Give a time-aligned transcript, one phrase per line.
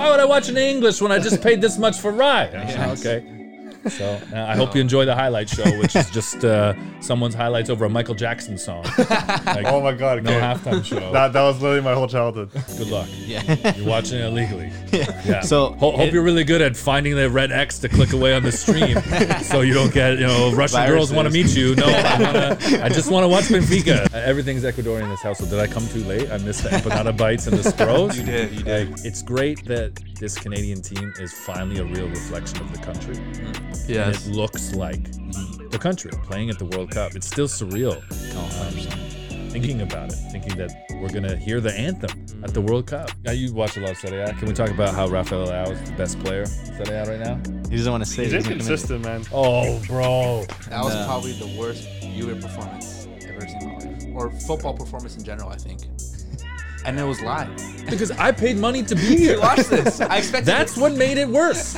[0.00, 2.48] Why would I watch in English when I just paid this much for Rai?
[2.98, 3.39] Okay.
[3.88, 7.70] So uh, I hope you enjoy the highlight show, which is just uh, someone's highlights
[7.70, 8.84] over a Michael Jackson song.
[9.50, 10.22] Like, Oh my god.
[10.22, 10.40] no okay.
[10.40, 11.12] halftime show.
[11.12, 12.50] That, that was literally my whole childhood.
[12.76, 13.08] Good luck.
[13.26, 13.72] Yeah.
[13.76, 14.70] You're watching it illegally.
[14.92, 15.40] Yeah.
[15.40, 18.34] So, Ho- hope it- you're really good at finding the red X to click away
[18.34, 19.00] on the stream,
[19.42, 21.74] so you don't get you know Russian girls want to meet you.
[21.74, 24.12] No, I, wanna, I just want to watch Benfica.
[24.12, 25.38] Uh, everything's Ecuadorian in this house.
[25.38, 26.30] So Did I come too late?
[26.30, 28.16] I missed the empanada bites and the spros.
[28.16, 28.90] You did, you did.
[28.90, 33.16] Like, it's great that this Canadian team is finally a real reflection of the country.
[33.16, 34.26] And Yes.
[34.26, 35.02] it looks like
[35.70, 37.14] the country playing at the World Cup.
[37.14, 39.52] It's still surreal Oh, 100%.
[39.52, 40.70] thinking about it, thinking that
[41.00, 42.10] we're gonna hear the anthem
[42.44, 43.10] at the World Cup.
[43.24, 44.32] Now you watch a lot of Serie A.
[44.34, 47.20] Can we talk about how Rafael Leao is the best player in Serie A right
[47.20, 47.36] now?
[47.68, 48.36] He doesn't want to say He's it.
[48.38, 49.24] He's inconsistent, man.
[49.32, 50.44] Oh, bro.
[50.68, 51.04] That was No.
[51.06, 55.22] probably the worst Juve performance I've ever seen in my life, or football performance in
[55.24, 55.48] general.
[55.50, 55.80] I think,
[56.84, 57.48] and it was live.
[57.88, 59.38] Because I paid money to be here.
[59.40, 60.00] Watch this.
[60.00, 60.46] I expected.
[60.46, 61.76] That's what made it worse.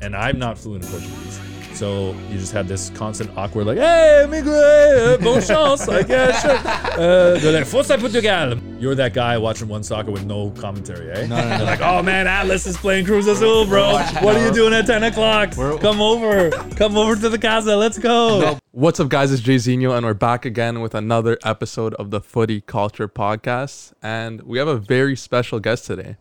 [0.00, 1.40] And I'm not fluent in Portuguese.
[1.74, 6.32] So you just had this constant awkward, like, hey, amigo, eh, bon chance, like, yeah,
[6.40, 6.58] sure.
[6.98, 8.58] Uh, they're like, Força Portugal.
[8.80, 11.26] You're that guy watching one soccer with no commentary, eh?
[11.28, 11.64] No, no, no.
[11.64, 13.92] Like, oh man, Atlas is playing Cruz Azul, bro.
[14.20, 15.54] What are you doing at 10 o'clock?
[15.56, 16.50] We're- Come over.
[16.74, 17.76] Come over to the casa.
[17.76, 18.58] Let's go.
[18.72, 19.30] What's up, guys?
[19.30, 23.92] It's Jay Zeno, and we're back again with another episode of the Footy Culture Podcast.
[24.02, 26.16] And we have a very special guest today.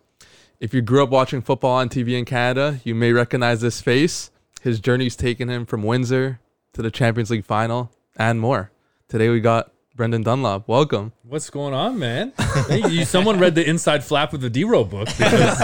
[0.59, 4.31] If you grew up watching football on TV in Canada, you may recognize this face.
[4.61, 6.39] His journey's taken him from Windsor
[6.73, 8.71] to the Champions League final and more.
[9.07, 10.67] Today we got Brendan Dunlop.
[10.67, 11.13] Welcome.
[11.29, 12.31] What's going on, man?
[12.69, 15.57] Hey, you, someone read the inside flap of the D-Row book because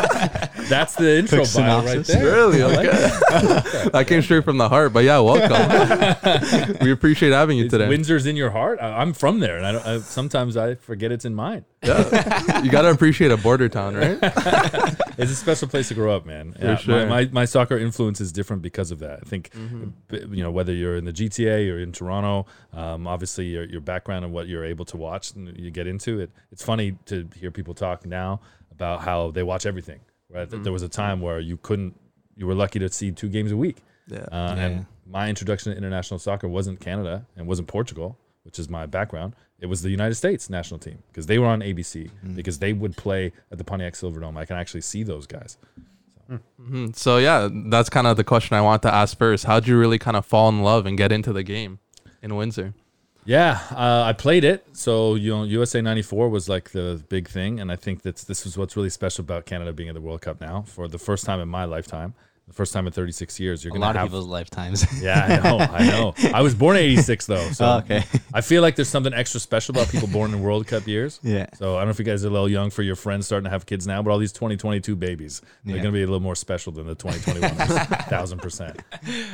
[0.68, 2.24] that's the intro Quick bio right there.
[2.26, 2.62] Really?
[2.64, 2.98] I like Okay.
[2.98, 3.90] that.
[3.94, 6.78] that came straight from the heart, but yeah, welcome.
[6.82, 7.88] we appreciate having you Is today.
[7.88, 8.80] Windsor's in your heart.
[8.82, 11.64] I, I'm from there, and I, don't, I sometimes I forget it's in mine.
[11.82, 12.62] Yeah.
[12.62, 14.20] You got to appreciate a border town, right?
[15.16, 16.56] It's a special place to grow up, man.
[16.60, 17.06] Yeah, sure.
[17.06, 19.20] my, my my soccer influence is different because of that.
[19.22, 19.90] I think, Mm-hmm.
[20.08, 23.80] b- you know, whether you're in the GTA or in Toronto, um, obviously your your
[23.80, 26.30] background and what you're able to watch and you get into it.
[26.52, 28.42] It's funny to hear people talk now
[28.72, 30.00] about how they watch everything.
[30.30, 30.50] Right?
[30.50, 30.64] Mm-hmm.
[30.64, 31.94] There was a time where you couldn't.
[32.36, 33.78] You were lucky to see two games a week.
[34.08, 34.20] Yeah.
[34.32, 34.66] Uh, Yeah.
[34.66, 39.36] And my introduction to international soccer wasn't Canada and wasn't Portugal, which is my background.
[39.60, 42.98] It was the United States national team because they were on ABC because they would
[42.98, 44.36] play at the Pontiac Silverdome.
[44.38, 45.58] I can actually see those guys.
[46.60, 46.96] Mhm.
[46.96, 49.46] So yeah, that's kind of the question I want to ask first.
[49.46, 51.80] How'd you really kind of fall in love and get into the game
[52.22, 52.74] in Windsor?
[53.26, 54.66] Yeah, uh, I played it.
[54.74, 58.46] So you know, USA '94 was like the big thing, and I think that's this
[58.46, 61.26] is what's really special about Canada being at the World Cup now for the first
[61.26, 62.14] time in my lifetime,
[62.48, 63.64] the first time in 36 years.
[63.64, 64.86] You're A gonna lot of have people's lifetimes.
[65.02, 65.58] Yeah, I know.
[65.60, 66.14] I know.
[66.34, 68.04] I was born in '86 though, so Oh, okay.
[68.34, 71.20] I feel like there's something extra special about people born in World Cup years.
[71.24, 71.48] Yeah.
[71.56, 73.46] So I don't know if you guys are a little young for your friends starting
[73.46, 75.82] to have kids now, but all these 2022 babies, they're Yeah.
[75.84, 77.56] gonna be a little more special than the 2021,
[78.10, 78.82] thousand percent.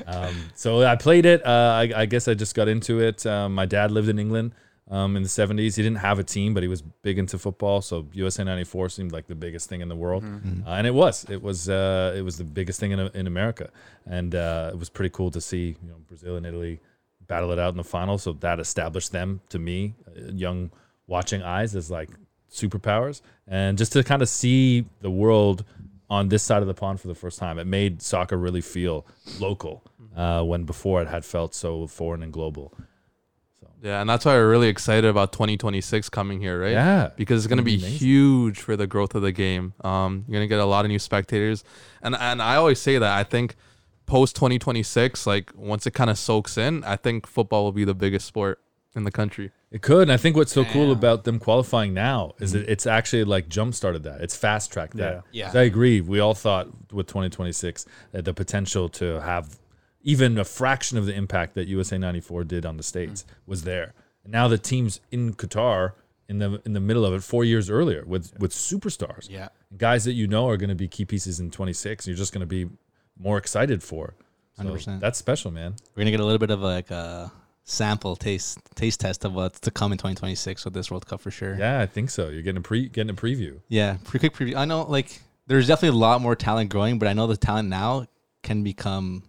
[0.05, 1.45] Um, so I played it.
[1.45, 3.25] Uh, I, I guess I just got into it.
[3.25, 4.53] Um, my dad lived in England.
[4.89, 7.81] Um, in the 70s, he didn't have a team, but he was big into football.
[7.81, 11.25] So USA 94 seemed like the biggest thing in the world, uh, and it was.
[11.29, 11.69] It was.
[11.69, 13.69] Uh, it was the biggest thing in, in America,
[14.07, 15.75] and uh, it was pretty cool to see.
[15.83, 16.79] You know, Brazil and Italy
[17.27, 18.17] battle it out in the final.
[18.17, 20.71] So that established them to me, uh, young
[21.05, 22.09] watching eyes, as like
[22.51, 23.21] superpowers.
[23.47, 25.63] And just to kind of see the world
[26.09, 29.05] on this side of the pond for the first time, it made soccer really feel
[29.39, 29.83] local
[30.15, 32.73] uh, when before it had felt so foreign and global.
[33.81, 36.71] Yeah, and that's why we're really excited about 2026 coming here, right?
[36.71, 37.11] Yeah.
[37.15, 37.97] because it's going to be be amazing.
[37.97, 39.73] huge for the growth of the game.
[39.83, 41.63] Um, you're going to get a lot of new spectators,
[42.01, 43.55] and and I always say that I think
[44.05, 47.93] post 2026, like once it kind of soaks in, I think football will be the
[47.93, 48.59] biggest sport
[48.95, 49.51] in the country.
[49.71, 50.03] It could.
[50.03, 53.47] And I think what's so cool about them qualifying now is that it's actually like
[53.47, 54.21] jump started that.
[54.21, 55.23] It's fast tracked that.
[55.31, 55.51] Yeah.
[55.53, 55.59] yeah.
[55.59, 56.01] I agree.
[56.01, 59.58] We all thought with 2026 that the potential to have
[60.01, 63.93] even a fraction of the impact that USA 94 did on the States was there.
[64.23, 65.93] And now the team's in Qatar
[66.27, 69.29] in the in the middle of it four years earlier with with superstars.
[69.29, 69.49] Yeah.
[69.77, 72.07] Guys that you know are going to be key pieces in 26.
[72.07, 72.69] You're just going to be
[73.19, 74.15] more excited for.
[74.53, 74.99] So 100%.
[74.99, 75.75] That's special, man.
[75.95, 77.31] We're gonna get a little bit of like a
[77.63, 81.31] sample taste taste test of what's to come in 2026 with this World Cup for
[81.31, 81.55] sure.
[81.57, 82.29] Yeah, I think so.
[82.29, 83.59] You're getting a pre getting a preview.
[83.67, 84.55] Yeah, pretty quick preview.
[84.55, 87.69] I know like there's definitely a lot more talent growing, but I know the talent
[87.69, 88.07] now
[88.43, 89.23] can become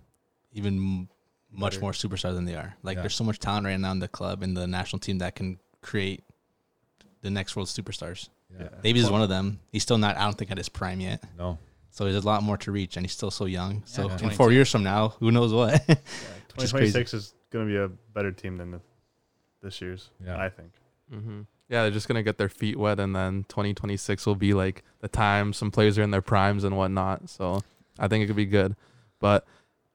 [0.52, 1.08] even
[1.52, 1.80] much Better.
[1.82, 2.74] more superstars than they are.
[2.82, 3.02] Like Yeah.
[3.02, 5.58] there's so much talent right now in the club and the national team that can
[5.82, 6.22] create
[7.22, 8.28] the next world superstars.
[8.58, 8.68] Yeah.
[8.82, 9.60] Davies is one of them.
[9.72, 11.22] He's still not I don't think at his prime yet.
[11.38, 11.58] No.
[11.90, 13.82] So there's a lot more to reach and he's still so young.
[13.84, 15.72] So Yeah, in four years from now, who knows what?
[15.88, 15.98] Which
[16.70, 18.80] 2026 is going to be a better team than the,
[19.62, 20.40] this year's, Yeah.
[20.40, 20.72] I think.
[21.12, 21.40] Mm-hmm.
[21.68, 25.08] yeah, they're just gonna get their feet wet, and then 2026 will be like the
[25.08, 27.28] time some players are in their primes and whatnot.
[27.28, 27.62] So
[27.98, 28.76] I think it could be good.
[29.18, 29.44] But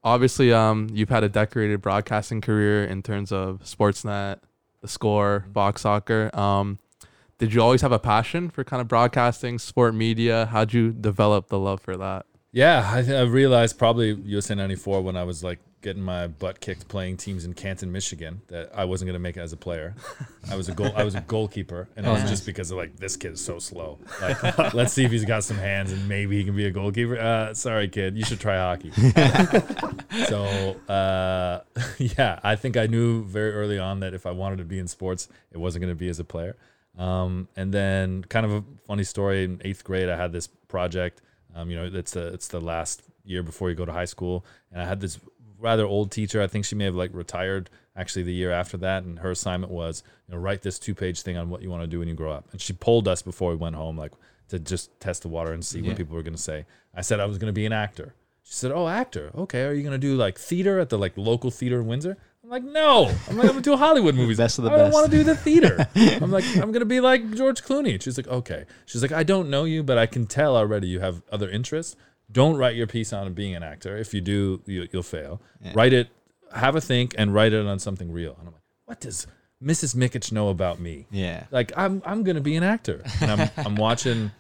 [0.06, 4.40] obviously, um, you've had a decorated broadcasting career in terms of Sportsnet,
[4.82, 6.30] the Score, Box Soccer.
[6.34, 6.80] Um,
[7.38, 10.46] did you always have a passion for kind of broadcasting, sport media?
[10.46, 12.26] How'd you develop the love for that?
[12.54, 16.88] Yeah, I, I realized probably USA 94 when I was like getting my butt kicked
[16.88, 19.94] playing teams in Canton, Michigan, that I wasn't going to make it as a player.
[20.50, 22.98] I was a goal I was a goalkeeper and it was just because of like
[22.98, 24.00] this kid is so slow.
[24.20, 27.20] Like let's see if he's got some hands and maybe he can be a goalkeeper.
[27.20, 28.92] Uh, sorry kid, you should try hockey.
[30.28, 31.62] so, uh,
[32.00, 34.88] yeah, I think I knew very early on that if I wanted to be in
[34.88, 36.56] sports, it wasn't going to be as a player.
[36.98, 41.22] Um, and then kind of a funny story in 8th grade I had this project
[41.56, 44.46] um, you know, it's the it's the last year before you go to high school,
[44.72, 45.20] and I had this
[45.66, 46.42] rather old teacher.
[46.42, 49.72] I think she may have like retired actually the year after that, and her assignment
[49.72, 52.08] was you know write this two page thing on what you want to do when
[52.08, 52.46] you grow up.
[52.52, 54.14] And she pulled us before we went home, like
[54.50, 55.90] to just test the water and see Yeah.
[55.90, 56.66] what people were going to say.
[56.94, 58.14] I said I was going to be an actor.
[58.44, 59.32] She said, "Oh, actor.
[59.36, 62.16] Okay, are you going to do like theater at the like local theater in Windsor?"
[62.44, 64.38] I'm like, "No, I'm like I'm going to do Hollywood movies.
[64.38, 65.88] Best of the I don't want to do the theater."
[66.22, 69.24] I'm like, "I'm going to be like George Clooney." She's like, "Okay." She's like, "I
[69.24, 71.96] don't know you, but I can tell already you have other interests.
[72.32, 73.98] Don't write your piece on being an actor.
[73.98, 75.42] If you do, you, you'll fail.
[75.62, 75.74] Yeah.
[75.76, 76.10] Write it,
[76.54, 79.28] have a think, and write it on something real." And I'm like, "What does
[79.64, 79.96] Mrs.
[79.96, 81.46] Mikic know about me?" Yeah.
[81.52, 83.04] like I'm I'm gonna be an actor.
[83.22, 84.32] And I'm I'm watching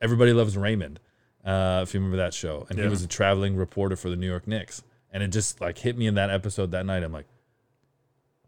[0.00, 1.00] Everybody Loves Raymond,
[1.44, 4.28] uh, if you remember that show, and he was a traveling reporter for the New
[4.28, 7.02] York Knicks, and it just like hit me in that episode that night.
[7.02, 7.26] I'm like,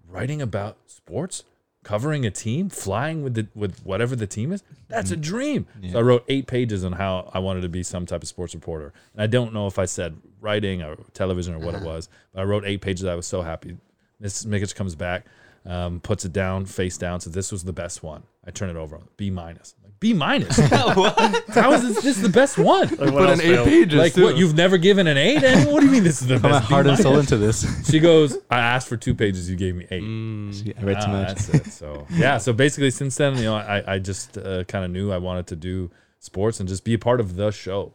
[0.09, 1.45] writing about sports,
[1.89, 5.67] covering a team, flying with the with whatever the team is, that's a dream.
[5.81, 5.93] Yeah.
[5.93, 8.55] So I wrote eight pages on how I wanted to be some type of sports
[8.55, 12.11] reporter, and I don't know if I said writing or television or what it was,
[12.35, 13.07] but I wrote eight pages.
[13.07, 13.79] I was so happy.
[14.23, 14.47] Mrs.
[14.47, 15.25] Mikic comes back,
[15.65, 17.21] um, puts it down, face down.
[17.21, 18.25] So this was the best one.
[18.47, 19.01] I turn it over.
[19.17, 19.75] B minus.
[20.01, 20.59] I'm like, B minus.
[21.55, 22.89] How is this, this is the best one?
[22.89, 23.69] Like, what Put else in eight failed?
[23.69, 23.95] pages.
[23.99, 24.23] Like too.
[24.25, 24.37] what?
[24.37, 25.43] You've never given an eight?
[25.43, 26.65] And what do you mean this is the I'm best?
[26.69, 27.89] heart B and soul into this.
[27.91, 28.37] She goes.
[28.51, 29.49] I asked for two pages.
[29.51, 30.03] You gave me eight.
[30.03, 31.29] Mm, I read too Ah, much.
[31.29, 31.67] That's it.
[31.73, 32.39] So yeah.
[32.39, 35.47] So basically, since then, you know, I I just uh, kind of knew I wanted
[35.49, 35.91] to do
[36.21, 37.93] sports and just be a part of the show.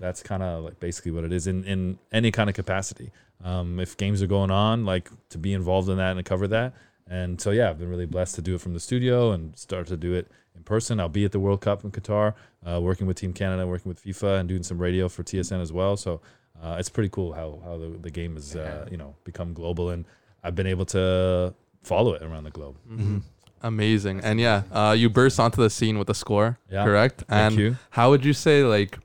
[0.00, 3.12] That's kind of like basically what it is in in any kind of capacity.
[3.42, 6.46] Um, if games are going on, like to be involved in that and to cover
[6.48, 6.74] that.
[7.08, 9.86] And so yeah, I've been really blessed to do it from the studio and start
[9.88, 10.30] to do it in
[10.70, 11.00] person.
[11.00, 12.34] I'll be at the World Cup in Qatar,
[12.64, 15.72] uh, working with Team Canada, working with FIFA, and doing some radio for TSN as
[15.72, 15.96] well.
[15.96, 16.20] So
[16.62, 19.90] uh, it's pretty cool how how the, the game has uh, you know become global,
[19.90, 20.04] and
[20.44, 21.52] I've been able to
[21.82, 22.76] follow it around the globe.
[22.88, 23.18] Mm-hmm.
[23.62, 24.20] Amazing.
[24.22, 26.84] And yeah, uh, you burst onto the scene with a score, Yeah.
[26.84, 27.24] correct?
[27.28, 27.76] Thank and you.
[27.90, 28.98] how would you say like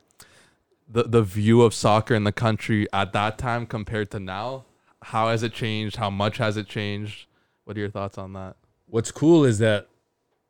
[0.88, 4.66] the the view of soccer in the country at that time compared to now?
[5.14, 5.96] How has it changed?
[5.98, 7.28] How much has it changed?
[7.66, 8.56] What are your thoughts on that?
[8.88, 9.88] What's cool is that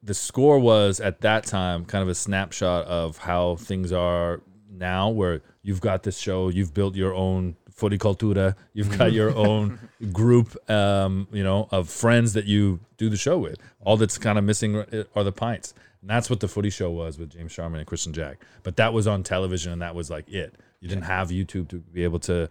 [0.05, 5.09] the score was at that time kind of a snapshot of how things are now,
[5.09, 9.79] where you've got this show, you've built your own footy cultura, you've got your own
[10.11, 13.57] group, um, you know, of friends that you do the show with.
[13.81, 14.75] All that's kind of missing
[15.15, 15.73] are the pints.
[16.01, 18.37] And that's what the footy show was with James Sharman and Kristian Jack.
[18.61, 20.53] But that was on television, and that was like it.
[20.79, 22.47] You didn't have YouTube to be able to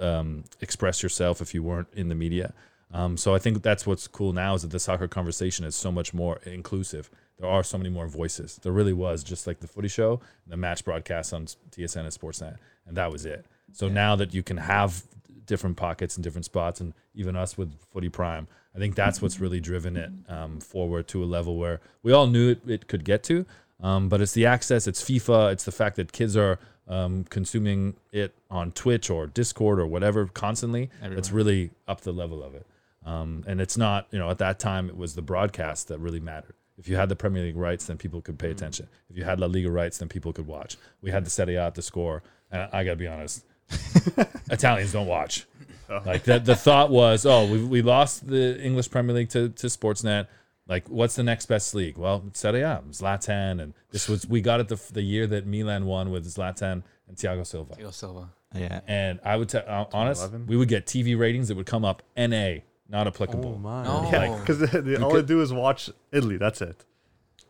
[0.00, 2.54] um, express yourself if you weren't in the media.
[2.94, 5.90] Um, so I think that's what's cool now is that the soccer conversation is so
[5.90, 7.10] much more inclusive.
[7.38, 8.60] There are so many more voices.
[8.62, 12.56] There really was just like the footy show, the match broadcast on TSN and Sportsnet,
[12.86, 13.44] and that was it.
[13.72, 15.02] So now that you can have
[15.44, 19.40] different pockets and different spots, and even us with Footy Prime, I think that's what's
[19.40, 23.04] really driven it um, forward to a level where we all knew it, it could
[23.04, 23.44] get to.
[23.82, 27.94] Um, but it's the access, it's FIFA, it's the fact that kids are um, consuming
[28.12, 30.90] it on Twitch or Discord or whatever constantly.
[31.16, 32.64] That's really up the level of it.
[33.04, 36.20] Um, and it's not, you know, at that time it was the broadcast that really
[36.20, 36.54] mattered.
[36.78, 38.88] If you had the Premier League rights, then people could pay attention.
[39.08, 40.76] If you had La Liga rights, then people could watch.
[41.02, 43.44] We had the Serie A at the score, and I, I gotta be honest,
[44.50, 45.46] Italians don't watch.
[45.88, 49.66] Like that, the thought was, oh, we, we lost the English Premier League to, to
[49.66, 50.26] Sportsnet.
[50.66, 51.98] Like, what's the next best league?
[51.98, 55.46] Well, it's Serie A, Zlatan, and this was we got it the the year that
[55.46, 57.74] Milan won with Zlatan and Thiago Silva.
[57.74, 58.30] Thiago Silva.
[58.54, 58.80] Yeah.
[58.86, 62.02] And I would tell, uh, honest, we would get TV ratings that would come up
[62.16, 62.58] NA,
[62.88, 63.54] not oh applicable.
[63.56, 63.84] Oh my.
[63.84, 64.08] No.
[64.12, 64.62] Yeah, because
[65.02, 66.36] all could- they do is watch Italy.
[66.36, 66.84] That's it.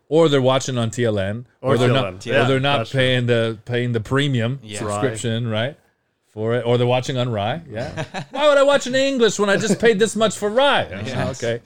[0.08, 1.92] or they're watching on TLN, or, Or they're TLN.
[2.14, 2.98] not, Yeah, or they're not that's true.
[3.00, 4.78] paying the paying the premium Yeah.
[4.80, 5.76] subscription, right?
[6.28, 7.62] For it, or they're watching on Rai.
[7.70, 8.04] Yeah.
[8.30, 10.88] Why would I watch in English when I just paid this much for Rai?
[10.90, 11.42] Yes.
[11.42, 11.62] Okay.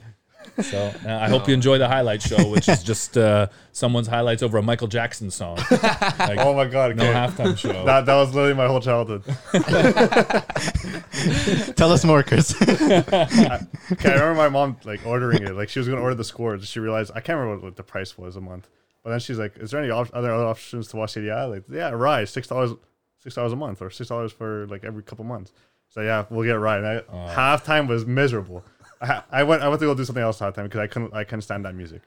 [0.61, 4.43] So uh, I hope you enjoy the highlight show, which is just uh, someone's highlights
[4.43, 5.57] over a Michael Jackson song.
[5.69, 5.71] Like,
[6.39, 6.95] Oh my god.
[6.95, 7.13] no okay.
[7.13, 7.69] halftime show.
[7.85, 9.23] That, that was literally my whole childhood.
[11.75, 12.53] Tell us more, Chris.
[12.61, 15.55] Okay, I remember my mom like ordering it.
[15.55, 16.67] Like she was gonna order the scores.
[16.67, 18.67] She realized I can't remember what, what the price was a month.
[19.03, 21.63] But then she's like, "Is there any op- other other options to watch CDI?" Like,
[21.71, 22.71] yeah, Rise six dollars,
[23.19, 25.51] six dollars a month, or six dollars for like every couple months.
[25.89, 26.83] So yeah, we'll get Rise.
[26.83, 28.63] And I, halftime was miserable.
[29.01, 31.23] I, I went I went to go do something else halftime because I couldn't I
[31.23, 32.01] couldn't stand that music.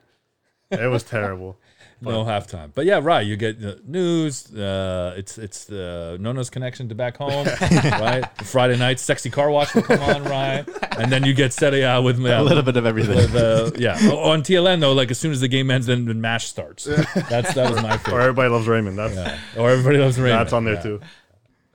[0.70, 1.58] It was terrible.
[2.00, 2.70] no halftime.
[2.74, 3.26] But yeah, right.
[3.26, 4.50] You get the news.
[4.54, 8.24] Uh, it's it's the Nono's connection to back home, right?
[8.42, 10.64] Friday night, sexy car wash will come on, right?
[10.98, 13.16] And then you get Serie A with a little bit of everything.
[13.16, 13.96] with, uh, yeah.
[14.10, 16.84] On TLN though, like as soon as the game ends, then the mash starts.
[16.84, 17.98] That's that was my favorite.
[17.98, 18.20] Or favorite.
[18.22, 18.98] everybody loves Raymond.
[18.98, 19.38] That's Yeah.
[19.58, 20.40] Or everybody loves Raymond.
[20.40, 20.82] that's on there Yeah.
[20.82, 21.00] too.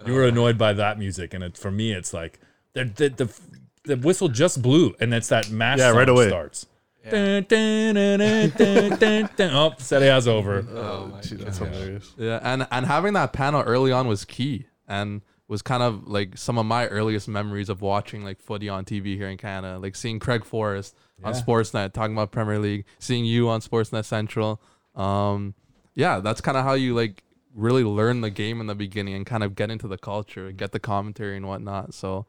[0.07, 2.39] You were annoyed by that music, and it, for me, it's like
[2.74, 3.39] the the, the
[3.88, 6.27] the whistle just blew, and it's that mash Yeah, song right away.
[6.29, 6.65] starts.
[7.10, 9.50] Dun, dun, dun, dun, dun, dun, dun.
[9.53, 10.65] Oh, Serie A's over.
[10.70, 11.48] Oh my Gee, god.
[11.48, 12.13] that's hilarious.
[12.17, 16.38] Yeah, and and having that panel early on was key, and was kind of like
[16.38, 19.96] some of my earliest memories of watching like footy on TV here in Canada, like
[19.96, 24.62] seeing Craig Forrest on Sportsnet talking about Premier League, seeing you on Sportsnet Central.
[24.94, 25.53] Um,
[25.94, 27.24] yeah, that's kind of how you like
[27.56, 30.58] really learn the game in the beginning and kind of get into the culture, and
[30.58, 31.94] get the commentary and whatnot.
[31.94, 32.25] So.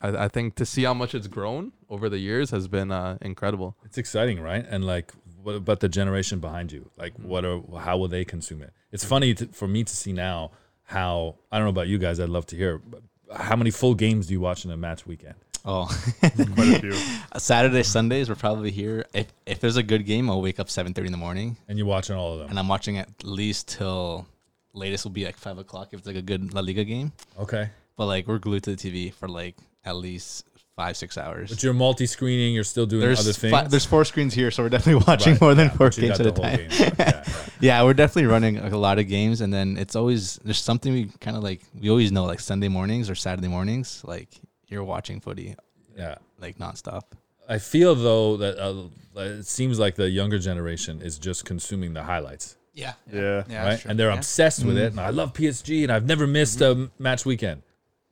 [0.00, 3.18] I, I think to see how much it's grown over the years has been uh,
[3.20, 3.76] incredible.
[3.84, 4.64] It's exciting, right?
[4.68, 5.12] And like,
[5.42, 6.90] what about the generation behind you?
[6.96, 8.72] Like, what are how will they consume it?
[8.92, 10.50] It's funny to, for me to see now
[10.84, 12.20] how I don't know about you guys.
[12.20, 13.02] I'd love to hear but
[13.34, 15.34] how many full games do you watch in a match weekend?
[15.64, 15.86] Oh,
[16.20, 16.92] Quite a few.
[17.38, 19.04] Saturday, Sundays, we're probably here.
[19.12, 21.76] If if there's a good game, I'll wake up seven thirty in the morning, And
[21.76, 22.50] you're watching all of them.
[22.50, 24.26] and I'm watching at least till
[24.74, 27.12] latest will be like five o'clock if it's like a good La Liga game.
[27.38, 30.44] Okay, But like we're glued to the TV for like at least
[30.76, 31.48] five six hours.
[31.48, 32.52] but you're multi-screening.
[32.54, 33.50] You're still doing there's other things.
[33.50, 35.96] fi- there's four screens here, so we're definitely watching Right, more than yeah, four but
[35.96, 36.56] games at a time.
[36.58, 36.68] game.
[36.70, 37.24] Yeah, yeah.
[37.60, 40.92] Yeah, we're definitely running like, a lot of games, and then it's always there's something
[40.92, 44.28] we kind of like we always know like Sunday mornings or Saturday mornings, like
[44.68, 45.54] you're watching footy
[45.96, 46.16] yeah.
[46.38, 47.02] like nonstop.
[47.48, 52.02] I feel though that uh, it seems like the younger generation is just consuming the
[52.02, 52.92] highlights, Yeah.
[53.10, 53.44] Yeah.
[53.48, 53.64] Yeah.
[53.66, 53.84] right?
[53.86, 54.16] And they're Yeah.
[54.18, 54.90] obsessed with it.
[54.92, 57.62] And I love PSG, and I've never missed a match weekend.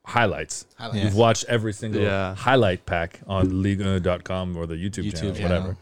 [0.05, 0.67] Highlights.
[0.77, 1.03] Highlights.
[1.05, 2.35] You've watched every single Yeah.
[2.35, 5.51] highlight pack on Liga.com or the YouTube, YouTube channel, channel.
[5.61, 5.77] whatever.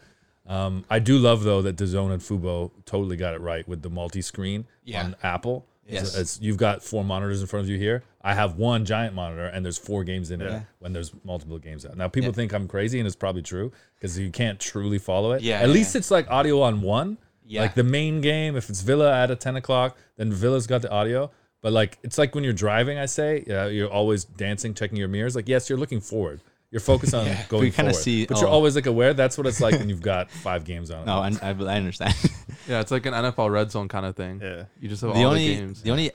[0.45, 3.89] Um, I do love though that DAZN and Fubo totally got it right with the
[3.89, 5.03] multi-screen Yeah.
[5.03, 5.65] on Apple.
[5.87, 6.01] Yes.
[6.03, 8.03] It's, it's- you've got four monitors in front of you here.
[8.21, 10.61] I have one giant monitor, and there's four games in it Yeah.
[10.79, 11.97] when there's multiple games out.
[11.97, 12.35] Now people Yeah.
[12.35, 15.41] think I'm crazy, and it's probably true because you can't truly follow it.
[15.41, 15.99] Yeah, At yeah, least yeah.
[15.99, 17.17] it's like audio on one.
[17.45, 17.61] Yeah.
[17.61, 20.89] Like the main game, if it's Villa at a 10 o'clock, then Villa's got the
[20.89, 21.29] audio.
[21.63, 25.07] But like it's like when you're driving, I say, yeah, you're always dancing, checking your
[25.07, 25.35] mirrors.
[25.35, 26.41] Like yes, you're looking forward.
[26.69, 28.51] You're focused on going We kinda forward, see- but you're oh.
[28.53, 29.13] always like aware.
[29.13, 31.05] That's what it's like when you've got five games on.
[31.05, 32.13] No, I, I, I understand.
[32.65, 34.39] Yeah, it's like an NFL red zone kind of thing.
[34.41, 34.63] Yeah.
[34.79, 35.81] You just have the all only the games.
[35.81, 36.11] the only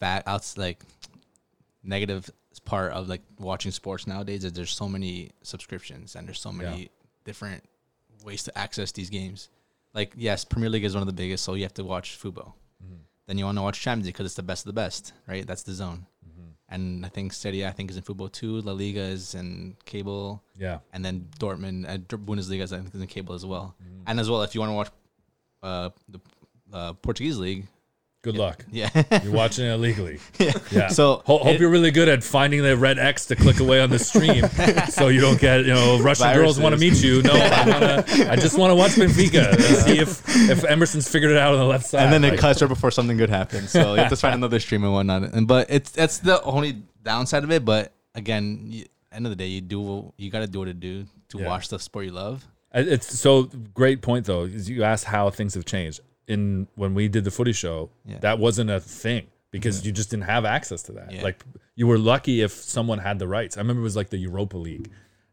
[0.00, 0.82] bad outs like
[1.84, 2.28] negative
[2.64, 6.90] part of like watching sports nowadays is there's so many subscriptions and there's so many
[7.24, 7.62] different
[8.24, 9.48] ways to access these games.
[9.94, 12.52] Like yes, Premier League is one of the biggest, so you have to watch Fubo.
[13.26, 15.46] Then you want to watch Champions League because it's the best of the best, right?
[15.46, 16.06] That's the zone.
[16.68, 18.62] And I think Serie A, I think is in football too.
[18.62, 23.00] La Liga is in cable, Yeah, and then Dortmund, uh, Bundesliga is I think is
[23.00, 23.74] in cable as well.
[23.82, 24.04] Mm-hmm.
[24.06, 24.90] And as well, if you want to watch
[25.62, 26.20] uh, the
[26.72, 27.66] uh, Portuguese league,
[28.22, 28.64] good luck.
[28.70, 28.88] yeah.
[29.24, 30.18] You're watching it illegally.
[30.70, 30.88] Yeah.
[30.88, 33.80] So Ho- hope it- you're really good at finding the red X to click away
[33.82, 34.44] on the stream,
[34.88, 37.20] so you don't get you know Russian girls want to meet you.
[37.22, 38.04] No, I wanna.
[38.30, 39.52] I just want to watch Benfica.
[39.52, 42.04] and See if if Emerson's figured it out on the left side.
[42.04, 43.70] and then it Like, cuts right before something good happens.
[43.70, 45.24] So you have to find another stream and whatnot.
[45.34, 47.64] And but it's that's the only downside of it.
[47.64, 50.74] But again, you, end of the day, you do you got to do what to
[50.74, 51.48] do to Yeah.
[51.48, 52.46] watch the sport you love.
[52.74, 54.44] It's so great point though.
[54.44, 56.00] Is you asked how things have changed.
[56.28, 58.18] In when we did the footy show, Yeah.
[58.20, 61.10] that wasn't a thing because you just didn't have access to that.
[61.12, 61.22] Yeah.
[61.22, 63.56] Like you were lucky if someone had the rights.
[63.56, 64.88] I remember it was like the Europa League,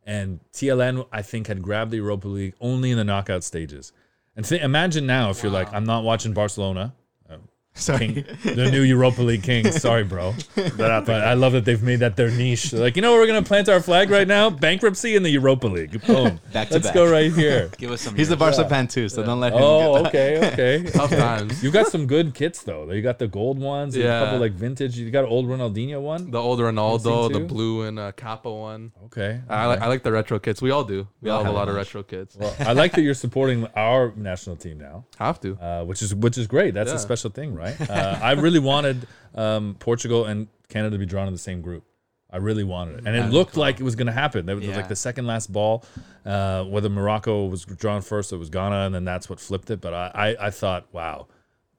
[0.05, 3.91] and TLN I think had grabbed the Europa League only in the knockout stages.
[4.35, 6.95] And th- imagine now if you're like, I'm not watching Barcelona,
[7.79, 7.99] Sorry.
[7.99, 9.75] King, the new Europa League Kings.
[9.81, 10.33] Sorry, bro.
[10.55, 12.71] That But I love that they've made that their niche.
[12.71, 14.49] They're like, you know where we're gonna plant our flag right now?
[14.49, 16.05] Bankruptcy in the Europa League.
[16.05, 16.39] Boom.
[16.53, 16.93] Back to Let's back.
[16.93, 17.69] go right here.
[17.77, 18.15] Give us some.
[18.15, 18.57] He's the years.
[18.57, 19.59] Barca fan too, so don't let him.
[19.61, 20.91] Oh, get okay, okay.
[20.91, 21.63] Tough times.
[21.63, 22.91] You got some good kits though.
[22.91, 24.19] You got the gold ones, yeah.
[24.19, 24.97] a couple like vintage.
[24.97, 26.31] You got an old Ronaldinho one.
[26.31, 28.91] The old Ronaldo, the blue and uh, Kappa one.
[29.05, 29.81] Okay, I like.
[29.81, 30.61] I like the retro kits.
[30.61, 31.07] We all do.
[31.21, 32.35] We, all all have a lot a of retro kits.
[32.35, 35.55] Well, I like that you're supporting our national team now, have to.
[35.61, 36.73] uh, which is which is great.
[36.73, 37.79] That's a special thing, right?
[37.89, 41.83] Uh, I really wanted um, Portugal and Canada to be drawn in the same group.
[42.31, 44.45] I really wanted it, and it looked like it was going to happen.
[44.45, 44.75] That was Yeah.
[44.75, 45.83] like the second last ball,
[46.25, 49.81] uh, whether Morocco was drawn first, it was Ghana, and then that's what flipped it.
[49.81, 51.25] But I, I, I thought, wow,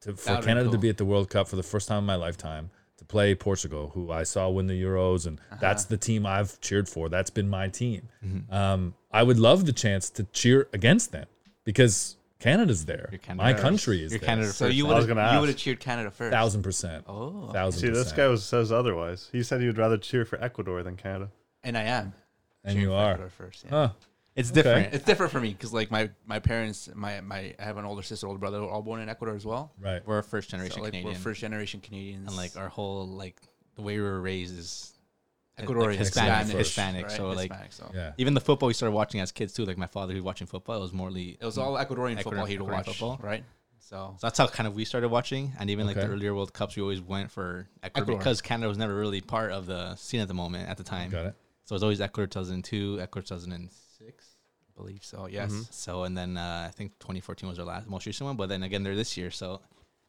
[0.01, 1.99] to, for That'd be Canada to be at the World Cup for the first time
[1.99, 5.59] in my lifetime, to play Portugal, who I saw win the Euros, and Uh-huh.
[5.61, 7.09] that's the team I've cheered for.
[7.09, 8.09] That's been my team.
[8.27, 8.53] Mm-hmm.
[8.53, 11.27] Um, I would love the chance to cheer against them
[11.65, 13.11] because Canada's there.
[13.23, 13.63] Canada my first.
[13.63, 14.27] country is You're there.
[14.29, 14.77] Canada So first.
[14.77, 15.41] you I was would gonna you ask.
[15.41, 16.33] would have cheered Canada first.
[16.33, 17.05] Thousand percent.
[17.07, 18.05] Oh, Thousand See, percent.
[18.07, 19.29] this guy was says otherwise.
[19.31, 21.31] He said he would rather cheer for Ecuador than Canada.
[21.63, 22.15] and I am.
[22.65, 23.11] and cheering you for are.
[23.13, 23.65] Ecuador first.
[23.65, 23.71] Yeah.
[23.71, 23.89] Huh.
[24.35, 24.63] it's Okay.
[24.63, 24.95] different.
[24.95, 28.03] It's different for me because like my my parents, my my I have an older
[28.03, 29.73] sister, older brother, who are all born in Ecuador as well.
[29.79, 30.01] Right.
[30.07, 33.07] We're a first generation So, like Canadian, we're first generation Canadians, and like our whole
[33.07, 33.37] like
[33.77, 34.93] the way we were raised is
[35.67, 37.03] Ecuadorian, like Hispanic, Hispanic, Hispanic.
[37.09, 37.17] right?
[37.17, 37.91] So like Hispanic, so.
[37.95, 38.13] Yeah.
[38.19, 39.65] even the football we started watching as kids too.
[39.65, 42.23] Like my father who was watching football, it was morely it was all Ecuadorian Ecuador-
[42.23, 43.21] football he would Ecuadorian watch, football.
[43.23, 43.45] right?
[43.79, 46.53] So So that's how kind of we started watching, and even like the earlier World
[46.53, 48.19] Cups, we always went for Ecuador, Ecuador.
[48.19, 51.11] because Canada was never really part of the scene at the moment at the time.
[51.11, 51.35] Got it.
[51.65, 54.27] So it was always Ecuador 2002, Ecuador 2006.
[54.69, 55.27] I believe so.
[55.27, 55.51] Yes.
[55.53, 55.63] Mm-hmm.
[55.71, 58.63] So and then uh, I think 2014 was our last most recent one, but then
[58.63, 59.31] again they're this year.
[59.31, 59.61] So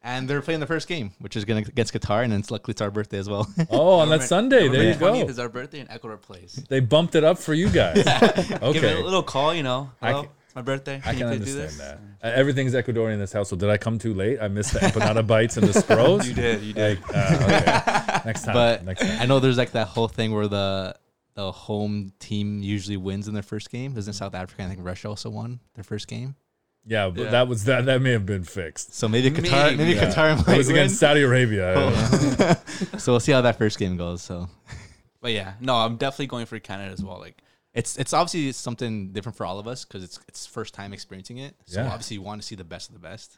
[0.03, 2.71] and they're playing the first game, which is gonna against Qatar, and then it's luckily
[2.73, 3.47] it's our birthday as well.
[3.69, 5.13] Oh, on that Sunday, there you go.
[5.13, 6.63] 20th is our birthday, and Ecuador plays.
[6.69, 7.97] They bumped it up for you guys.
[8.07, 9.91] Okay, Give it a little call, you know.
[10.01, 10.97] I Hello, can- it's my birthday.
[11.05, 11.77] I Can you can please do understand this?
[12.21, 12.27] that.
[12.27, 13.59] Uh, everything's Ecuadorian in this household.
[13.61, 14.39] Did I come too late?
[14.41, 16.25] I missed the empanada bites and the spros.
[16.27, 16.61] You did.
[16.61, 16.99] You did.
[17.07, 18.21] Like, uh, okay.
[18.25, 18.53] Next time.
[18.53, 19.21] but next time.
[19.21, 20.95] I know there's like that whole thing where the
[21.35, 23.97] the home team usually wins in their first game.
[23.97, 24.63] Isn't South Africa?
[24.63, 26.35] I think Russia also won their first game.
[26.85, 27.29] Yeah, but Yeah.
[27.31, 27.85] that was that.
[27.85, 28.95] That may have been fixed.
[28.95, 29.77] So maybe Qatar, Maybe.
[29.77, 30.11] maybe Yeah.
[30.11, 30.75] Qatar It was win.
[30.77, 32.55] against Saudi Arabia.
[32.97, 34.21] so we'll see how that first game goes.
[34.21, 34.49] So
[35.21, 37.19] But yeah, no, I'm definitely going for Canada as well.
[37.19, 37.37] Like,
[37.73, 41.37] it's it's obviously something different for all of us because it's it's first time experiencing
[41.37, 41.55] it.
[41.65, 41.87] So Yeah.
[41.87, 43.37] obviously you want to see the best of the best,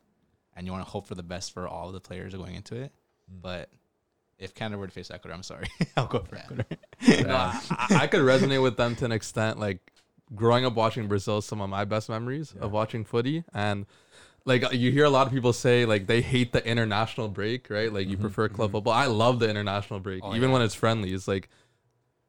[0.55, 2.75] and you want to hope for the best for all of the players going into
[2.75, 2.91] it.
[3.31, 3.41] Mm.
[3.41, 3.69] But
[4.39, 6.65] if Canada were to face Ecuador, I'm sorry, I'll go for Ecuador.
[7.27, 9.59] No, I, I could resonate with them to an extent.
[9.59, 9.91] Like
[10.35, 12.65] growing up watching Brazil, is some of my best memories Yeah.
[12.65, 13.85] of watching footy, and
[14.45, 17.91] like you hear a lot of people say like they hate the international break, right?
[17.91, 18.23] Like you mm-hmm.
[18.23, 18.77] prefer club mm-hmm.
[18.77, 18.93] football.
[18.93, 20.53] I love the international break, Oh, even yeah.
[20.53, 21.13] when it's friendly.
[21.13, 21.49] It's like,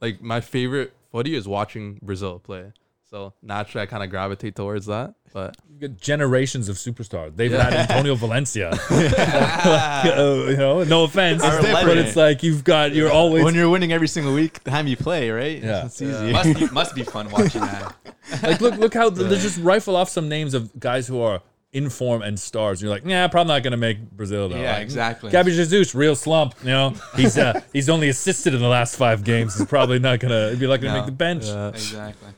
[0.00, 2.72] like my favorite footy is watching Brazil play.
[3.14, 5.14] So naturally, I kind of gravitate towards that.
[5.32, 7.36] But You get generations of superstars.
[7.36, 7.62] They've Yeah.
[7.62, 8.70] had Antonio Valencia.
[8.90, 13.68] Uh, you know, no offense, It's but it's like you've got you're always when you're
[13.70, 15.62] winning every single week, the time you play, right?
[15.62, 15.86] Yeah.
[15.86, 16.32] it's easy.
[16.32, 17.94] must be, must be fun watching that.
[18.42, 21.40] like look look how they just rifle off some names of guys who are
[21.72, 22.82] in form and stars.
[22.82, 24.56] You're like, yeah, probably not gonna make Brazil though.
[24.56, 25.30] Yeah, Like, exactly.
[25.30, 26.54] Gabby Jesus, real slump.
[26.62, 29.56] You know, he's uh, he's only assisted in the last five games.
[29.56, 31.44] He's probably not gonna he'd be lucky to make the bench.
[31.46, 32.28] yeah, Exactly.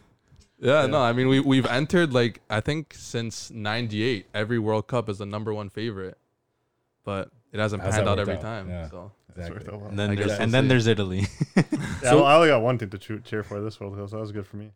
[0.59, 5.09] Yeah, no, I mean we we've entered like I think since '98, every World Cup
[5.09, 6.19] is the number one favorite,
[7.05, 8.41] but it hasn't How's panned out every out?
[8.41, 8.69] time.
[8.69, 8.89] Yeah.
[8.89, 9.67] So Exactly.
[9.89, 11.27] And then there's and then there's Italy.
[12.03, 14.17] Yeah, So- I only got one thing to cheer, cheer for this World Cup, so
[14.17, 14.71] that was good for me.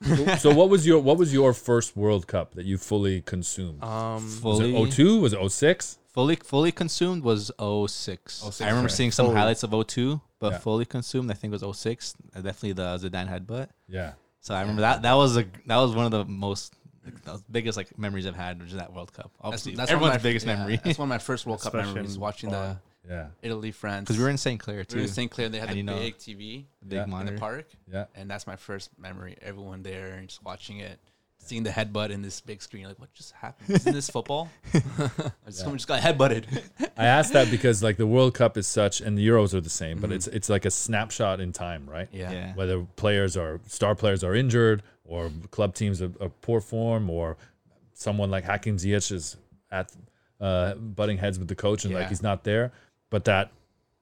[0.38, 3.82] so what was your what was your first World Cup that you fully consumed?
[3.82, 5.20] um, was fully, it 02?
[5.20, 5.98] Was it 06?
[6.08, 8.34] fully fully consumed was 06.
[8.34, 8.90] 06, I remember right.
[8.92, 9.38] seeing some Fully.
[9.38, 10.58] highlights of 02, but Yeah.
[10.58, 12.14] fully consumed I think was 06.
[12.34, 13.68] Uh, Definitely the Zidane headbutt.
[13.88, 14.12] Yeah.
[14.40, 16.74] So I remember that that was a that was one of the most
[17.04, 19.30] like, the biggest like memories I've had, which is that World Cup.
[19.34, 21.46] That's, Obviously, that's one of everyone's my, biggest yeah, memory That's one of my first
[21.46, 22.80] World Cup Especially memories watching Barcelona.
[23.08, 23.26] Yeah.
[23.40, 24.04] the Italy France.
[24.04, 24.60] because we were in St.
[24.60, 24.96] Clair too.
[24.96, 25.30] we were in St.
[25.30, 25.48] Clair.
[25.48, 27.20] They had And the you know- big TV big Yeah.
[27.20, 28.04] in the park, Yeah.
[28.14, 29.36] and that's my first memory.
[29.40, 31.00] Everyone there and just watching it,
[31.38, 32.84] seeing the headbutt in this big screen.
[32.86, 33.70] Like, what just happened?
[33.70, 34.48] Isn't this football?
[35.48, 36.44] Someone just got headbutted.
[36.96, 39.70] I asked that because like the World Cup is such and the Euros are the
[39.70, 40.00] same, Mm-hmm.
[40.02, 42.08] but it's it's like a snapshot in time, right?
[42.12, 42.30] yeah.
[42.30, 42.54] Yeah.
[42.54, 47.36] Whether players are star players are injured or club teams are, are poor form or
[47.94, 49.36] someone like Hakim Ziyech is
[49.70, 49.90] at
[50.40, 52.72] uh, butting heads with the coach and like he's not there,
[53.10, 53.50] but that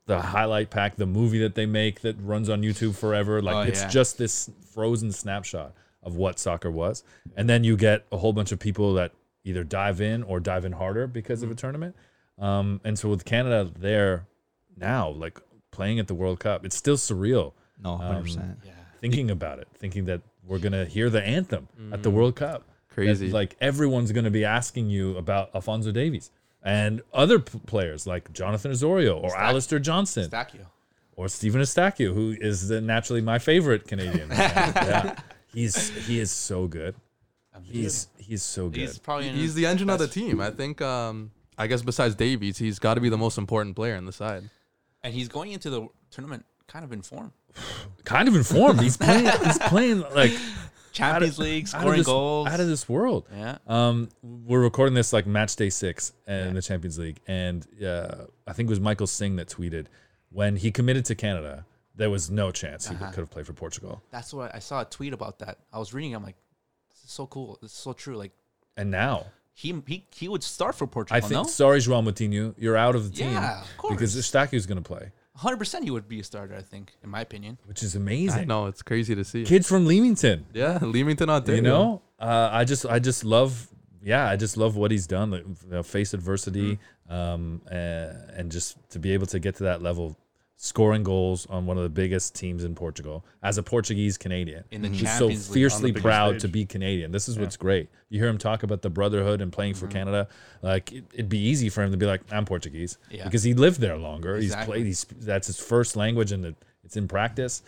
[0.07, 3.61] the highlight pack, the movie that they make that runs on YouTube forever, like Oh,
[3.63, 3.89] it's yeah.
[3.89, 7.03] just this frozen snapshot of what soccer was,
[7.37, 9.13] and then you get a whole bunch of people that
[9.45, 11.95] either dive in or dive in harder because of a tournament.
[12.39, 14.27] Um, and so with Canada there
[14.77, 18.23] now, like playing at the World Cup, it's still surreal No, Um, 100.
[18.23, 18.73] percent Yeah.
[19.01, 22.63] thinking about it, thinking that we're gonna hear the anthem at the World Cup.
[22.89, 23.31] That, crazy.
[23.31, 26.31] like everyone's gonna be asking you about Alfonso Davies
[26.63, 30.67] and other p- players like Jonathan Osorio or Stack- Alistair Johnston Stacchio.
[31.15, 34.31] or Stephen Eustaquio, who is the, naturally my favorite Canadian.
[34.31, 35.15] Yeah,
[35.57, 36.95] he's he is so good.
[37.65, 38.81] He's he's so good.
[38.81, 40.41] He's probably in he's the engine of the team.
[40.41, 40.81] I think.
[40.83, 44.13] Um, I guess besides Davies, he's got to be the most important player in the
[44.13, 44.51] side.
[45.03, 47.33] and he's going into the tournament kind of in form.
[48.05, 48.81] kind of informed.
[48.83, 49.25] He's playing.
[49.45, 50.33] He's playing like
[50.93, 52.49] Champions League, out of scoring this, goals.
[52.49, 53.27] out of this world.
[53.35, 53.57] yeah.
[53.67, 56.51] Um, we're recording this like match day six in Yeah.
[56.53, 59.87] the Champions League, and uh, I think it was Michael Singh that tweeted
[60.31, 61.65] when he committed to Canada.
[61.97, 63.07] There was no chance he Uh-huh.
[63.13, 64.03] could have played for Portugal.
[64.11, 65.59] That's what I saw a tweet about that.
[65.73, 66.15] I was reading.
[66.15, 66.37] I'm like,
[66.91, 67.59] this is so cool.
[67.63, 68.17] This is so true.
[68.17, 68.33] Like
[68.77, 71.17] And now he he he would start for Portugal.
[71.17, 73.95] I think no, sorry, João Moutinho, you're out of the team Yeah, of course.
[73.95, 76.55] because Eustaquio's going to play, 100 percent he would be a starter.
[76.55, 77.59] I think, in my opinion.
[77.67, 78.49] which is I amazing.
[78.49, 79.45] know it's crazy to see.
[79.45, 81.57] Kids from Leamington, Yeah, Leamington out there.
[81.57, 83.69] you know, uh, I just I just love
[84.03, 85.31] yeah, I just love what he's done.
[85.33, 86.79] Like, you know, face adversity,
[87.09, 90.17] um, uh, and just to be able to get to that level,
[90.57, 94.65] scoring goals on one of the biggest teams in Portugal as a Portuguese Canadian.
[94.71, 96.43] In the He's so fiercely On the biggest proud stage.
[96.43, 97.13] to be Canadian.
[97.13, 97.89] This is what's great.
[98.09, 99.99] You hear him talk about the brotherhood and playing for mm-hmm.
[99.99, 100.29] Canada.
[100.63, 103.25] Like it, it'd be easy for him to be like, "I'm Portuguese," Yeah.
[103.25, 104.37] because he lived there longer.
[104.37, 104.75] He's Exactly.
[104.77, 104.87] played.
[104.87, 107.63] He's that's his first language, and it, it's in practice.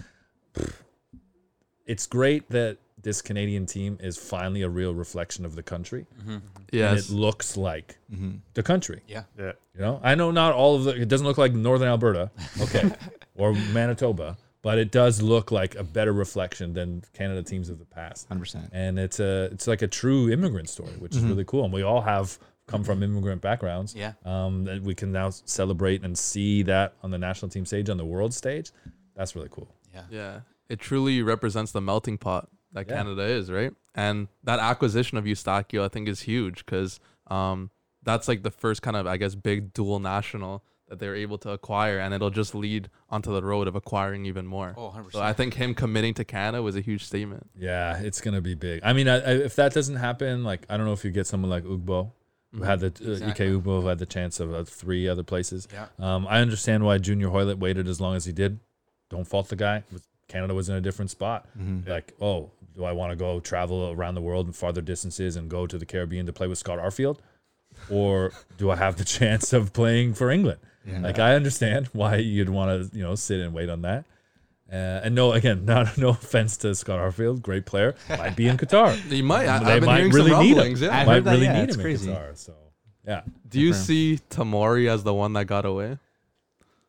[1.87, 6.31] It's great that this Canadian team is finally a real reflection of the country, mm-hmm.
[6.31, 7.09] and Yes.
[7.09, 8.33] it looks like mm-hmm.
[8.53, 9.01] the country.
[9.09, 9.23] Yeah.
[9.39, 9.53] Yeah.
[9.75, 10.91] You know, I know not all of the.
[10.91, 12.91] It doesn't look like Northern Alberta, okay,
[13.35, 17.87] or Manitoba, but it does look like a better reflection than Canada teams of the
[17.87, 18.29] past.
[18.29, 18.69] 100%.
[18.73, 21.31] And it's a it's like a true immigrant story, which is mm-hmm.
[21.31, 21.65] really cool.
[21.65, 23.95] And we all have come from immigrant backgrounds.
[23.95, 24.13] Yeah.
[24.27, 27.97] Um, that we can now celebrate and see that on the national team stage, on
[27.97, 28.71] the world stage.
[29.17, 29.69] That's really cool.
[29.95, 30.03] Yeah.
[30.11, 32.97] Yeah, it truly represents the melting pot that Yeah.
[32.97, 33.73] Canada is, right?
[33.95, 37.71] And that acquisition of Eustaquio, I think, is huge because um,
[38.03, 41.51] that's like the first kind of, I guess, big dual national that they're able to
[41.51, 44.75] acquire, and it'll just lead onto the road of acquiring even more.
[44.77, 45.13] Oh, 100%.
[45.13, 47.51] So I think him committing to Canada was a huge statement.
[47.55, 48.81] Yeah, it's gonna be big.
[48.83, 51.27] I mean, I, I, if that doesn't happen, like I don't know if you get
[51.27, 52.13] someone like Ugbo,
[52.55, 53.47] who had the uh, Exactly.
[53.49, 55.69] Ike who had the chance of uh, three other places.
[55.71, 55.89] Yeah.
[55.99, 58.59] Um, I understand why Junior Hoilett waited as long as he did.
[59.11, 59.85] Don't fault the guy.
[60.29, 61.47] Canada was in a different spot.
[61.87, 65.51] Like, oh, do I want to go travel around the world and farther distances and
[65.51, 67.19] go to the Caribbean to play with Scott Arfield,
[67.91, 70.61] or do I have the chance of playing for England?
[70.87, 74.05] Like, I understand why you'd want to, you know, sit and wait on that.
[74.73, 78.57] Uh, and no, again, not no offense to Scott Arfield, great player, might be in
[78.57, 78.95] Qatar.
[79.11, 79.49] He might.
[79.49, 80.57] I, They I've been might hearing really some need him.
[80.59, 80.81] rumblings.
[80.81, 80.97] Yeah.
[80.99, 82.11] I might that, really yeah, need him crazy.
[82.11, 82.37] in Qatar.
[82.39, 82.55] So,
[83.07, 85.99] yeah, Do you for see Tomori as the one that got away?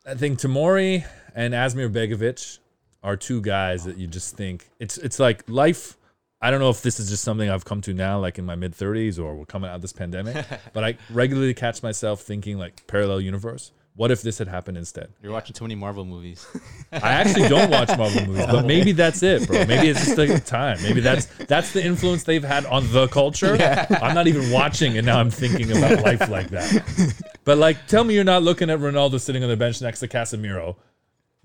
[0.05, 2.59] I think Tomori and Asmir Begovic
[3.03, 5.95] are two guys that you just think it's it's like life.
[6.41, 8.55] I don't know if this is just something I've come to now, like in my
[8.55, 10.45] mid 30s, or we're coming out of this pandemic.
[10.73, 13.71] but I regularly catch myself thinking like parallel universe.
[13.95, 15.09] What if this had happened instead?
[15.21, 16.47] You're watching too many Marvel movies.
[16.93, 19.65] I actually don't watch Marvel movies, but maybe that's it, bro.
[19.65, 20.81] Maybe it's just the time.
[20.81, 23.57] Maybe that's that's the influence they've had on the culture.
[24.01, 27.13] I'm not even watching, and now I'm thinking about life like that.
[27.43, 30.07] But like, tell me you're not looking at Ronaldo sitting on the bench next to
[30.07, 30.77] Casemiro,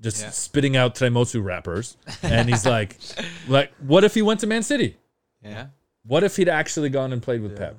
[0.01, 0.31] just Yeah.
[0.31, 2.97] spitting out Tremosu rappers, and he's like,
[3.49, 4.97] like, what if he went to Man City?
[5.43, 5.67] Yeah.
[6.05, 7.77] What if he'd actually gone and played with Pep?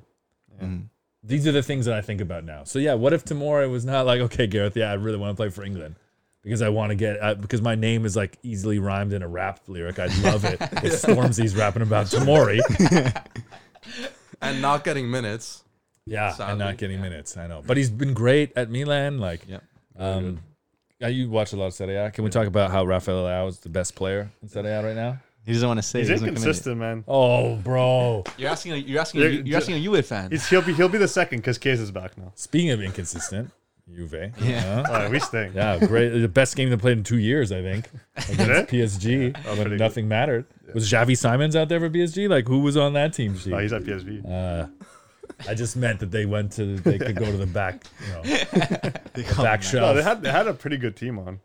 [0.60, 0.88] Mhm.
[1.22, 2.64] These are the things that I think about now.
[2.64, 5.36] So yeah, what if Tomori was not like, okay, Gareth, yeah, I really want to
[5.36, 5.96] play for England
[6.42, 9.28] because I want to get uh, because my name is like easily rhymed in a
[9.28, 9.98] rap lyric.
[9.98, 10.58] I'd love it.
[10.84, 12.60] It's Stormzy's rapping about Tomori.
[14.42, 15.62] And not getting minutes.
[16.04, 17.36] Yeah, and Sadly, not getting minutes.
[17.36, 19.18] I know, but he's been great at Milan.
[19.18, 19.64] Like, Yep.
[19.98, 20.40] um, yeah,
[21.00, 22.10] you watch a lot of Serie A.
[22.10, 24.96] Can we talk about how Rafael Leao is the best player in Serie A right
[24.96, 25.18] now?
[25.44, 26.00] He doesn't want to say.
[26.00, 26.42] He's he doesn't commit it.
[26.42, 27.04] inconsistent, man.
[27.06, 28.24] Oh, bro.
[28.36, 28.72] You're asking.
[28.72, 29.20] A, you're asking.
[29.20, 30.30] Yeah, A, you're asking a Juve fan.
[30.32, 32.32] He's, he'll be he'll be the second because Case is back now.
[32.34, 33.52] Speaking of inconsistent,
[33.94, 34.32] Juve.
[34.40, 34.82] Yeah.
[34.84, 34.92] huh?
[34.92, 35.54] Uh, we stink.
[35.54, 36.08] Yeah, great.
[36.08, 39.70] The best game they played in two years, I think, against PSG Oh, when pretty
[39.70, 39.78] good.
[39.78, 40.46] nothing mattered.
[40.74, 42.28] Was Xavi Simons out there for PSG?
[42.28, 43.52] Like, who was on that team sheet?
[43.52, 44.24] Oh, he's at PSV.
[44.28, 44.66] Uh,
[45.48, 48.22] I just meant that they went to, they could go to the back, you know,
[49.14, 49.96] the back No, shelf.
[49.96, 51.40] they had they had a pretty good team on.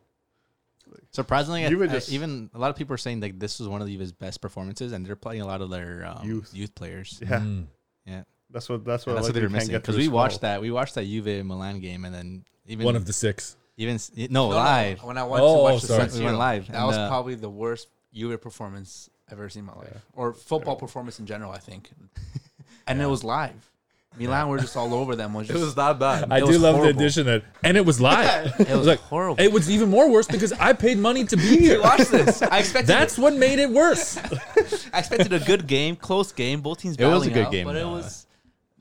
[1.12, 3.82] Surprisingly, I- Juve I- even a lot of people are saying like this was one
[3.82, 6.52] of Juve's best performances, and they're playing a lot of their um, youth.
[6.54, 6.74] Youth.
[6.76, 7.20] players.
[7.22, 7.66] Yeah, Mm.
[8.06, 9.98] Yeah, that's what that's what, and that's like what they you were missing get because
[9.98, 10.50] we the watched skull.
[10.50, 13.56] that we watched that Juve Milan game, and then even One of the six.
[13.78, 15.04] even s- no, No, no, live.
[15.04, 16.10] When I went Oh, to watch the sorry.
[16.20, 19.62] We went live, That and, was uh, probably the worst Juve performance I've ever seen
[19.62, 21.52] in my life, or football performance in general.
[21.52, 21.90] I think,
[22.88, 23.70] and it was live.
[24.18, 25.34] Milan were just all over them.
[25.34, 26.32] Was It was that bad.
[26.32, 28.54] I It do was love the addition that, and it was live.
[28.60, 29.42] it was like, horrible.
[29.42, 31.82] It was even more worse because I paid money to be here.
[31.82, 32.42] Watch this.
[32.42, 32.88] I expected.
[32.88, 34.18] That's what made it worse.
[34.94, 36.62] I expected a good game, close game.
[36.62, 36.98] Both teams.
[36.98, 38.28] It was a good out, game, but it was.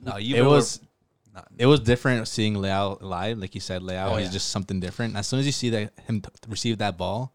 [0.03, 0.35] No, you.
[0.35, 0.87] it was were
[1.35, 3.37] not- it was different seeing Leao live.
[3.39, 4.31] Like you said, Leao Oh, is yeah.
[4.31, 5.15] just something different.
[5.15, 7.33] As soon as you see that him t- receive that ball,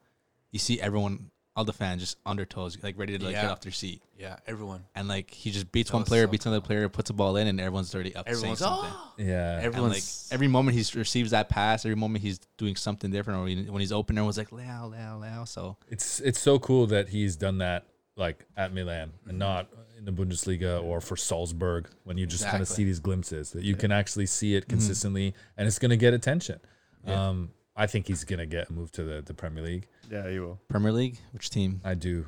[0.52, 3.46] you see everyone, all the fans, just on their toes, like ready to like get
[3.46, 4.02] off their seat.
[4.18, 4.84] yeah, everyone.
[4.94, 7.36] And like he just beats That one player, so beats another player, puts a ball
[7.36, 8.90] in, and everyone's already up Everyone's saying something.
[8.92, 9.60] oh, Yeah.
[9.60, 13.48] And like every moment he receives that pass, every moment he's doing something different, or
[13.48, 15.48] he- when he's open, everyone's like Leao, Leao, Leao.
[15.48, 19.38] So It's it's so cool that he's done that like at Milan and mm-hmm.
[19.38, 23.52] not in the Bundesliga or for Salzburg when you just kind of see these glimpses
[23.52, 24.70] that you can actually see it mm-hmm.
[24.70, 26.60] consistently and it's going to get attention.
[27.06, 29.86] Um, I think he's gonna get a move to the, the Premier League.
[30.10, 30.58] Yeah, he will.
[30.68, 31.80] Premier League, which team?
[31.84, 32.26] I do.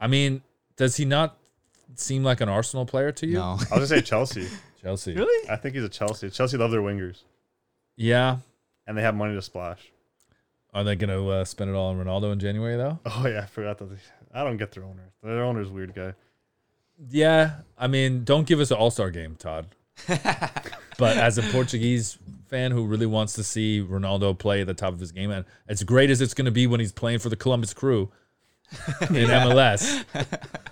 [0.00, 0.42] I mean,
[0.76, 1.36] does he not
[1.94, 3.34] seem like an Arsenal player to you?
[3.34, 3.42] No.
[3.42, 4.48] I was gonna say Chelsea.
[4.82, 5.14] Chelsea.
[5.14, 5.48] really?
[5.50, 6.30] I think he's a Chelsea.
[6.30, 7.22] Chelsea love their wingers,
[7.96, 8.36] Yeah.
[8.86, 9.80] and they have money to splash.
[10.72, 12.98] Are they gonna uh, spend it all on Ronaldo in January though?
[13.06, 13.90] Oh yeah, I forgot that.
[13.90, 13.96] They,
[14.34, 15.10] I don't get their owner.
[15.22, 16.12] Their owner's a weird guy.
[17.10, 17.56] Yeah.
[17.78, 19.66] I mean, don't give us an All Star game, Todd.
[20.98, 24.92] but as a Portuguese fan who really wants to see Ronaldo play at the top
[24.92, 27.28] of his game, and as great as it's going to be when he's playing for
[27.28, 28.10] the Columbus Crew
[29.02, 30.04] in MLS,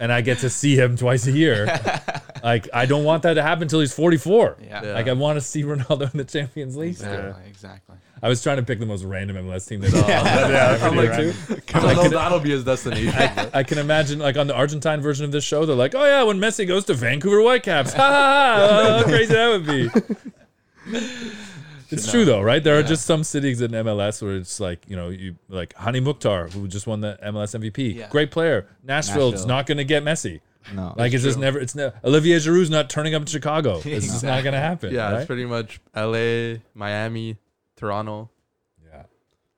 [0.01, 1.67] and I get to see him twice a year,
[2.43, 4.59] like I don't want that to happen until he's 44.
[4.61, 4.85] Yeah.
[4.85, 4.93] Yeah.
[4.93, 6.97] Like I want to see Ronaldo in the Champions League.
[6.97, 7.37] still.
[7.47, 7.97] Exactly.
[8.25, 8.27] Exactly.
[8.27, 9.81] I was trying to pick the most random MLS team.
[9.81, 11.37] That Yeah, that's I'm pretty like, random.
[11.75, 13.13] I don't that'll be his destination.
[13.37, 16.05] but- I can imagine, like on the Argentine version of this show, they're like, "Oh
[16.05, 18.69] yeah, when Messi goes to Vancouver Whitecaps, ha ha!
[18.69, 19.91] ha, How crazy that would be."
[21.91, 22.63] It's true though, right?
[22.65, 26.01] There are just some cities in MLS where it's like, you know, you like Hany
[26.01, 28.09] Mukhtar, who just won the MLS MVP, Yeah.
[28.09, 28.67] great player.
[28.83, 29.49] Nashville's Nashville.
[29.49, 30.41] not going to get Messi.
[30.75, 30.95] No.
[30.97, 31.59] Like it's just never.
[31.61, 31.95] It's never.
[32.03, 33.81] Olivier Giroud's not turning up in Chicago.
[33.85, 34.95] It's just not going to happen.
[34.95, 35.17] yeah, right?
[35.19, 37.37] it's pretty much L.A., Miami,
[37.77, 38.31] Toronto.
[38.85, 39.03] yeah.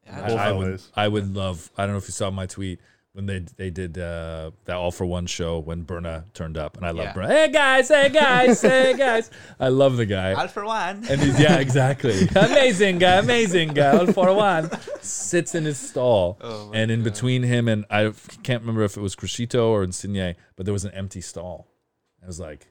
[0.07, 1.71] Yeah, I, I would, I would love.
[1.77, 2.79] I don't know if you saw my tweet
[3.13, 6.87] when they they did uh, that all for one show when Berna turned up, and
[6.87, 7.13] I love Yeah.
[7.13, 7.29] Berna.
[7.29, 9.31] Hey guys, hey guys, hey guys.
[9.59, 10.35] I love the guy.
[10.35, 11.05] All for one.
[11.11, 12.29] And he's yeah, exactly.
[12.37, 13.99] amazing guy, amazing guy.
[13.99, 14.71] All for one.
[15.01, 17.13] Sits in his stall, Oh and in God.
[17.13, 18.13] between him and I
[18.45, 21.67] can't remember if it was Criscito or Insigne, but there was an empty stall.
[22.23, 22.69] I was like,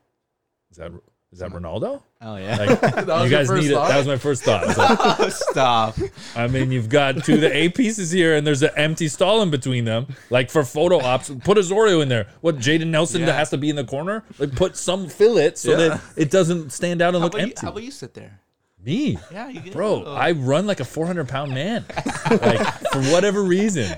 [0.72, 0.92] "Is that
[1.36, 2.56] is that Ronaldo?" Oh yeah.
[2.58, 3.76] Like, That you guys need it.
[3.76, 4.66] That was my first thought.
[4.68, 4.78] Like,
[5.20, 5.96] Oh, stop.
[6.36, 9.42] I mean, you've got two of the A pieces here, and there's an empty stall
[9.44, 10.08] in between them.
[10.30, 12.28] Like for photo ops, put Osorio in there.
[12.42, 13.34] What Jaden Nelson Yeah.
[13.34, 14.24] has to be in the corner?
[14.40, 15.76] Like put some fill it so Yeah.
[15.90, 17.62] that it doesn't stand out and How look about, you, empty.
[17.66, 18.40] how about you sit there?
[18.86, 20.04] Me, Yeah, you bro.
[20.04, 21.86] I run like a 400 pound man.
[22.30, 22.60] like
[22.92, 23.96] for whatever reason,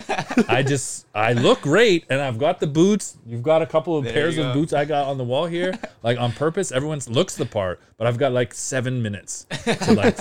[0.48, 3.18] I just I look great, and I've got the boots.
[3.26, 5.78] You've got a couple of There pairs of boots I got on the wall here,
[6.04, 6.72] like on purpose.
[6.72, 10.18] Everyone looks the part, but I've got like seven minutes to like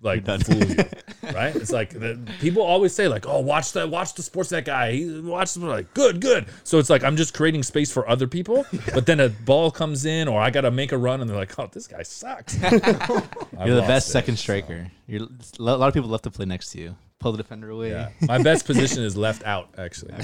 [0.00, 0.76] like fool you,
[1.34, 1.54] right?
[1.56, 4.92] It's like the, people always say like, "Oh, watch that, watch the sports that guy."
[4.92, 6.46] He watch them like, good, good.
[6.64, 10.04] So it's like I'm just creating space for other people, but then a ball comes
[10.04, 12.60] in, or I got to make a run, and they're like, "Oh, this guy sucks."
[12.62, 14.90] You're the best second striker.
[15.06, 15.26] You're
[15.58, 16.96] a lot of people love to play next to you.
[17.18, 17.90] Pull the defender away.
[17.90, 19.70] Yeah, my best position is left out.
[19.76, 20.14] Actually,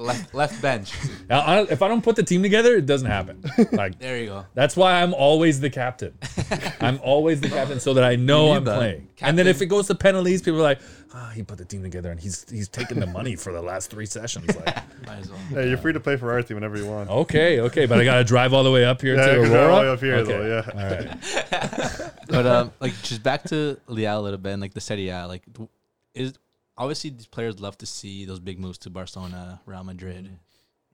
[0.00, 0.92] left, left bench.
[1.30, 3.44] Now, I- if I don't put the team together, it doesn't happen.
[3.70, 4.46] Like There you go.
[4.54, 6.18] that's why I'm always the captain.
[6.80, 8.76] I'm always the captain, so that I know need I'm that.
[8.78, 9.08] playing.
[9.20, 10.80] And then if it goes to penalties, people are like,
[11.14, 13.90] "Ah, he put the team together, and he's he's taking the money for the last
[13.90, 15.38] three sessions." Like, Might as well.
[15.50, 17.08] Hey, you're free to play for our team whenever you want.
[17.10, 19.50] okay, okay, but I gotta drive all the way up here Yeah, to you can
[19.50, 19.72] drive Aurora.
[19.74, 20.32] all the way up here, okay.
[20.32, 20.82] though, yeah.
[20.82, 22.10] all right.
[22.28, 25.26] But um, like just back to Leao a little bit, and like the Serie A,
[25.26, 25.68] like d-
[26.14, 26.34] is
[26.80, 30.30] obviously these players love to see those big moves to Barcelona, Real Madrid,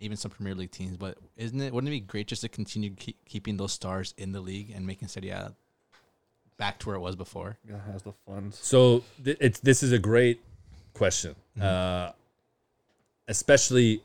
[0.00, 0.96] even some Premier League teams.
[0.96, 1.72] But isn't it?
[1.72, 4.86] Wouldn't it be great just to continue keep, keeping those stars in the league and
[4.86, 5.54] making Serie A
[6.58, 7.56] back to where it was before?
[7.66, 8.58] Yeah, has the funds.
[8.60, 10.40] So th- it's this is a great
[10.92, 12.10] question, uh,
[13.28, 14.02] especially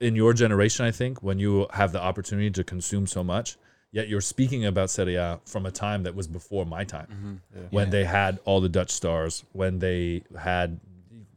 [0.00, 0.84] in your generation.
[0.84, 3.56] I think when you have the opportunity to consume so much,
[3.92, 7.86] yet you're speaking about Serie A from a time that was before my time, when
[7.86, 7.90] Yeah.
[7.90, 10.93] they had all the Dutch stars, when they had French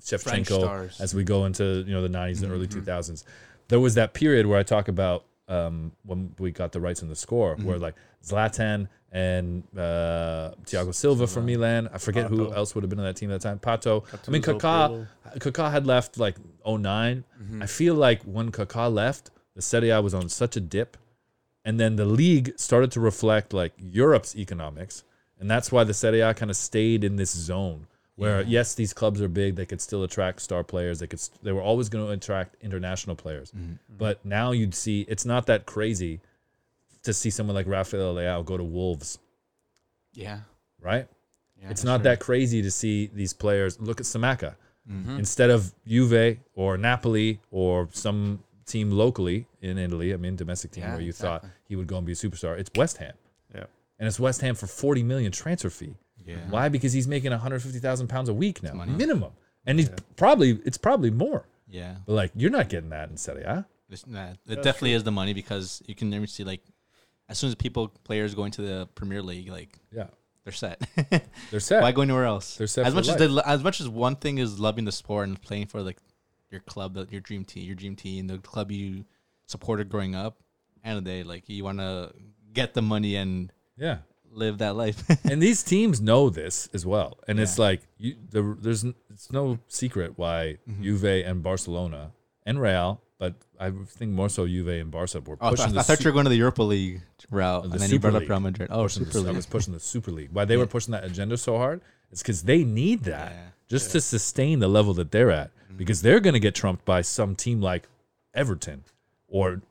[0.07, 3.23] Shevchenko, as we go into you know the 90s and early 2000s.
[3.67, 7.09] There was that period where I talk about um, when we got the rights on
[7.09, 11.89] the score, where like Zlatan and uh, Thiago Silva from Milan.
[11.93, 13.59] I forget who else would have been on that team at that time.
[13.59, 14.03] Pato.
[14.27, 15.07] I mean, Kaká.
[15.39, 17.23] Kaká had left like 9
[17.61, 20.97] I feel like when Kaká left, the Serie A was on such a dip,
[21.65, 25.03] and then the league started to reflect like Europe's economics,
[25.39, 27.87] and that's why the Serie A kind of stayed in this zone
[28.17, 31.41] where yes, these clubs are big, they could still attract star players, they could, st-
[31.43, 33.53] they were always going to attract international players,
[33.97, 36.19] but now you'd see it's not that crazy
[37.03, 39.19] to see someone like Rafael Leao go to Wolves,
[40.13, 40.39] Yeah.
[40.81, 41.07] right?
[41.61, 42.03] yeah it's not sure.
[42.03, 43.79] that crazy to see these players.
[43.79, 44.55] Look at Scamacca.
[44.91, 45.17] Mhm.
[45.19, 50.83] Instead of Juve or Napoli or some team locally in Italy, I mean domestic team
[50.83, 51.49] Yeah, where you exactly.
[51.49, 53.13] thought he would go and be a superstar, it's West Ham.
[53.53, 53.65] Yeah.
[53.99, 55.95] And it's West Ham for 40 million transfer fee.
[56.27, 56.35] Yeah.
[56.49, 56.69] Why?
[56.69, 58.91] Because he's making 150,000 pounds a week now, money.
[58.91, 59.31] minimum.
[59.65, 61.47] And he's probably it's probably more.
[61.67, 61.95] Yeah.
[62.05, 63.65] But like you're not getting that in Serie A.
[63.89, 66.61] It's, nah, it definitely is the money because you can never see like
[67.29, 70.07] as soon as people players go into the Premier League, like Yeah.
[70.43, 70.81] they're set.
[71.51, 71.81] They're set.
[71.81, 72.55] Why go anywhere else?
[72.55, 73.19] They're set as for much life.
[73.21, 75.97] as they, as much as one thing is loving the sport and playing for like
[76.51, 79.03] your club, that your dream team, your dream team, the club you
[79.45, 80.37] supported growing up.
[80.85, 82.13] End of the day, like you want to
[82.53, 83.97] get the money and yeah.
[84.31, 85.03] Live that life.
[85.25, 87.17] and these teams know this as well.
[87.27, 90.83] And it's like you, the, there's it's no secret why Mm-hmm.
[90.83, 92.11] Juve and Barcelona
[92.45, 95.73] and Real, but I think more so Juve and Barca were oh, I, pushing thought-
[95.73, 97.89] the I thought su- you were going to the Europa League route, The and then
[97.89, 98.29] you Super brought up League.
[98.29, 98.69] Real Madrid.
[98.71, 100.29] Oh, pushing Super the, I was pushing the Super League.
[100.31, 101.81] Why they were pushing that agenda so hard?
[102.11, 103.47] It's because they need that Yeah.
[103.67, 105.77] just to sustain the level that they're at, Mm-hmm.
[105.77, 107.87] because they're going to get trumped by some team like
[108.33, 108.83] Everton
[109.27, 109.61] or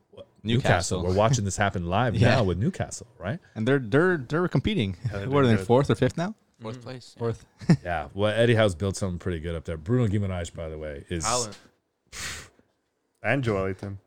[0.46, 0.98] Newcastle.
[1.00, 1.02] Newcastle.
[1.04, 2.36] We're watching this happen live Yeah.
[2.36, 3.38] now with Newcastle, right?
[3.54, 4.96] and they're they're they're competing.
[5.12, 5.56] they're what are they?
[5.56, 6.34] Fourth or fifth now?
[6.60, 7.14] Fourth place.
[7.14, 7.18] yeah.
[7.18, 7.46] Fourth.
[7.84, 8.08] Yeah.
[8.14, 9.76] Well, Eddie Howe's built something pretty good up there.
[9.76, 11.58] Bruno Guimaraes, by the way, is Talent.
[13.22, 13.98] And Joelinton.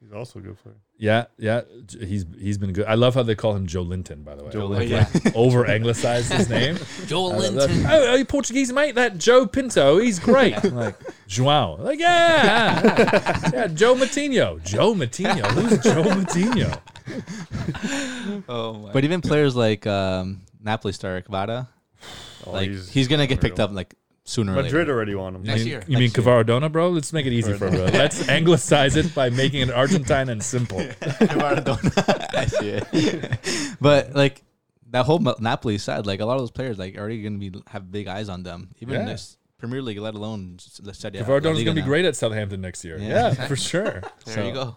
[0.00, 0.76] He's also a good player.
[1.00, 1.62] Yeah, yeah,
[1.98, 2.84] he's he's been good.
[2.84, 4.50] I love how they call him Joe Linton, by the way.
[4.50, 5.08] Joe Linton.
[5.24, 6.78] like, over anglicized his name.
[7.06, 7.86] Joe Linton.
[7.88, 8.96] oh, are you Portuguese, mate?
[8.96, 10.62] That Joe Pinto, he's great.
[10.62, 15.46] I'm like João, like yeah, yeah, yeah, Joe Matinho, Joe Matinho.
[15.52, 16.78] Who's Joe Matinho?
[18.46, 18.92] Oh my.
[18.92, 21.66] But even players like um, Napoli star Kvara,
[22.46, 23.94] Oh, like he's, gonna get picked up like
[24.30, 24.92] sooner or Madrid later.
[24.94, 25.42] already won him.
[25.42, 26.26] You Next mean, year, you mean next year.
[26.44, 26.88] Cavaradona, bro?
[26.90, 27.84] Let's make it easy for bro.
[27.86, 30.78] Let's anglicize it by making it Argentine and simple.
[31.40, 32.34] Cavaradona.
[32.34, 33.76] I see it.
[33.80, 34.42] but like
[34.90, 37.90] that whole Napoli side, like a lot of those players, like already gonna be have
[37.90, 39.12] big eyes on them, even in Yeah.
[39.12, 42.04] this Premier League, let alone s- the Serie A, La Cavaradona's Liga gonna be great
[42.04, 42.98] at Southampton next year.
[42.98, 43.34] Yeah.
[43.34, 44.00] Yeah, for sure.
[44.24, 44.76] there So- you go.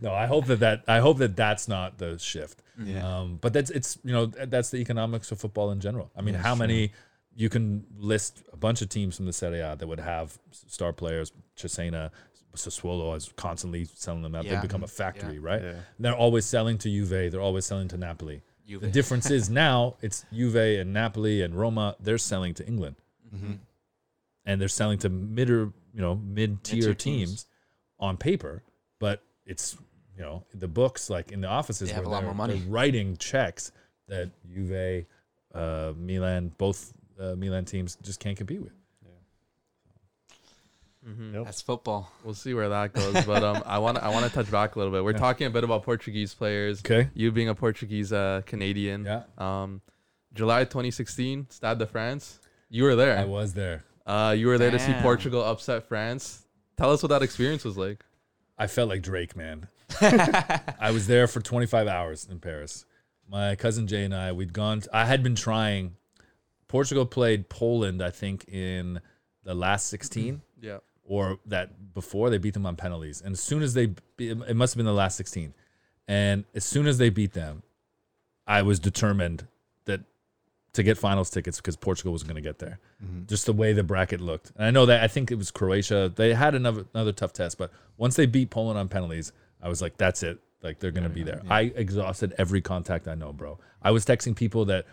[0.00, 2.62] No, I hope that that I hope that that's not the shift.
[2.82, 3.06] Yeah.
[3.06, 6.10] Um, but that's it's you know that's the economics of football in general.
[6.16, 6.60] I mean, Yeah, how sure.
[6.66, 6.92] many
[7.36, 10.92] you can list a bunch of teams from the Serie A that would have star
[10.92, 11.32] players.
[11.56, 12.10] Cesena,
[12.54, 14.44] Sassuolo is constantly selling them out.
[14.44, 14.52] Yeah.
[14.52, 15.62] They've become a factory, right?
[15.62, 15.74] Yeah.
[15.98, 17.32] They're always selling to Juve.
[17.32, 18.42] They're always selling to Napoli.
[18.66, 18.80] Juve.
[18.82, 21.96] The difference is now it's Juve and Napoli and Roma.
[22.00, 22.96] They're selling to England,
[23.34, 23.58] Mhm.
[24.46, 27.30] and they're selling to mid or you know mid tier teams.
[27.30, 27.46] teams.
[28.00, 28.62] on paper,
[29.00, 29.76] but it's
[30.16, 32.34] you know the books like in the offices They have where a lot they're, more
[32.34, 32.58] money.
[32.58, 33.72] they're writing checks
[34.08, 35.06] that Juve,
[35.54, 38.72] uh, Milan, both uh, Milan teams just can't compete with.
[41.06, 41.34] Mm-hmm.
[41.34, 41.44] Yep.
[41.44, 42.10] That's football.
[42.24, 44.78] We'll see where that goes, but um, I want I want to touch back a
[44.78, 45.04] little bit.
[45.04, 45.18] We're Yeah.
[45.18, 46.80] talking a bit about Portuguese players.
[46.80, 47.10] Okay.
[47.14, 49.04] You being a Portuguese uh, Canadian.
[49.04, 49.82] Yeah, Um,
[50.32, 52.40] July 2016, Stade de France.
[52.70, 53.18] You were there.
[53.18, 53.84] I was there.
[54.06, 56.46] Uh, you were there to see Portugal upset France.
[56.78, 58.02] Tell us what that experience was like.
[58.58, 59.68] I felt like Drake, man.
[60.00, 62.84] I was there for 25 hours in Paris.
[63.28, 64.82] My cousin Jay and I, we'd gone.
[64.92, 65.96] I had been trying.
[66.74, 69.00] Portugal played Poland, I think, in
[69.44, 70.42] the last 16.
[70.60, 70.78] Yeah.
[71.04, 73.20] or that before they beat them on penalties.
[73.20, 75.52] And as soon as they, it must have been the last 16.
[76.08, 77.62] And as soon as they beat them,
[78.46, 79.46] I was determined
[79.84, 80.00] that
[80.72, 82.78] to get finals tickets because Portugal was going to get there.
[83.04, 83.26] Mm-hmm.
[83.26, 84.52] Just the way the bracket looked.
[84.56, 86.10] And I know that I think it was Croatia.
[86.14, 89.32] They had another another tough test, but once they beat Poland on penalties,
[89.62, 90.38] I was like, that's it.
[90.62, 91.42] Like they're going to be there.
[91.50, 93.58] I exhausted every contact I know, bro.
[93.82, 94.86] I was texting people that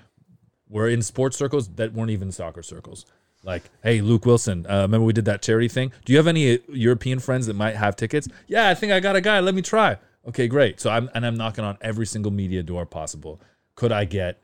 [0.72, 3.06] were in sports circles that weren't even soccer circles.
[3.44, 5.92] Like, hey, Luke Wilson, uh, remember we did that charity thing?
[6.06, 8.28] Do you have any uh, European friends that might have tickets?
[8.48, 9.40] Yeah, I think I got a guy.
[9.40, 9.98] Let me try.
[10.28, 10.80] Okay, great.
[10.80, 13.42] So I'm and I'm knocking on every single media door possible.
[13.76, 14.40] Could I get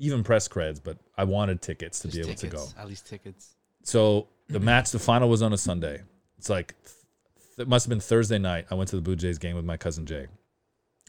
[0.00, 0.80] even press creds?
[0.82, 2.58] But I wanted tickets to Just be able to go.
[2.58, 3.54] tickets, At least tickets.
[3.84, 6.02] So the match, the final was on a Sunday.
[6.36, 6.74] It's like
[7.56, 8.66] it must have been Thursday night.
[8.70, 10.26] I went to the Blue Jays game with my cousin Jay,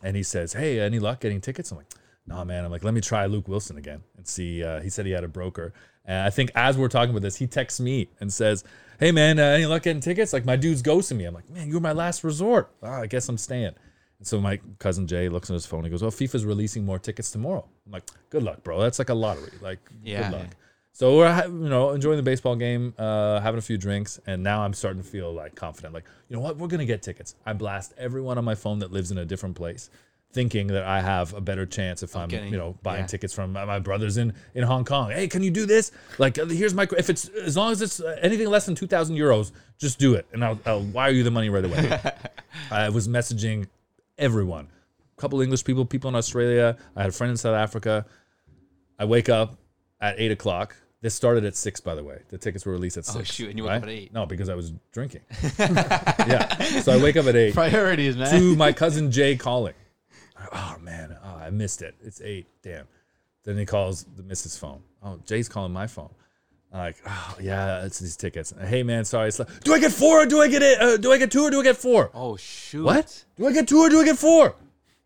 [0.03, 1.87] and he says, "Hey, any luck getting tickets?" I'm like,
[2.27, 5.05] "Nah, man." I'm like, "Let me try Luke Wilson again and see." Uh, he said
[5.05, 5.73] he had a broker,
[6.05, 8.63] and I think as we're talking about this, he texts me and says,
[8.99, 11.25] "Hey, man, uh, any luck getting tickets?" Like my dude's ghosting me.
[11.25, 13.73] I'm like, "Man, you're my last resort." Ah, I guess I'm staying.
[14.19, 15.83] And so my cousin Jay looks on his phone.
[15.83, 18.79] He goes, "Oh, FIFA's releasing more tickets tomorrow." I'm like, "Good luck, bro.
[18.81, 19.51] That's like a lottery.
[19.61, 20.29] Like, Yeah.
[20.29, 20.47] good luck."
[20.93, 24.61] So we're you know enjoying the baseball game, uh, having a few drinks, and now
[24.61, 25.93] I'm starting to feel like confident.
[25.93, 27.35] Like you know what, we're gonna get tickets.
[27.45, 29.89] I blast everyone on my phone that lives in a different place,
[30.33, 33.07] thinking that I have a better chance if I'm getting- you know buying yeah.
[33.07, 35.11] tickets from my my brothers in in Hong Kong.
[35.11, 35.91] Hey, can you do this?
[36.17, 38.87] Like uh, here's my if it's as long as it's uh, anything less than two
[38.87, 41.99] thousand euros, just do it, and I'll, I'll wire you the money right away.
[42.71, 43.67] I was messaging
[44.17, 44.69] everyone,
[45.17, 46.77] a couple English people, people in Australia.
[46.95, 48.05] I had a friend in South Africa.
[48.99, 49.57] I wake up
[49.99, 50.75] at eight o'clock.
[51.01, 52.21] This started at six, by the way.
[52.29, 53.31] The tickets were released at Oh, six.
[53.33, 54.13] shoot, and you woke up at eight.
[54.13, 55.21] No, because I was drinking.
[55.59, 56.55] yeah.
[56.81, 58.29] So I wake up at eight Priorities, man.
[58.39, 59.73] to my cousin Jay calling.
[60.51, 61.95] Oh man, oh, I missed it.
[62.03, 62.47] It's eight.
[62.63, 62.87] Damn.
[63.43, 64.81] Then he calls the missus phone.
[65.03, 66.09] Oh, Jay's calling my phone.
[66.73, 68.53] I'm like, oh yeah, it's these tickets.
[68.65, 69.31] Hey man, sorry.
[69.37, 70.79] Like, do I get four or do I get it?
[70.81, 72.11] Uh, do I get two or do I get four?
[72.13, 72.83] Oh shoot!
[72.85, 73.25] What?
[73.35, 74.55] Do I get two or do I get four?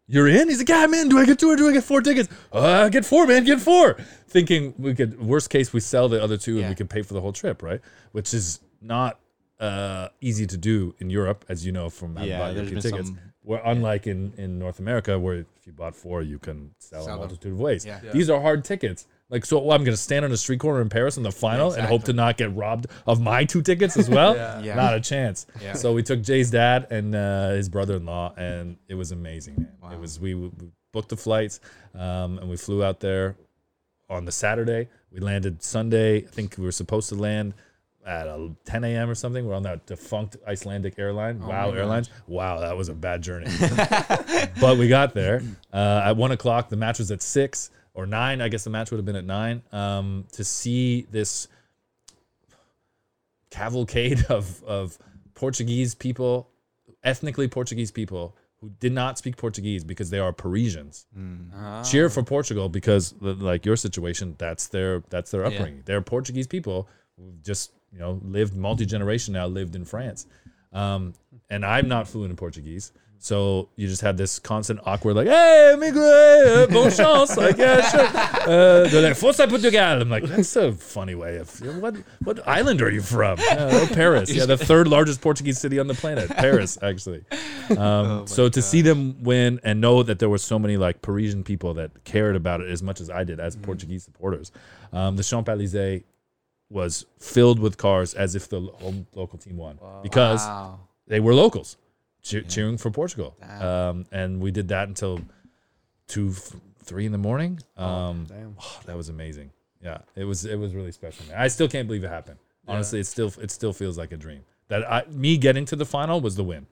[0.08, 0.50] You're in?
[0.50, 1.10] He's like, yeah, man.
[1.10, 2.30] Do I get two or do I get four tickets?
[2.52, 3.44] Uh, get four, man.
[3.44, 3.98] Get four.
[4.28, 7.16] Thinking we could, worst case, we sell the other two and we can pay for
[7.16, 7.82] the whole trip, right?
[8.12, 9.20] Which is not
[9.60, 13.08] uh, easy to do in Europe, as you know from having Yeah, bought European tickets.
[13.08, 17.04] some Where unlike in, in North America, where if you bought four, you can sell,
[17.04, 17.20] Sell a them.
[17.20, 17.86] multitude of ways.
[17.86, 18.00] Yeah.
[18.04, 18.12] Yeah.
[18.12, 19.06] These are hard tickets.
[19.30, 21.74] Like, so I'm going to stand on a street corner in Paris in the final
[21.74, 24.36] and hope to not get robbed of my two tickets as well.
[24.36, 24.62] Yeah.
[24.62, 24.76] Yeah.
[24.76, 25.46] Not a chance.
[25.62, 25.74] Yeah.
[25.74, 29.56] So we took Jay's dad and uh, his brother-in-law, and it was amazing.
[29.58, 29.72] Man.
[29.82, 29.92] Wow.
[29.94, 30.50] It was we, we
[30.92, 31.60] booked the flights,
[31.94, 33.36] um, and we flew out there
[34.10, 34.90] on the Saturday.
[35.12, 36.18] We landed Sunday.
[36.18, 37.54] I think we were supposed to land
[38.06, 39.10] at uh, 10 a.m.
[39.10, 39.46] or something.
[39.48, 42.10] We're on that defunct Icelandic airline, Oh Wow Airlines.
[42.28, 43.48] Wow, that was a bad journey.
[44.62, 45.42] but we got there
[45.74, 46.70] uh, at one o'clock.
[46.70, 48.42] The match was at six or nine.
[48.42, 49.64] I guess the match would have been at nine.
[49.72, 51.48] Um, to see this
[53.50, 54.98] cavalcade of of
[55.34, 56.50] Portuguese people,
[57.04, 61.06] ethnically Portuguese people who did not speak Portuguese because they are Parisians.
[61.56, 61.84] Ah.
[61.84, 65.48] Cheer for Portugal because like your situation, that's their that's their Yeah.
[65.48, 65.82] upbringing.
[65.86, 66.88] They're Portuguese people
[67.44, 70.28] just you know lived multi generation now lived in France.
[70.74, 71.14] Um,
[71.50, 72.92] and I'm not fluent in Portuguese.
[73.18, 77.36] So you just had this constant awkward, like, hey, migre, bon chance.
[77.36, 78.02] Like, yeah, sure.
[78.02, 79.82] Uh, they're like, Forza Portugal.
[79.82, 81.50] I'm like, that's a funny way of,
[81.82, 83.40] what what island are you from?
[83.40, 84.30] Yeah, oh, Paris.
[84.30, 86.30] Yeah, the third largest Portuguese city on the planet.
[86.30, 87.24] Paris, actually.
[87.76, 91.44] Um, so to see them win and know that there were so many like Parisian
[91.44, 94.52] people that cared about it as much as I did as Portuguese supporters.
[94.94, 96.04] Um, the Champs Elysees
[96.70, 100.80] was filled with cars as if the home local team won because Wow.
[101.08, 101.78] they were locals
[102.24, 103.36] cheer, cheering for Portugal.
[103.60, 105.20] Um, and we did that until
[106.08, 106.54] two, f-
[106.84, 107.60] three in the morning.
[107.78, 108.56] Um, Damn.
[108.86, 109.52] that was amazing.
[109.82, 111.26] Yeah, it was it was really special.
[111.28, 111.38] Man.
[111.40, 112.40] I still can't believe it happened.
[112.68, 114.42] Honestly, it still it still feels like a dream.
[114.70, 116.66] That I, me getting to the final was the win,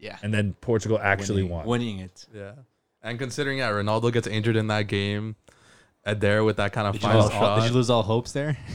[0.00, 0.18] Yeah.
[0.24, 1.66] and then Portugal actually winning, won.
[1.66, 2.26] winning it.
[2.34, 2.52] Yeah.
[3.00, 5.36] And considering yeah, Ronaldo gets injured in that game,
[6.08, 7.60] Eder with that kind of Did you, final lose all, shot.
[7.60, 8.56] did you lose all hopes there?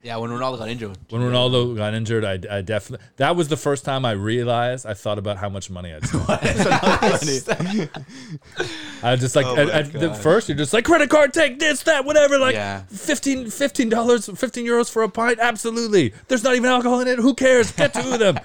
[0.00, 0.96] Yeah, when Ronaldo got injured.
[1.10, 4.94] When Ronaldo got injured, I, I definitely that was the first time I realized I
[4.94, 6.24] thought about how much money I'd spent.
[9.02, 11.58] I was just like Oh at, at the first you're just like credit card, take
[11.58, 12.38] this, that, whatever.
[12.38, 12.82] Like Yeah.
[12.90, 15.38] 15 dollars, fifteen euros for a pint.
[15.40, 17.18] Absolutely, there's not even alcohol in it.
[17.18, 17.72] Who cares?
[17.72, 18.38] Get two of them.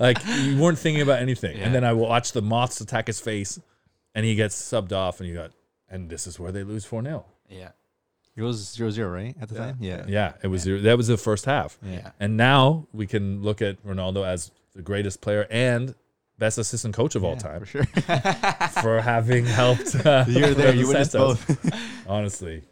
[0.00, 1.58] like you weren't thinking about anything.
[1.58, 1.66] Yeah.
[1.66, 3.60] And then I watched the moths attack his face,
[4.14, 5.52] and he gets subbed off, and you got,
[5.88, 7.70] and this is where they lose four 0 Yeah.
[8.34, 9.36] It was zero zero, right?
[9.40, 9.60] At the Yeah.
[9.60, 9.76] time?
[9.80, 10.04] Yeah.
[10.08, 10.80] Yeah, it was zero.
[10.80, 11.78] that was the first half.
[11.82, 12.10] Yeah.
[12.18, 15.94] And now we can look at Ronaldo as the greatest player and
[16.38, 17.84] best assistant coach of all Yeah, time For sure.
[18.82, 19.94] for having helped.
[20.06, 20.74] Uh, You're there.
[20.74, 21.44] You witnessed Santos.
[21.44, 21.70] both.
[22.08, 22.62] Honestly,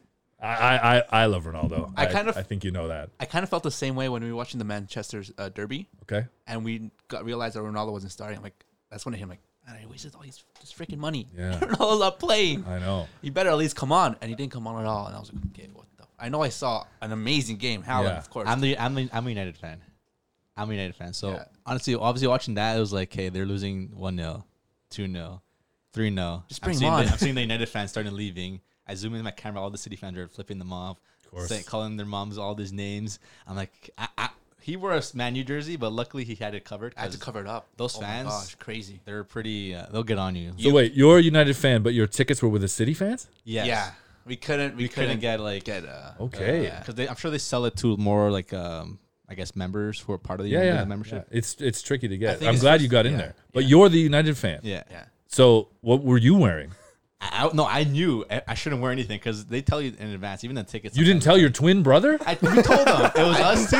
[0.40, 1.92] I, I I I love Ronaldo.
[1.96, 3.10] I kind of- I think you know that.
[3.20, 5.88] I kind of felt the same way when we were watching the Manchester uh, Derby
[6.04, 6.26] Okay.
[6.46, 8.38] and we got realized that Ronaldo wasn't starting.
[8.38, 9.42] I'm like, that's when I hit him like,
[9.72, 11.26] man, I wasted all his this freaking money.
[11.36, 11.58] Yeah.
[11.58, 12.64] Ronaldo's not playing.
[12.66, 13.06] I know.
[13.22, 15.06] He better at least come on, and he didn't come on at all.
[15.06, 16.04] And I was like, okay, what the?
[16.18, 17.82] I know I saw an amazing game.
[17.82, 18.18] Haaland, Yeah.
[18.18, 18.48] of course.
[18.48, 19.80] I'm the I'm the, I'm a United fan.
[20.56, 21.12] I'm a United fan.
[21.12, 21.44] So Yeah.
[21.64, 24.44] honestly, obviously watching that, it was like, hey, they're losing one 0
[24.90, 25.42] two 0
[25.92, 27.04] three 0 Just I'm seeing on.
[27.06, 28.60] The, I'm seeing the United fans starting leaving.
[28.86, 31.48] I zoom in my camera, all the City fans are flipping them off, Of course.
[31.48, 33.20] saying, calling their moms all these names.
[33.46, 34.28] I'm like, I, I,
[34.62, 36.94] he wore a Man U jersey, but luckily he had it covered.
[36.96, 37.68] I had to 'cause cover it up.
[37.76, 39.00] those Oh my fans- gosh, crazy.
[39.04, 39.74] They're pretty.
[39.74, 40.52] Uh, they'll get on you.
[40.58, 43.28] So wait, you're a United fan, but your tickets were with the City fans?
[43.44, 43.66] Yes.
[43.66, 43.90] Yeah,
[44.26, 44.76] we couldn't.
[44.76, 45.84] We, We couldn't couldn't get like get.
[45.84, 46.64] Uh, Okay.
[46.64, 46.82] Yeah.
[46.84, 48.98] because I'm sure they sell it to more like um
[49.28, 50.84] I guess members who are part of the Yeah, United yeah.
[50.86, 51.28] membership.
[51.30, 51.38] yeah.
[51.38, 52.42] It's it's tricky to get.
[52.42, 53.34] I'm glad just- you got in yeah, there.
[53.52, 53.68] But yeah.
[53.70, 54.60] you're the United fan.
[54.62, 54.82] Yeah.
[54.90, 55.04] Yeah.
[55.28, 56.72] So what were you wearing?
[57.20, 60.10] I, I, no, I knew I, I shouldn't wear anything because they tell you in
[60.10, 60.42] advance.
[60.44, 60.96] Even the tickets.
[60.96, 62.18] You didn't tell your twin brother?
[62.24, 63.78] I, we told them it was us two.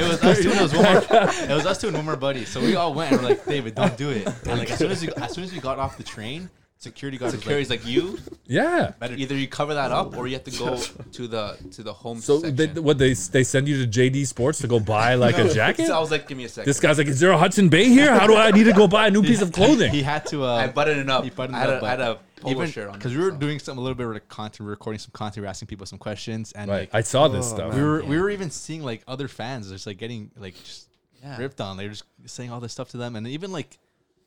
[0.00, 0.50] It was us two.
[0.50, 1.02] And it was one more.
[1.50, 2.44] It was us two and one more buddy.
[2.44, 4.26] So we all went and we're like, David, don't do it.
[4.46, 6.48] And like as soon as we as soon as we got off the train,
[6.82, 8.18] security guard Security's like, like you.
[8.44, 8.92] Yeah.
[8.98, 10.76] better Either you cover that up, or you have to go
[11.12, 12.18] to the to the home.
[12.20, 15.48] So they, what they they send you to JD Sports to go buy like a
[15.48, 15.86] jacket?
[15.86, 16.68] So I was like, give me a second.
[16.68, 18.12] This guy's like, is there a Hudson Bay here?
[18.12, 19.90] How do I need to go buy a new piece of clothing?
[19.90, 20.44] he had to.
[20.44, 21.24] Uh, I buttoned it up.
[21.24, 22.94] He buttoned I had, it a, up, I had a polo even shirt on.
[22.94, 23.36] because we were so.
[23.36, 25.68] doing some a little bit of content, we were recording some content, we were asking
[25.68, 26.80] people some questions, and Right.
[26.80, 27.68] like I saw this Oh, stuff.
[27.70, 27.78] man.
[27.78, 30.88] we were we were even seeing like other fans just like getting like just
[31.22, 31.38] Yeah.
[31.38, 31.76] ripped on.
[31.78, 33.78] They were just saying all this stuff to them, and even like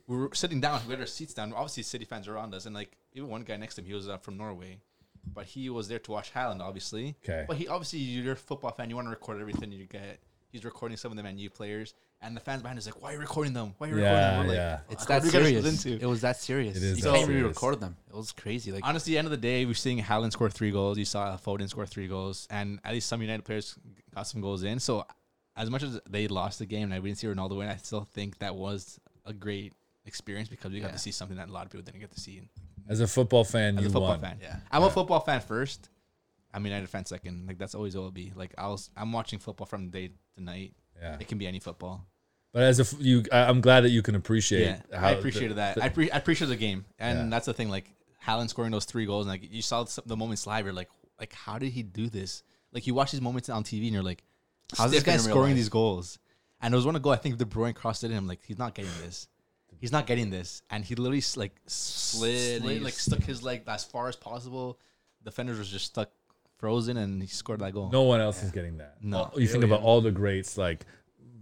[0.07, 1.53] we were sitting down, we had our seats down.
[1.53, 4.07] Obviously, City fans around us, and like even one guy next to him, he was
[4.07, 4.79] uh, from Norway,
[5.33, 7.15] but he was there to watch Haaland, obviously.
[7.23, 7.45] Okay.
[7.47, 10.19] But he obviously you're a football fan, you want to record everything you get.
[10.51, 13.09] He's recording some of the Man U players, and the fans behind us like, "Why
[13.09, 13.73] are you recording them?
[13.77, 14.79] Why are you recording them?" We're like, yeah.
[14.89, 16.01] It's that what do you guys serious.
[16.03, 16.77] It was that serious.
[16.77, 17.55] It is you that can't even serious.
[17.55, 17.97] record them.
[18.07, 18.71] It was crazy.
[18.71, 20.97] Like Honestly, the end of the day, we're seeing Haaland score three goals.
[20.97, 23.75] You saw Foden score three goals, and at least some United players
[24.13, 24.79] got some goals in.
[24.79, 25.05] So,
[25.57, 28.07] as much as they lost the game and I didn't see Ronaldo win, I still
[28.13, 29.73] think that was a great
[30.05, 32.19] experience because we got to see something that a lot of people didn't get to
[32.19, 32.41] see
[32.87, 34.19] As a football fan, as you a football won.
[34.19, 34.37] fan.
[34.41, 34.57] Yeah.
[34.71, 35.89] I'm a football fan first.
[36.53, 37.47] I'm a United fan second.
[37.47, 38.31] Like that's always what it'll be.
[38.35, 40.73] Like I was, I'm watching football from day to night.
[41.01, 41.17] Yeah.
[41.19, 42.05] It can be any football.
[42.53, 44.61] But as a f- you, I, I'm glad that you can appreciate.
[44.91, 45.75] Yeah, how I the- appreciated that.
[45.75, 47.29] the- I, pre- I appreciate the game, and Yeah.
[47.29, 47.69] that's the thing.
[47.69, 47.91] Like
[48.25, 50.89] Haaland scoring those three goals, and like you saw the moments live, you're like,
[51.19, 52.43] like how did he do this?
[52.71, 54.23] Like you watch these moments on TV, and you're like,
[54.77, 55.55] how's this Stiff guy in real scoring life.
[55.57, 56.17] these goals?
[56.61, 58.17] And there was one goal I think De Bruyne crossed it in.
[58.17, 59.27] I'm like, he's not getting this.
[59.85, 63.83] He's not getting this, and he literally like slid, Slid, like stuck his leg as
[63.83, 64.79] far as possible.
[65.23, 66.09] The defenders was just stuck,
[66.57, 67.91] frozen, and he scored that goal.
[67.91, 68.95] no one else is getting that.
[69.03, 69.17] No.
[69.31, 70.85] All- you think about all the greats like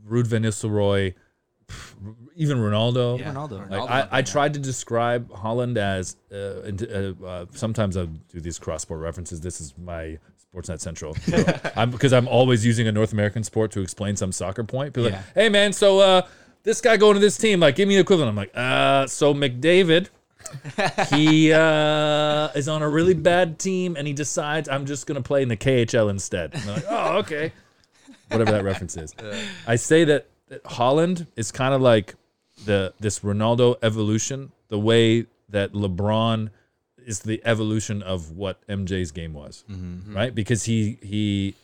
[0.06, 1.14] Ruud van Nistelrooy,
[1.68, 1.94] pff,
[2.36, 3.18] even Ronaldo.
[3.18, 3.70] Yeah, Ronaldo.
[3.70, 8.08] Like Ronaldo I, I tried to describe Haaland as uh, into, uh, uh, sometimes I
[8.08, 9.40] do these cross sport references.
[9.40, 10.18] This is my
[10.54, 11.16] Sportsnet Central.
[11.16, 11.46] So
[11.78, 14.94] I'm because I'm always using a North American sport to explain some soccer point.
[14.94, 15.16] People are Yeah.
[15.18, 16.22] like, hey man, so uh,
[16.64, 18.30] this guy going to this team, like give me the equivalent.
[18.30, 20.10] I'm like, uh, so McDavid.
[21.10, 25.42] he uh, is on a really bad team and he decides I'm just gonna play
[25.42, 26.54] in the KHL instead.
[26.54, 27.52] And they're like, oh, okay.
[28.30, 29.14] Whatever that reference is.
[29.68, 32.16] I say that, that Haaland is kind of like
[32.66, 36.50] the this Ronaldo evolution, the way that LeBron
[37.06, 40.16] is the evolution of what MJ's game was, Mm-hmm.
[40.16, 40.34] right?
[40.34, 41.56] Because he he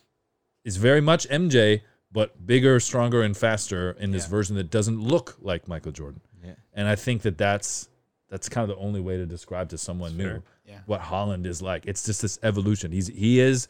[0.65, 1.81] is very much MJ,
[2.11, 4.29] but bigger, stronger, and faster in this Yeah.
[4.29, 6.21] version that doesn't look like Michael Jordan.
[6.43, 6.53] Yeah.
[6.73, 7.87] And I think that that's
[8.29, 10.43] that's kind of the only way to describe to someone new Sure.
[10.67, 10.79] Yeah.
[10.85, 11.85] what Haaland is like.
[11.87, 12.91] It's just this evolution.
[12.91, 13.67] He's he is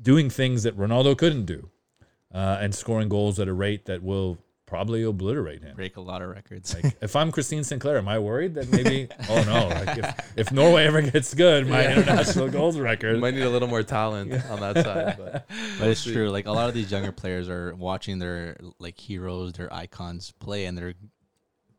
[0.00, 1.70] doing things that Ronaldo couldn't do,
[2.32, 5.74] uh, and scoring goals at a rate that will probably obliterate him.
[5.76, 6.74] Break a lot of records.
[6.74, 9.08] Like, if I'm Christine Sinclair, am I worried that maybe?
[9.30, 9.68] oh no!
[9.68, 13.20] Like if, if Norway ever gets good, my international goals You record.
[13.20, 15.16] might need a little more talent on that side.
[15.18, 15.46] But
[15.78, 16.28] But it's true.
[16.30, 20.66] Like a lot of these younger players are watching their like heroes, their icons play,
[20.66, 20.94] and they're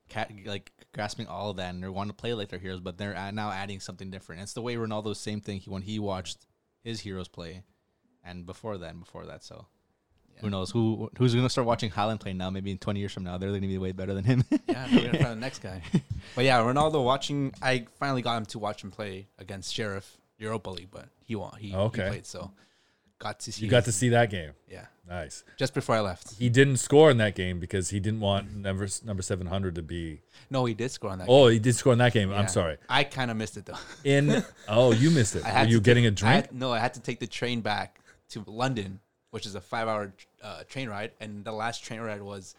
[0.10, 2.98] cat like grasping all of that, and they want to play like their heroes, but
[2.98, 4.42] they're now adding something different.
[4.42, 6.46] It's the way Ronaldo's same thing he, when he watched
[6.84, 7.64] his heroes play,
[8.24, 9.44] and before then, before that.
[9.44, 9.68] So
[10.42, 12.50] who knows who who's gonna start watching Haaland play now?
[12.50, 14.44] Maybe in twenty years from now, they're gonna be way better than him.
[14.68, 15.82] Yeah, we're gonna find the next guy.
[16.36, 17.54] But yeah, Ronaldo watching.
[17.62, 21.54] I finally got him to watch him play against Sheriff Europa League, but he won.
[21.60, 22.04] He, Okay.
[22.04, 22.52] he played, so
[23.20, 23.66] got to see.
[23.66, 24.52] You got to see that game.
[24.70, 25.44] Yeah, Nice.
[25.58, 26.36] just before I left.
[26.38, 29.82] He didn't score in that game because he didn't want number number seven hundred to
[29.82, 30.22] be.
[30.52, 31.28] No, he did score on that.
[31.28, 32.30] Oh, he did score in that game.
[32.30, 32.38] game.
[32.38, 32.78] I'm sorry.
[32.88, 33.74] I kind of missed it though.
[34.04, 35.44] In oh, you missed it.
[35.46, 36.46] I Were you to getting a take- I drink?
[36.48, 39.00] had- no, I had to take the train back to London,
[39.32, 40.14] which is a five-hour
[40.44, 42.56] uh, train ride, and the last train ride was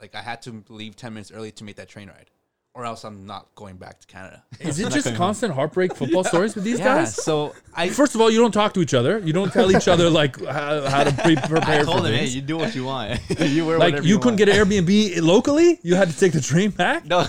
[0.00, 2.30] like I had to leave ten minutes early to make that train ride,
[2.74, 4.44] or else I'm not going back to Canada.
[4.60, 7.14] Is it just constant heartbreak football stories with these yeah, guys?
[7.14, 9.18] so I First of all, you don't talk to each other.
[9.18, 12.14] You don't tell each other like how, how to pre- I prepare told for him,
[12.14, 13.20] hey, you do what you want.
[13.40, 14.38] you wear like whatever you couldn't want.
[14.38, 15.78] get an Airbnb locally.
[15.82, 17.04] You had to take the train back.
[17.04, 17.26] no.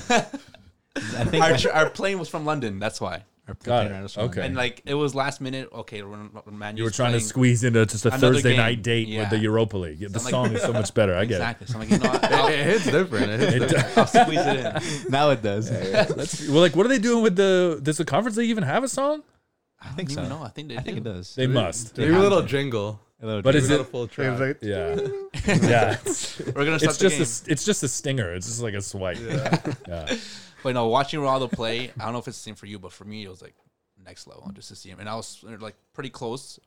[1.18, 2.80] I think our, tr- our plane was from London.
[2.80, 3.24] That's why.
[3.50, 4.06] Our Got complainer it.
[4.06, 4.18] is.
[4.18, 4.46] Okay.
[4.46, 5.70] And like it was last minute.
[5.74, 8.50] Okay, when, when Man You were U's trying to squeeze into just a Another Thursday
[8.52, 8.58] game.
[8.58, 10.00] night date with the Europa League.
[10.00, 11.16] The I'm like- song is so much better.
[11.16, 11.68] I get Exactly.
[11.68, 12.24] So I'm like, you know, what?
[12.24, 13.30] it, I'll, it hits different.
[13.32, 13.60] It hits it.
[13.60, 13.88] different.
[13.92, 15.12] it I'll squeeze it in.
[15.12, 15.70] now it does.
[15.72, 17.80] Let's, well, like, what are they doing with the?
[17.84, 19.24] Does the conference league even have a song?
[19.82, 20.30] I think don't so.
[20.38, 21.10] No, I think they I think do.
[21.10, 21.36] it does.
[21.36, 21.98] They must.
[21.98, 23.00] Maybe a little jingle.
[23.22, 23.82] But is not it?
[23.82, 24.32] a full track?
[24.32, 24.96] was like, Yeah,
[25.70, 25.98] yeah.
[26.06, 27.50] It's, We're gonna start it's the just game.
[27.50, 28.34] a, it's just a stinger.
[28.34, 29.18] It's just like a swipe.
[29.20, 30.16] Yeah.
[30.64, 32.92] But no, watching Ronaldo play, I don't know if it's the same for you, but
[32.92, 33.56] for me, it was like
[34.04, 35.00] next level just to see him.
[35.00, 36.60] And I was uh, like pretty close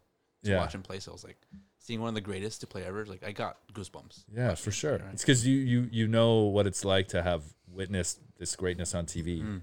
[0.45, 0.59] to Yeah.
[0.59, 0.99] watch him play.
[1.01, 1.37] So I was like,
[1.79, 4.25] seeing one of the greatest to play ever, like I got goosebumps.
[4.33, 4.99] Yeah, for sure.
[4.99, 5.13] Right.
[5.13, 9.07] It's because you you you know what it's like to have witnessed this greatness on
[9.07, 9.63] TV Mm.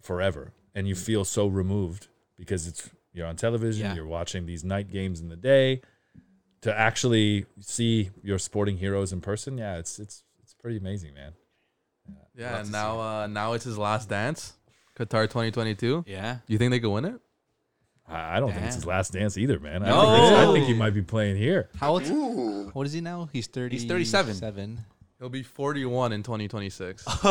[0.00, 3.94] forever, and you feel so removed because it's you're on television, Yeah.
[3.94, 5.80] you're watching these night games in the day.
[6.62, 11.34] To actually see your sporting heroes in person, yeah, it's it's it's pretty amazing, man.
[12.36, 14.54] Yeah, Love and now uh, now it's his last dance,
[14.98, 16.04] Qatar 2022.
[16.06, 16.38] Yeah.
[16.46, 17.14] Do you think they could win it?
[18.08, 18.90] I, I don't think it's his Damn.
[18.90, 19.82] last dance either, man.
[19.82, 20.00] I, No.
[20.02, 21.70] think, it's- I think he might be playing here.
[21.80, 22.74] How old?
[22.74, 23.28] What is he now?
[23.32, 23.78] He's thirty.
[23.78, 24.34] 37.
[24.34, 24.78] Seven.
[25.20, 27.04] He'll be 41 in 2026.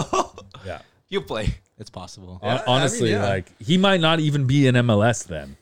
[0.65, 0.79] Yeah.
[1.09, 1.53] You play.
[1.77, 2.39] It's possible.
[2.41, 3.23] Hon- I mean, Honestly, yeah.
[3.27, 5.57] like he might not even be in MLS then.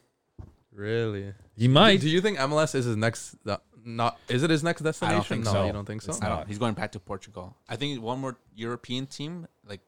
[0.71, 1.33] really?
[1.57, 1.99] He might.
[2.01, 3.35] Do you think MLS is his next?
[3.45, 5.23] Uh, not is it his next destination?
[5.43, 5.65] think no, so.
[5.65, 6.11] you don't think so.
[6.11, 6.47] It's don't.
[6.47, 7.55] He's going back to Portugal.
[7.69, 9.81] I think one more European team, like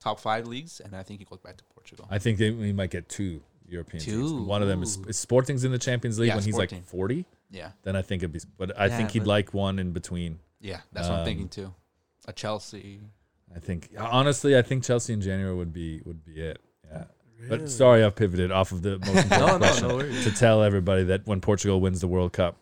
[0.00, 2.06] top five leagues, and I think he goes back to Portugal.
[2.10, 4.30] I think they, we might get two European teams.
[4.30, 4.42] Two.
[4.44, 6.78] One of them is, is Sporting's in the Champions League Yeah, when he's Sporting.
[6.80, 7.24] like 40.
[7.50, 7.70] yeah.
[7.82, 10.38] Then I think it'd be, but I Yeah, think he'd but- like one in between.
[10.60, 10.80] Yeah.
[10.92, 11.74] That's what I'm Um, thinking too.
[12.26, 13.00] A Chelsea.
[13.54, 16.60] I think honestly, I think Chelsea in January would be would be it.
[16.90, 17.04] Yeah.
[17.48, 20.24] But sorry, I've pivoted off of the most important No, no, question no worries.
[20.24, 22.56] to tell everybody that when Portugal wins the World Cup,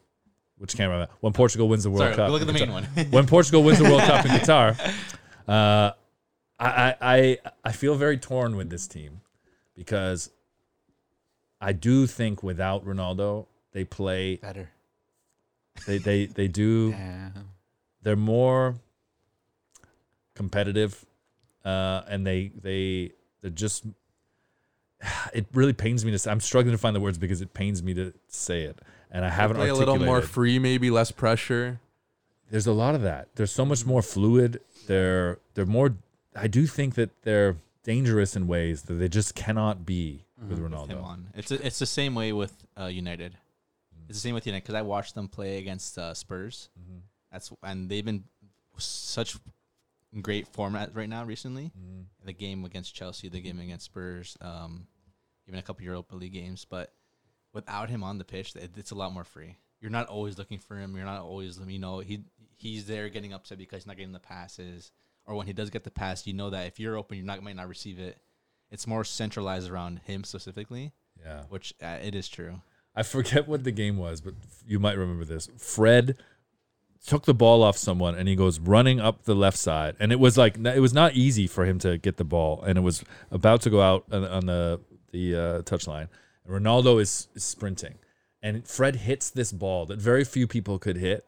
[0.60, 2.82] which can't remember when Portugal wins the World Sorry, Cup, look at the in main
[2.84, 3.10] Qatar- one.
[3.10, 4.78] when Portugal wins the World Cup in Qatar,
[5.48, 5.92] uh,
[6.58, 9.22] I, I I I feel very torn with this team
[9.74, 10.30] because
[11.60, 14.68] I do think without Ronaldo they play Better.
[15.86, 17.32] they they they do Damn.
[18.02, 18.74] they're more
[20.34, 21.04] competitive,
[21.64, 23.84] uh, and they they they just.
[25.32, 26.18] It really pains me to.
[26.18, 28.78] Say, I'm struggling to find the words because it pains me to say it,
[29.10, 31.80] and I haven't Play a little more free, maybe less pressure.
[32.50, 33.28] There's a lot of that.
[33.36, 34.60] There's so much more fluid.
[34.86, 35.94] They're they're more.
[36.34, 40.70] I do think that they're dangerous in ways that they just cannot be with him
[40.70, 41.02] Ronaldo.
[41.02, 41.28] on.
[41.34, 43.36] It's it's the same way with uh, United.
[44.08, 46.68] It's the same with United because I watched them play against uh, Spurs.
[46.80, 46.98] Mm-hmm.
[47.30, 48.24] That's and they've been
[48.78, 49.36] such
[50.20, 51.66] great format right now recently.
[51.78, 52.26] Mm-hmm.
[52.26, 54.86] The game against Chelsea, the game against Spurs, um,
[55.46, 56.66] even a couple of Europa League games.
[56.68, 56.92] But
[57.52, 59.56] without him on the pitch, it's a lot more free.
[59.80, 60.94] You're not always looking for him.
[60.94, 62.24] You're not always, you know, he
[62.56, 64.92] he's there getting upset because he's not getting the passes.
[65.26, 67.42] Or when he does get the pass, you know that if you're open, you're not
[67.42, 68.18] might not receive it.
[68.70, 70.92] It's more centralized around him specifically,
[71.24, 71.42] Yeah.
[71.48, 72.60] which uh, it is true.
[72.94, 74.34] I forget what the game was, but
[74.66, 75.48] you might remember this.
[75.56, 76.16] Fred
[77.06, 80.20] took the ball off someone and he goes running up the left side, and it
[80.20, 83.02] was like it was not easy for him to get the ball, and it was
[83.30, 84.80] about to go out on, on the
[85.12, 86.08] the uh, touchline.
[86.48, 87.94] Ronaldo is, is sprinting,
[88.42, 91.26] and Fred hits this ball that very few people could hit,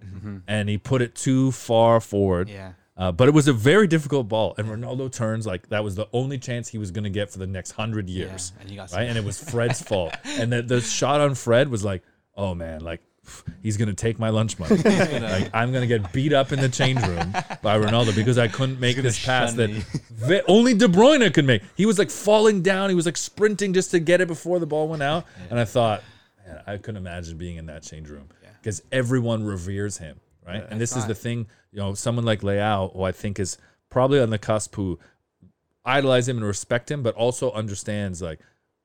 [0.48, 2.48] and he put it too far forward.
[2.48, 2.72] Yeah.
[2.94, 6.08] Uh, but it was a very difficult ball, and Ronaldo turns like that was the
[6.12, 8.76] only chance he was going to get for the next hundred years Yeah, and he
[8.76, 9.08] got right?
[9.08, 10.14] And it was Fred's fault.
[10.24, 12.02] And the, the shot on Fred was like,
[12.36, 13.00] oh man, like
[13.62, 14.76] he's gonna take my lunch money.
[14.82, 18.80] like I'm gonna get beat up in the change room by Ronaldo because I couldn't
[18.80, 19.70] make this pass that
[20.10, 21.62] ve- only De Bruyne could make.
[21.76, 22.90] He was like falling down.
[22.90, 25.24] He was like sprinting just to get it before the ball went out.
[25.50, 26.02] And I thought,
[26.46, 28.28] man, I couldn't imagine being in that change room
[28.60, 30.64] because everyone reveres him, right?
[30.68, 33.58] and this is the thing, you know, someone like Leao, who I think is
[33.90, 34.98] probably on the cusp, who
[35.84, 38.40] idolize him and respect him, but also understands like,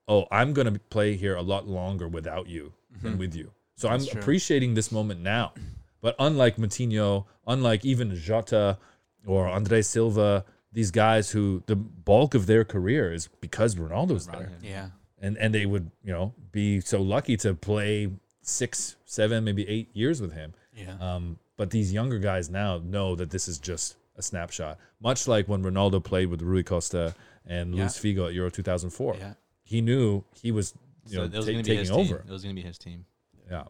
[0.07, 3.51] oh, I'm gonna play here a lot longer without you than with you.
[3.77, 5.53] So I'm appreciating this moment now.
[6.01, 8.77] But unlike Moutinho, unlike even Jota
[9.25, 14.51] or Andre Silva, these guys who the bulk of their career is because Ronaldo's there.
[14.61, 14.89] Yeah.
[15.19, 18.09] And and they would, you know, be so lucky to play
[18.41, 20.53] six, seven, maybe eight years with him.
[20.75, 20.95] Yeah.
[20.99, 24.77] Um, but these younger guys now know that this is just a snapshot.
[25.01, 27.15] Much like when Ronaldo played with Rui Costa
[27.45, 27.81] and Yeah.
[27.83, 29.15] Luis Figo at Euro 2004.
[29.19, 29.33] Yeah.
[29.63, 30.73] He knew he was,
[31.07, 32.13] you So know, it was ta- going to be his taking team.
[32.15, 32.23] over.
[32.27, 33.05] It was going to be his team.
[33.49, 33.63] Yeah.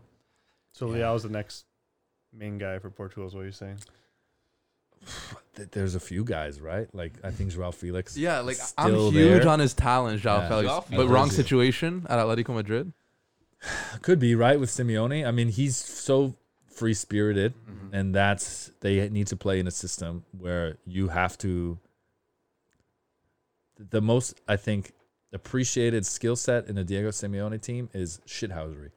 [0.73, 1.65] So Leao's the next
[2.34, 3.78] main guy for Portugal, is what you're saying.
[5.71, 6.88] There's a few guys, right?
[6.93, 8.15] Like I think Joao Felix.
[8.15, 9.13] Yeah, like I'm huge
[9.43, 9.47] there.
[9.49, 10.49] on his talent, Joao Yeah.
[10.49, 11.11] Felix, Joao but Felix.
[11.11, 12.93] wrong situation at Atletico Madrid.
[14.03, 15.25] Could be right with Simeone.
[15.28, 16.36] I mean, he's so
[16.67, 17.95] free spirited, Mm-hmm.
[17.95, 21.80] and that's they need to play in a system where you have to.
[23.80, 24.91] The most I think
[25.34, 28.91] appreciated skill set in a Diego Simeone team is shithousery.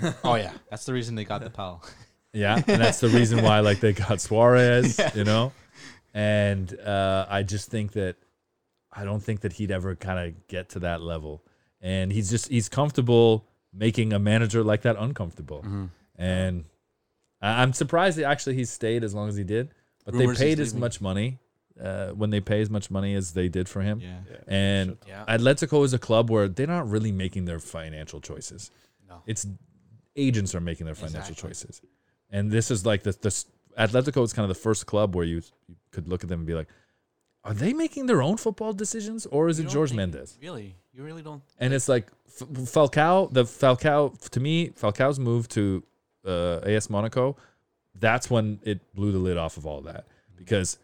[0.24, 0.52] Oh yeah.
[0.70, 1.82] That's the reason they got the pal.
[2.34, 5.52] Yeah, and that's the reason why like they got Suarez, you know,
[6.14, 8.16] and uh, I just think that
[8.90, 11.42] I don't think that he'd ever kind of get to that level,
[11.82, 15.84] and he's just he's comfortable making a manager like that uncomfortable, Mm-hmm.
[16.16, 16.64] and
[17.42, 19.68] I- I'm surprised that actually he stayed as long as he did,
[20.06, 21.38] but Rumors they paid as much money
[21.82, 24.20] uh, when they pay as much money as they did for him, Yeah.
[24.48, 25.24] and Yeah.
[25.28, 28.70] Atletico is a club where they're not really making their financial choices.
[29.06, 29.22] No.
[29.26, 29.46] It's
[30.16, 31.50] agents are making their financial Exactly.
[31.50, 31.82] choices.
[32.30, 33.44] And this is like the, the
[33.78, 36.46] Atletico is kind of the first club where you, you could look at them and
[36.46, 36.68] be like,
[37.44, 40.38] are they making their own football decisions or is You it Jorge Mendes?
[40.40, 40.76] Really?
[40.92, 41.42] You really don't?
[41.58, 45.82] And it's like Falcao, the Falcao, to me, Falcao's move to
[46.26, 47.36] uh, AS Monaco,
[47.98, 50.06] that's when it blew the lid off of all that
[50.36, 50.78] because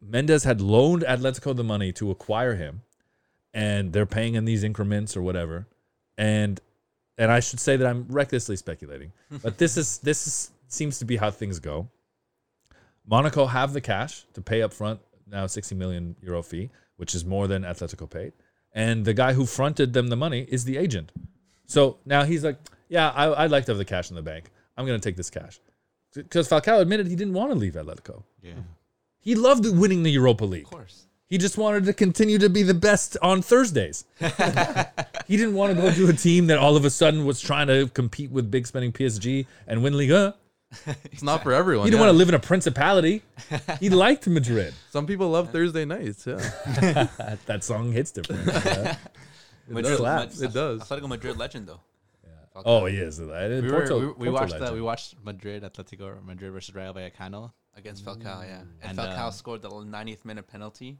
[0.00, 2.82] Mendes had loaned Atletico the money to acquire him,
[3.52, 5.66] and they're paying in these increments or whatever,
[6.18, 6.60] and
[7.18, 9.12] and I should say that I'm recklessly speculating,
[9.42, 11.88] but this is this is, seems to be how things go.
[13.06, 17.24] Monaco have the cash to pay up front now 60 million euro fee, which is
[17.24, 18.32] more than Atletico paid.
[18.72, 21.12] And the guy who fronted them the money is the agent.
[21.66, 22.58] So now he's like,
[22.88, 24.50] yeah, I, I'd like to have the cash in the bank.
[24.76, 25.60] I'm going to take this cash.
[26.14, 28.22] Because Falcao admitted he didn't want to leave Atletico.
[28.42, 28.54] Yeah.
[29.20, 30.64] He loved winning the Europa League.
[30.64, 31.06] Of course.
[31.30, 34.04] He just wanted to continue to be the best on Thursdays.
[34.18, 37.66] he didn't want to go to a team that all of a sudden was trying
[37.68, 40.36] to compete with big spending PSG and win Liga.
[41.04, 41.86] It's not for everyone.
[41.86, 42.06] He didn't yeah.
[42.06, 43.22] want to live in a principality.
[43.80, 44.74] He liked Madrid.
[44.90, 46.26] Some people love Thursday nights.
[46.26, 46.36] Yeah,
[46.80, 48.46] That, that song hits different.
[48.46, 48.96] Yeah.
[49.68, 50.40] Madrid, slaps.
[50.42, 50.82] It does.
[50.82, 51.80] Atletico Madrid legend though.
[52.54, 53.18] Oh, he is.
[53.18, 54.72] And We, Porto- were, we, we Porto watched that.
[54.72, 57.52] We watched Madrid, Atletico Madrid versus Real Vallecano.
[57.76, 58.60] against Falcao, yeah.
[58.60, 60.98] And, And, Falcao uh, scored the 90th minute penalty,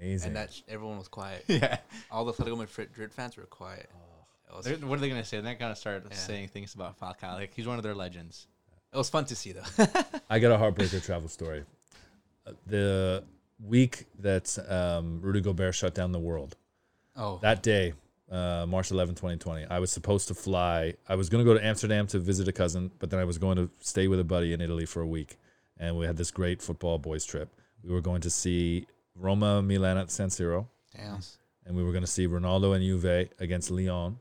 [0.00, 0.28] amazing.
[0.28, 1.44] and that sh- everyone was quiet.
[1.48, 1.78] Yeah.
[2.10, 3.88] All the Atletico Madrid fans were quiet.
[4.48, 5.40] It was, They're- what are they gonna say?
[5.40, 6.16] They're gonna start Yeah.
[6.16, 7.34] saying things about Falcao.
[7.34, 8.46] Like he's one of their legends.
[8.92, 9.62] it was fun to see though.
[10.30, 11.64] I got a heartbreaker travel story.
[12.46, 13.24] Uh, The
[13.62, 16.56] week that um, Rudy Gobert shut down the world.
[17.16, 17.92] Oh, That day,
[18.30, 20.94] uh, March 11, 2020, I was supposed to fly.
[21.08, 23.36] I was going to go to Amsterdam to visit a cousin, but then I was
[23.36, 25.36] going to stay with a buddy in Italy for a week.
[25.78, 27.50] And we had this great football boys trip.
[27.84, 28.86] We were going to see
[29.20, 30.66] Roma Milan at San Siro,
[30.96, 31.18] damn.
[31.66, 34.18] and we were going to see Ronaldo and Juve against Lyon.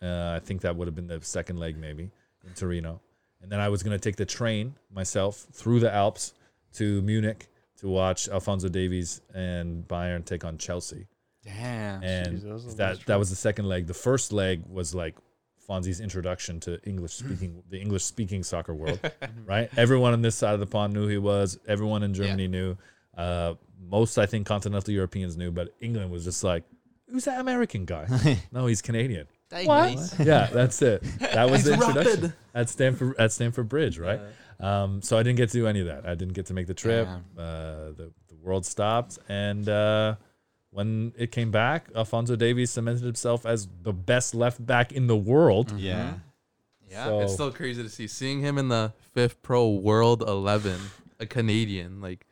[0.00, 2.10] Uh, I think that would have been the second leg, maybe,
[2.46, 3.00] in Torino.
[3.40, 6.34] And then I was going to take the train myself through the Alps
[6.74, 7.48] to Munich
[7.78, 11.06] to watch Alfonso Davies and Bayern take on Chelsea
[11.44, 12.02] Damn.
[12.04, 13.04] and Jesus, that's that true.
[13.06, 13.86] that was the second leg.
[13.88, 15.16] The first leg was like
[15.68, 19.00] Fonzie's introduction to English speaking the English speaking soccer world,
[19.46, 19.68] right?
[19.76, 21.58] Everyone on this side of the pond knew who he was.
[21.66, 22.76] Everyone in Germany knew.
[23.16, 23.54] Uh,
[23.88, 26.64] most I think continental Europeans knew, but England was just like,
[27.10, 28.06] who's that American guy?
[28.52, 29.26] no, he's Canadian.
[29.64, 30.14] What?
[30.18, 31.02] yeah, that's it.
[31.20, 34.20] That was the introduction at Stanford at Stamford Bridge, right?
[34.60, 36.06] Um, so I didn't get to do any of that.
[36.06, 37.06] I didn't get to make the trip.
[37.06, 37.24] Damn.
[37.36, 40.14] Uh, the the world stopped, and uh,
[40.70, 45.16] when it came back, Alfonso Davies cemented himself as the best left back in the
[45.16, 45.72] world.
[45.78, 46.14] Yeah.
[46.90, 47.04] Yeah.
[47.04, 50.80] So- It's still crazy to see seeing him in the FIFPro world eleven,
[51.20, 52.24] a Canadian, like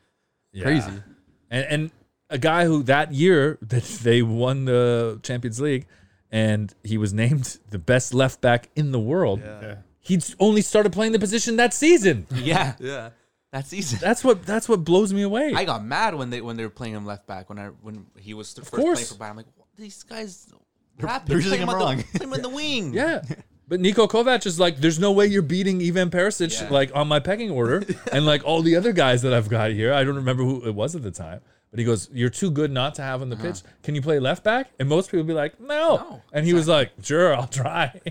[0.52, 0.62] Yeah.
[0.64, 1.02] crazy.
[1.50, 1.90] And and
[2.30, 5.86] a guy who that year that they won the Champions League,
[6.30, 9.40] and he was named the best left back in the world.
[9.44, 9.76] Yeah.
[9.98, 12.26] He only started playing the position that season.
[12.34, 12.74] Yeah.
[12.78, 13.10] Yeah.
[13.52, 13.98] That season.
[14.00, 15.52] That's what that's what blows me away.
[15.54, 18.06] I got mad when they when they were playing him left back when I when
[18.16, 19.12] he was the first course.
[19.12, 19.30] playing for Bayern.
[19.30, 19.46] I'm like,
[19.76, 20.52] these guys
[21.00, 21.28] rapid.
[21.28, 21.96] they're using play him on wrong.
[21.96, 22.94] The, play him in the wing.
[22.94, 23.22] Yeah.
[23.70, 26.68] But Niko Kovac is like, there's no way you're beating Ivan Perisic Yeah.
[26.70, 29.92] like on my pecking order, and like all the other guys that I've got here.
[29.94, 31.40] I don't remember who it was at the time,
[31.70, 33.62] but he goes, "You're too good not to have on the pitch.
[33.84, 36.66] Can you play left back?" And most people be like, "No,", No, and he was
[36.68, 37.98] like, "Sure, I'll try."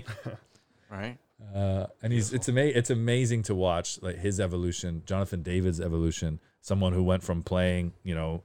[0.90, 1.18] Right.
[1.54, 6.40] Uh, and he's it's ama- it's amazing to watch like his evolution, Jonathan David's evolution.
[6.62, 8.42] Someone who went from playing, you know,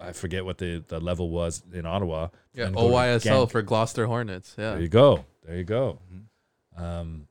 [0.00, 2.28] I forget what the, the level was in Ottawa.
[2.54, 2.66] Yeah.
[2.66, 4.54] and go to OYSL for Gloucester Hornets.
[4.58, 4.72] Yeah.
[4.72, 5.24] There you go.
[5.46, 5.98] There you go.
[6.78, 7.26] Um,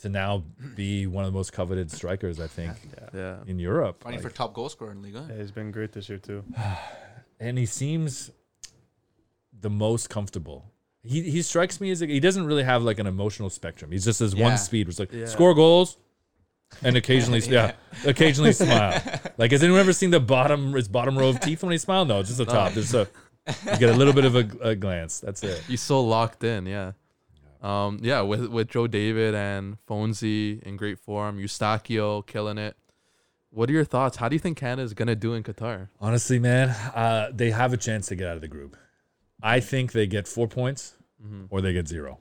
[0.00, 0.42] to now
[0.76, 2.72] be one of the most coveted strikers, I think,
[3.14, 3.36] Yeah.
[3.46, 4.02] in Europe.
[4.02, 5.26] Fighting Like, for top goal scorer in Liga.
[5.28, 6.42] Yeah, he's been great this year too.
[7.40, 8.30] and he seems
[9.60, 10.64] the most comfortable.
[11.02, 13.90] He he strikes me as like, he doesn't really have like an emotional spectrum.
[13.90, 14.44] He's just this Yeah.
[14.48, 14.88] one speed.
[14.88, 15.26] It's like Yeah.
[15.26, 15.96] score goals.
[16.82, 17.72] And occasionally, yeah.
[18.06, 19.02] occasionally smile.
[19.36, 22.06] Like, has anyone ever seen the bottom, his bottom row of teeth when he smiles?
[22.08, 22.72] No, just the top.
[22.74, 23.08] There's a,
[23.48, 25.18] you get a little bit of a, a glance.
[25.18, 25.58] That's it.
[25.66, 26.92] He's so locked in, yeah.
[27.60, 32.76] Um, yeah, with with Joe David and Fonzie in great form, Eustaquio killing it.
[33.50, 34.16] What are your thoughts?
[34.16, 35.88] How do you think Canada is gonna do in Qatar?
[36.00, 38.76] Honestly, man, uh, they have a chance to get out of the group.
[39.42, 40.96] I think they get four points
[41.50, 42.18] or they get zero.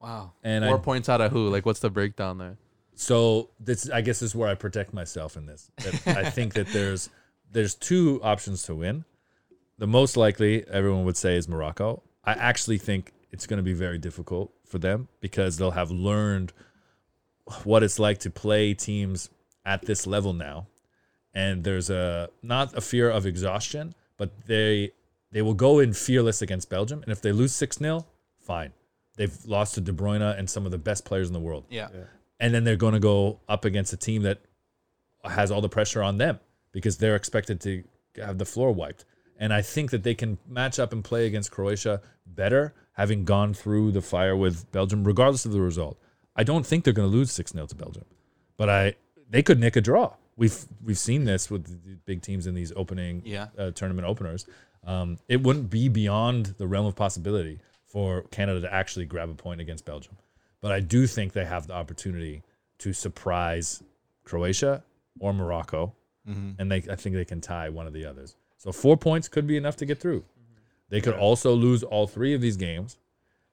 [0.00, 0.32] Wow.
[0.42, 1.48] And Four I, points out of who?
[1.48, 2.58] Like, what's the breakdown there?
[2.96, 5.70] so this, I guess, is where I protect myself in this.
[5.78, 7.08] That I think that there's
[7.50, 9.04] there's two options to win.
[9.78, 12.02] The most likely, everyone would say, is Morocco.
[12.24, 16.52] I actually think it's going to be very difficult for them because they'll have learned
[17.64, 19.28] what it's like to play teams
[19.66, 20.66] at this level now,
[21.34, 24.92] and there's a not a fear of exhaustion, but they
[25.32, 28.06] they will go in fearless against Belgium, and if they lose six 0
[28.40, 28.72] fine.
[29.16, 31.88] They've lost to De Bruyne and some of the best players in the world Yeah.
[32.40, 34.38] and then they're going to go up against a team that
[35.24, 36.40] has all the pressure on them
[36.72, 37.84] because they're expected to
[38.16, 39.04] have the floor wiped.
[39.38, 43.54] And I think that they can match up and play against Croatia better, having gone
[43.54, 45.98] through the fire with Belgium, regardless of the result.
[46.36, 48.04] I don't think they're going to lose six 0 to Belgium,
[48.56, 48.94] but I
[49.30, 50.14] they could nick a draw.
[50.36, 53.48] We've we've seen this with the big teams in these opening Yeah.
[53.56, 54.46] uh, tournament openers.
[54.84, 59.34] Um, it wouldn't be beyond the realm of possibility for Canada to actually grab a
[59.34, 60.16] point against Belgium.
[60.60, 62.42] But I do think they have the opportunity
[62.78, 63.82] to surprise
[64.24, 64.82] Croatia
[65.20, 65.94] or Morocco,
[66.26, 68.36] and they I think they can tie one of the others.
[68.58, 70.24] So four points could be enough to get through.
[70.94, 72.96] They could also lose all three of these games,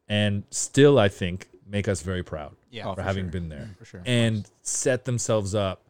[0.08, 2.84] and still I think make us very proud Yeah.
[2.84, 3.32] for, for having sure.
[3.32, 4.04] been there For sure.
[4.06, 5.82] and set themselves up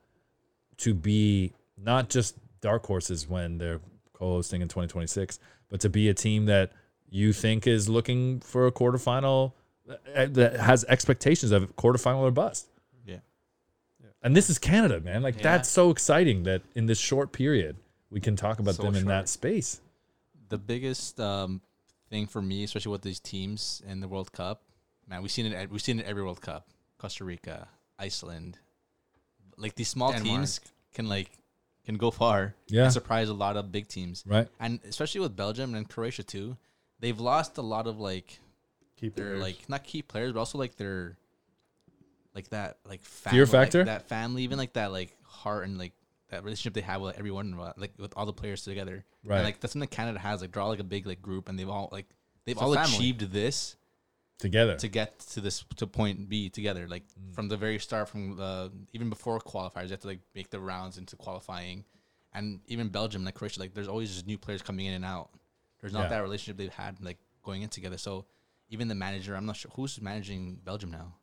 [0.77, 3.81] to be not just dark horses when they're
[4.13, 6.71] co-hosting in 2026, but to be a team that
[7.09, 9.51] you think is looking for a quarterfinal
[9.89, 12.67] uh, that has expectations of quarterfinal or bust.
[13.05, 13.17] Yeah.
[14.23, 15.21] And this is Canada, man.
[15.21, 15.43] Like Yeah.
[15.43, 17.75] that's so exciting that in this short period
[18.09, 19.07] we can talk about So them in short.
[19.09, 19.81] that space.
[20.51, 21.61] The biggest um,
[22.11, 24.61] thing for me, especially with these teams in the World Cup,
[25.07, 25.53] man, we've seen it.
[25.53, 26.67] at- We've seen it every World Cup.
[26.99, 28.59] Costa Rica, Iceland,
[29.57, 30.27] like these small Denmark.
[30.29, 30.59] teams
[30.93, 31.31] can like
[31.85, 32.83] can go far Yeah.
[32.83, 34.23] and surprise a lot of big teams.
[34.27, 34.47] Right.
[34.59, 36.57] And especially with Belgium and Croatia too,
[36.99, 38.39] they've lost a lot of like
[38.97, 41.17] Keep their it like not key players, but also like their
[42.35, 43.83] like that like Fear family, like, factor?
[43.85, 45.93] that family, even like that like heart and like
[46.31, 49.05] that relationship they have with everyone, uh, like with all the players together.
[49.23, 49.37] Right.
[49.37, 50.41] And, like that's something Canada has.
[50.41, 52.07] Like, draw like a big like group, and they've all like
[52.45, 53.75] they've It's all achieved this
[54.39, 54.75] together.
[54.77, 56.87] to get to this to point B together.
[56.87, 57.33] Like Mm.
[57.35, 60.59] from the very start, from the even before qualifiers, you have to like make the
[60.59, 61.85] rounds into qualifying,
[62.33, 65.29] and even Belgium, like Croatia, like there's always just new players coming in and out.
[65.79, 66.09] There's not Yeah.
[66.09, 67.97] that relationship they've had like going in together.
[67.97, 68.25] So
[68.69, 71.15] even the manager, I'm not sure who's managing Belgium now.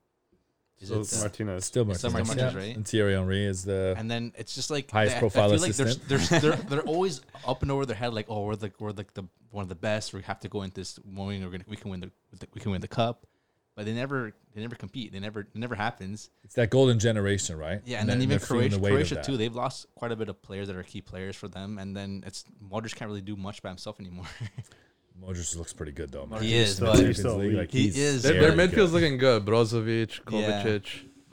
[0.81, 1.64] Is So it uh, Martinez.
[1.64, 2.61] Still It's still Martinez, Martinez, yeah.
[2.61, 2.76] right?
[2.76, 5.62] And Thierry Henry is the and then it's just like Highest they- profile I feel
[5.62, 6.09] like there's, assistant.
[6.09, 9.12] there's, they're they're always up and over their head like oh we're the we're like
[9.14, 11.76] the one of the best we have to go into this moment we're gonna we
[11.76, 12.11] can win the
[12.55, 13.26] we can win the cup,
[13.74, 17.57] but they never they never compete they never it never happens it's that golden generation,
[17.57, 17.81] right?
[17.85, 20.68] yeah and, then even Croatia the Croatia too they've lost quite a bit of players
[20.68, 23.70] that are key players for them and then it's Modric can't really do much by
[23.70, 24.26] himself anymore
[25.23, 26.27] Modric looks pretty good though.
[26.27, 26.43] man.
[26.43, 28.69] He is, still- but- he's Champions still League, like, He he's is, Their, very their
[28.69, 29.03] midfield's good.
[29.03, 29.45] looking good.
[29.45, 30.41] Brozovic, Kovacic.
[30.41, 30.62] Yeah.
[30.64, 30.87] Kovacic.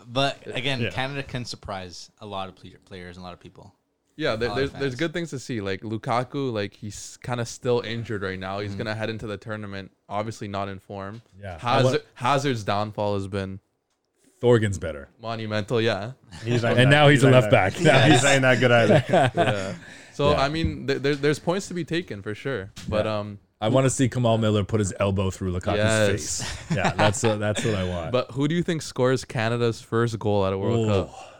[0.07, 0.89] but again Yeah.
[0.91, 2.55] Canada can surprise a lot of
[2.85, 3.73] players and a lot of people
[4.17, 5.61] Yeah, there, there's of there's good things to see.
[5.61, 8.59] Like Lukaku, like he's kind of still injured right now.
[8.59, 8.77] He's Mhm.
[8.79, 11.21] gonna head into the tournament, obviously not in form.
[11.41, 11.57] Yeah.
[11.59, 13.59] Hazard, want- Hazard's downfall has been
[14.41, 15.09] Thorgan's better.
[15.21, 15.81] monumental.
[15.81, 16.11] Yeah,
[16.43, 17.81] He's not And that- now he's a left that- back.
[17.81, 19.03] Yeah, he's not that good either.
[19.35, 19.75] yeah.
[20.13, 20.41] So Yeah.
[20.41, 22.71] I mean, th- there, there's points to be taken for sure.
[22.87, 23.17] But Yeah.
[23.19, 26.09] um, I want to see Kamal Miller put his elbow through Lukaku's Yes.
[26.43, 26.75] face.
[26.75, 28.11] Yeah, that's what, that's what I want.
[28.11, 30.87] but who do you think scores Canada's first goal at a World Ooh.
[30.87, 31.31] Cup?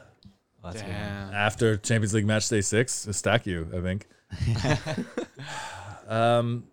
[0.64, 0.82] That's.
[0.82, 1.34] Damn.
[1.34, 4.08] after Champions League match day six, stack you, I think.
[6.08, 6.64] um,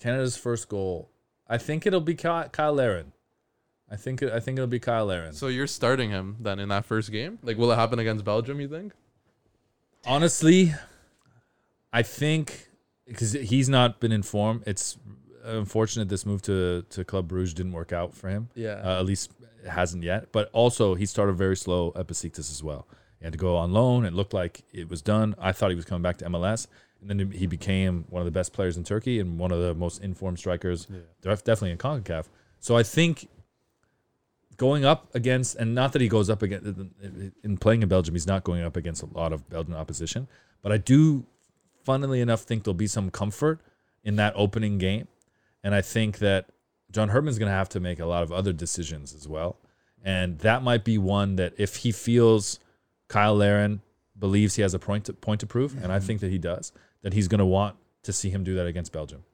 [0.00, 1.10] Canada's first goal.
[1.48, 3.12] I think it'll be Kyle, Cyle Larin.
[3.90, 5.32] I think it, I think it'll be Cyle Larin.
[5.34, 7.38] So you're starting him then in that first game?
[7.42, 8.60] Like, will it happen against Belgium?
[8.60, 8.94] You think?
[10.06, 10.74] Honestly,
[11.92, 12.68] I think
[13.06, 14.62] because he's not been in form.
[14.66, 14.98] It's
[15.44, 18.48] unfortunate this move to to Club Bruges didn't work out for him.
[18.54, 18.80] Yeah.
[18.84, 19.32] Uh, at least
[19.64, 20.32] it hasn't yet.
[20.32, 22.86] But also, he started very slow at Besiktas as well.
[23.18, 24.04] He had to go on loan.
[24.04, 25.34] It looked like it was done.
[25.38, 26.66] I thought he was coming back to MLS,
[27.00, 29.74] and then he became one of the best players in Turkey and one of the
[29.74, 30.86] most informed strikers,
[31.20, 32.26] def- definitely in Concacaf.
[32.58, 33.28] So I think
[34.56, 36.66] going up against, and not that he goes up against
[37.42, 40.28] in playing in Belgium, he's not going up against a lot of Belgian opposition.
[40.62, 41.24] But I do,
[41.84, 43.60] funnily enough, think there'll be some comfort
[44.04, 45.08] in that opening game,
[45.62, 46.46] and I think that
[46.90, 49.56] John Herdman's going to have to make a lot of other decisions as well.
[50.04, 52.58] And that might be one that if he feels
[53.10, 53.80] Cyle Larin
[54.18, 56.06] believes he has a point to, point to prove, and I mm-hmm.
[56.06, 56.72] think that he does,
[57.02, 59.24] that he's going to want to see him do that against Belgium.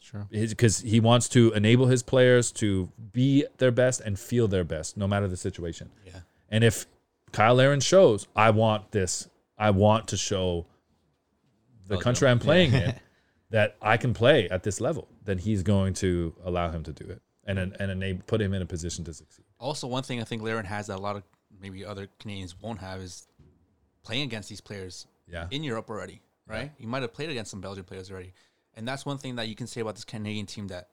[0.00, 0.26] Sure.
[0.30, 4.96] Because he wants to enable his players to be their best and feel their best,
[4.96, 5.90] no matter the situation.
[6.06, 6.20] Yeah.
[6.48, 6.86] And if
[7.34, 10.66] Cyle Larin shows, I want this, I want to show
[11.88, 12.04] the Belgium.
[12.04, 12.94] country I'm playing in
[13.50, 17.04] that I can play at this level, then he's going to allow him to do
[17.10, 19.44] it and and enable, put him in a position to succeed.
[19.58, 21.22] Also, one thing I think Larin has that a lot of
[21.60, 23.26] maybe other Canadians won't have is
[24.04, 25.46] playing against these players Yeah.
[25.50, 26.70] in Europe already, right?
[26.78, 28.32] You might have played against some Belgian players already.
[28.74, 30.90] And that's one thing that you can say about this Canadian team that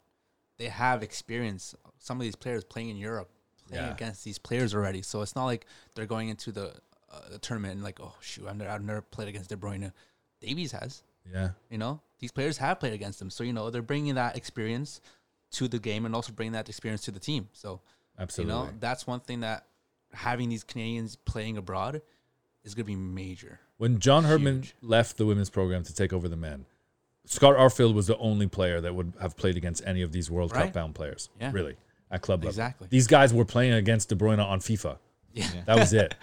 [0.58, 1.76] they have experience.
[2.00, 3.30] Some of these players playing in Europe,
[3.68, 3.94] playing Yeah.
[3.94, 5.02] against these players already.
[5.04, 6.74] So it's not like they're going into the,
[7.12, 9.92] uh, the tournament and like, oh, shoot, I've never, I've never played against De Bruyne.
[10.42, 11.52] Davies has, Yeah.
[11.70, 12.02] you know?
[12.20, 13.30] These players have played against them.
[13.30, 15.02] So, you know, they're bringing that experience
[15.52, 17.50] to the game and also bringing that experience to the team.
[17.54, 17.82] So,
[18.18, 18.54] Absolutely.
[18.56, 19.66] you know, that's one thing that
[20.14, 22.02] having these Canadians playing abroad
[22.64, 23.60] is going to be major.
[23.78, 24.76] When John Herdman Huge.
[24.82, 26.66] left the women's program to take over the men,
[27.26, 30.54] Scott Arfield was the only player that would have played against any of these World
[30.54, 31.30] Cup bound players.
[31.40, 31.52] Yeah.
[31.54, 31.76] Really,
[32.12, 32.50] at club level.
[32.50, 32.88] Exactly.
[32.90, 34.98] These guys were playing against De Bruyne on FIFA.
[35.36, 35.48] Yeah.
[35.66, 36.16] That was it.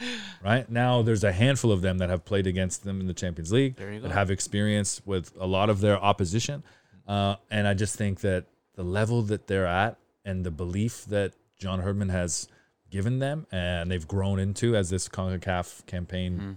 [0.42, 0.68] right?
[0.70, 3.76] Now there's a handful of them that have played against them in the Champions League
[3.76, 6.62] that have experience with a lot of their opposition.
[7.06, 11.34] Uh, and I just think that the level that they're at and the belief that
[11.58, 12.48] John Herdman has
[12.90, 16.52] given them and they've grown into as this CONCACAF campaign Mm-hmm.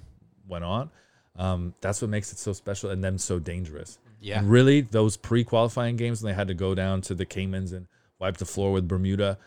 [0.47, 0.89] went on,
[1.37, 3.99] um, that's what makes it so special and them so dangerous.
[4.21, 4.39] Yeah.
[4.39, 7.87] And really, those pre-qualifying games when they had to go down to the Caymans and
[8.19, 9.37] wipe the floor with Bermuda,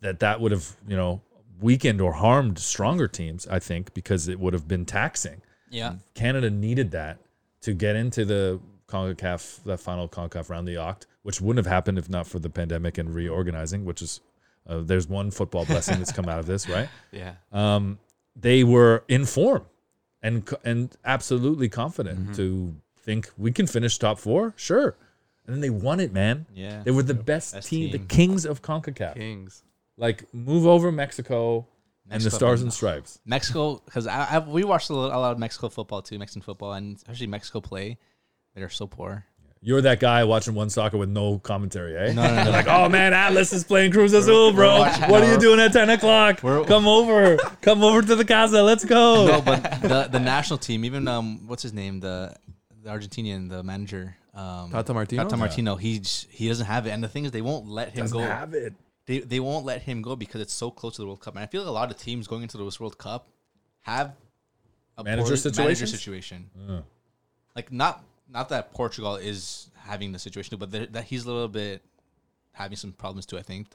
[0.00, 1.20] that that would have you know
[1.60, 3.46] weakened or harmed stronger teams.
[3.48, 5.42] I think because it would have been taxing.
[5.70, 5.94] Yeah.
[6.14, 7.18] Canada needed that
[7.62, 11.98] to get into the CONCACAF, the final CONCACAF round, the Oct, which wouldn't have happened
[11.98, 13.84] if not for the pandemic and reorganizing.
[13.84, 14.20] Which is
[14.66, 16.88] uh, there's one football blessing that's come out of this, right?
[17.12, 17.34] Yeah.
[17.52, 17.98] um,
[18.36, 19.66] they were in form
[20.22, 22.32] and and absolutely confident Mm-hmm.
[22.34, 24.94] to think we can finish top four, sure.
[25.46, 26.46] And then they won it, man.
[26.54, 26.82] Yeah.
[26.84, 29.14] They were the best, Best team, the kings of Concacaf.
[29.14, 29.62] Kings.
[30.00, 31.66] Like move over Mexico
[32.10, 33.20] and the Mexico Stars and Stripes.
[33.24, 36.42] Mexico, because I, I we watched a, little, a lot of Mexico football too, Mexican
[36.42, 37.98] football, and especially Mexico play.
[38.54, 39.26] They're so poor.
[39.62, 42.14] You're that guy watching one soccer with no commentary, eh?
[42.14, 42.44] No, no, no.
[42.44, 44.78] They're like, oh man, Atlas is playing Cruz Azul, bro.
[45.08, 46.42] What are you doing at 10 o'clock?
[46.42, 47.36] We're- Come over.
[47.60, 48.62] Come over to the casa.
[48.62, 49.26] Let's go.
[49.32, 52.34] no, but the the national team, even um, what's his name, the
[52.82, 55.24] the Argentinian, the manager, um, Tata Martino?
[55.24, 55.76] Tata Martino.
[55.76, 58.16] He j- he doesn't have it, and the thing is, they won't let him Doesn't
[58.18, 58.24] go.
[58.24, 58.72] have it.
[59.10, 61.42] They they won't let him go because it's so close to the World Cup, and
[61.42, 63.26] I feel like a lot of teams going into this World Cup
[63.80, 64.14] have
[64.96, 66.48] a Manager poor- Manager situation.
[66.56, 66.82] Uh.
[67.56, 71.48] Like not not that Portugal is having the situation, but that that he's a little
[71.48, 71.82] bit
[72.52, 73.36] having some problems too.
[73.36, 73.66] I think.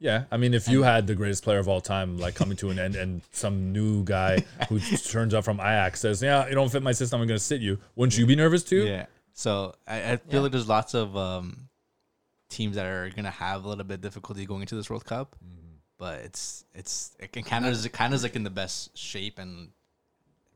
[0.00, 2.70] Yeah, I mean, if you had the greatest player of all time like coming to
[2.70, 6.72] an end, and some new guy who turns up from Ajax says, "Yeah, you don't
[6.72, 7.20] fit my system.
[7.20, 8.86] I'm going to sit you," wouldn't you be nervous too?
[8.86, 9.06] Yeah.
[9.34, 11.68] So I, I feel like there's lots of um,
[12.54, 15.36] teams that are gonna have a little bit of difficulty going into this World Cup,
[15.44, 15.76] mm-hmm.
[15.98, 19.68] but it's it's it can Canada's Canada's like in the best shape and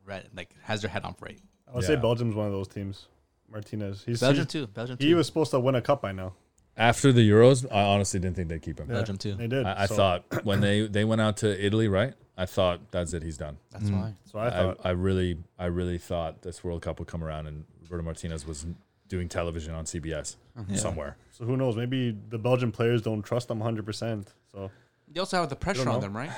[0.06, 1.38] red like has their head on right.
[1.66, 1.88] I would Yeah.
[1.88, 3.06] say Belgium's one of those teams.
[3.50, 4.02] Martinez.
[4.04, 4.66] He's Belgium he's- too.
[4.66, 5.16] Belgium He too.
[5.16, 6.34] was supposed to win a cup by now.
[6.76, 8.88] After the Euros, I honestly didn't think they'd keep him.
[8.88, 9.34] Yeah, Belgium too.
[9.34, 9.66] They did.
[9.66, 12.14] I, I so, thought when they they went out to Italy, right?
[12.36, 13.24] I thought that's it.
[13.24, 13.58] He's done.
[13.72, 14.00] That's mm.
[14.00, 14.14] why.
[14.30, 14.78] So I I, thought.
[14.84, 18.64] I really, I really thought this World Cup would come around and Roberto Martinez was
[19.08, 20.36] doing television on CBS
[20.76, 21.16] somewhere.
[21.30, 21.76] so who knows?
[21.76, 23.84] Maybe the Belgian players don't trust them 100.
[23.86, 24.70] percent So
[25.10, 26.30] They also have the pressure on them, right?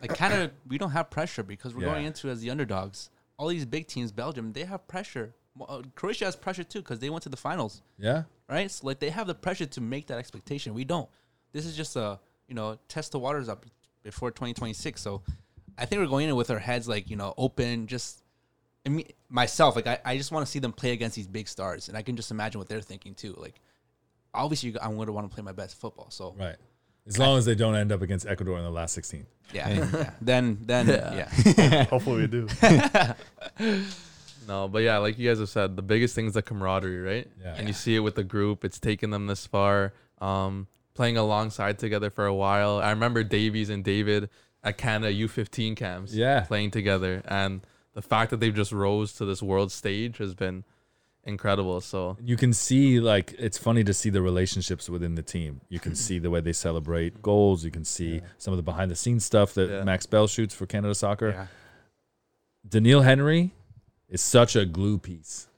[0.00, 1.92] Like Canada, we don't have pressure because we're Yeah.
[1.94, 3.10] going into as the underdogs.
[3.38, 5.34] All these big teams, Belgium, they have pressure.
[5.56, 8.70] Well, uh, Croatia has pressure too because they went to the finals, Yeah, right?
[8.70, 10.74] So like they have the pressure to make that expectation.
[10.74, 11.08] We don't.
[11.52, 13.64] This is just a you know test the waters up
[14.02, 15.00] before 2026.
[15.00, 15.22] So
[15.78, 17.86] I think we're going in with our heads like you know open.
[17.86, 18.19] Just
[18.86, 21.48] I mean myself, like I, I just want to see them play against these big
[21.48, 23.34] stars, and I can just imagine what they're thinking too.
[23.36, 23.60] Like
[24.34, 26.10] obviously, I'm going to want to play my best football.
[26.10, 26.56] So right.
[27.06, 29.26] As long as they don't end up against Ecuador in the last 16.
[29.52, 30.10] yeah, yeah.
[30.20, 31.84] then then yeah.
[31.90, 32.48] hopefully we do.
[34.48, 37.28] No, but yeah, like you guys have said, the biggest thing is the camaraderie, right?
[37.40, 37.54] Yeah.
[37.56, 38.64] And you see it with the group.
[38.64, 39.92] It's taken them this far.
[40.18, 42.78] Um, playing alongside together for a while.
[42.78, 44.28] I remember Davies and David
[44.64, 46.14] at Canada U15 camps.
[46.14, 46.40] Yeah.
[46.40, 47.60] Playing together, and
[47.94, 50.64] the fact that they've just rose to this world stage has been
[51.24, 51.80] incredible.
[51.80, 55.60] So You can see like it's funny to see the relationships within the team.
[55.68, 57.64] You can see the way they celebrate goals.
[57.64, 59.84] You can see some of the behind the scenes stuff that Yeah.
[59.84, 61.30] Max Bell shoots for Canada Soccer.
[61.30, 61.46] yeah.
[62.68, 63.52] Doneil Henry
[64.08, 65.48] is such a glue piece.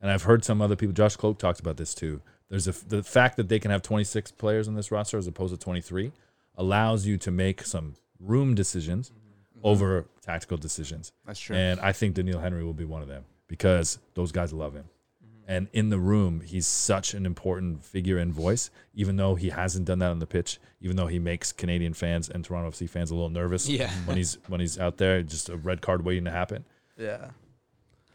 [0.00, 2.22] And I've heard some other people, Josh Kloke talks about this too.
[2.48, 5.52] There's a, the fact that they can have 26 players on this roster as opposed
[5.52, 6.12] to 23
[6.56, 9.27] allows you to make some room decisions mm-hmm.
[9.58, 9.66] Mm-hmm.
[9.66, 11.12] over tactical decisions.
[11.26, 11.56] That's true.
[11.56, 14.84] And I think Doneil Henry will be one of them because those guys love him.
[15.24, 15.50] Mm-hmm.
[15.50, 19.86] And in the room, he's such an important figure and voice, even though he hasn't
[19.86, 23.10] done that on the pitch, even though he makes Canadian fans and Toronto FC fans
[23.10, 23.90] a little nervous Yeah.
[24.04, 26.64] when he's when he's out there, just a red card waiting to happen.
[26.96, 27.30] yeah,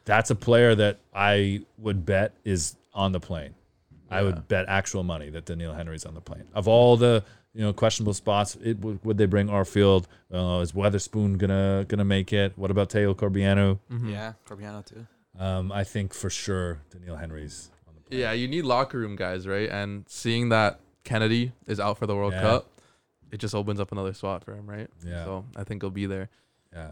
[0.05, 3.55] That's a player that I would bet is on the plane.
[4.11, 6.43] I would bet actual money that Doneil Henry's on the plane.
[6.53, 7.23] Of all the
[7.53, 10.05] you know questionable spots, it, would, would they bring Arfield?
[10.33, 12.53] Uh, is Wotherspoon gonna gonna make it?
[12.55, 13.79] What about Theo Corbeanu?
[14.05, 15.05] Yeah, Corbiano too.
[15.37, 18.19] Um, I think for sure Doneil Henry's on the plane.
[18.21, 18.31] yeah.
[18.33, 19.69] You need locker room guys, right?
[19.69, 22.41] And seeing that Kennedy is out for the World Yeah.
[22.41, 22.69] Cup,
[23.31, 24.87] it just opens up another spot for him, right?
[25.05, 25.23] Yeah.
[25.25, 26.29] So I think he'll be there.
[26.71, 26.91] Yeah,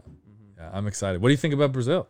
[0.58, 0.70] yeah.
[0.74, 1.22] I'm excited.
[1.22, 2.08] What do you think about Brazil?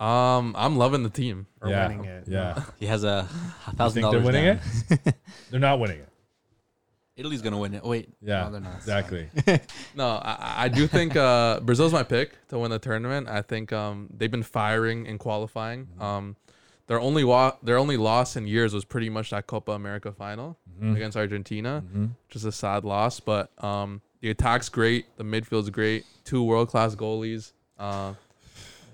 [0.00, 1.46] Um, I'm loving the team.
[1.60, 2.24] Or yeah, winning it.
[2.26, 2.62] yeah.
[2.80, 3.28] He has a
[3.68, 4.60] You thousand think they're winning down.
[5.06, 5.14] it?
[5.50, 6.08] they're not winning it.
[7.16, 7.84] Italy's gonna win it.
[7.84, 8.76] Wait, Yeah, no, they're not.
[8.76, 9.28] exactly.
[9.94, 13.28] No, I, I do think uh, Brazil's my pick to win the tournament.
[13.28, 15.88] I think um, they've been firing in qualifying.
[16.00, 16.36] Um,
[16.86, 20.56] their only wa- their only loss in years was pretty much that Copa America final
[20.96, 21.84] against Argentina,
[22.28, 23.20] which is a sad loss.
[23.20, 28.14] But um, the attack's great, the midfield's great, two world class goalies, uh,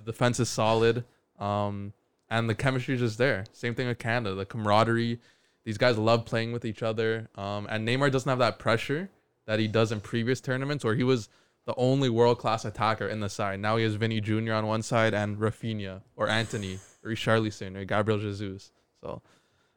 [0.04, 1.04] the defense is solid,
[1.38, 1.92] um,
[2.30, 3.44] and the chemistry is just there.
[3.52, 5.18] Same thing with Canada, the camaraderie.
[5.68, 9.10] These guys love playing with each other, um, and Neymar doesn't have that pressure
[9.44, 11.28] that he does in previous tournaments where he was
[11.66, 13.60] the only world class attacker in the side.
[13.60, 14.54] Now he has Vinny Jr.
[14.54, 18.72] on one side and Raphinha or Antony or Richarlison or Gabriel Jesus.
[19.02, 19.20] So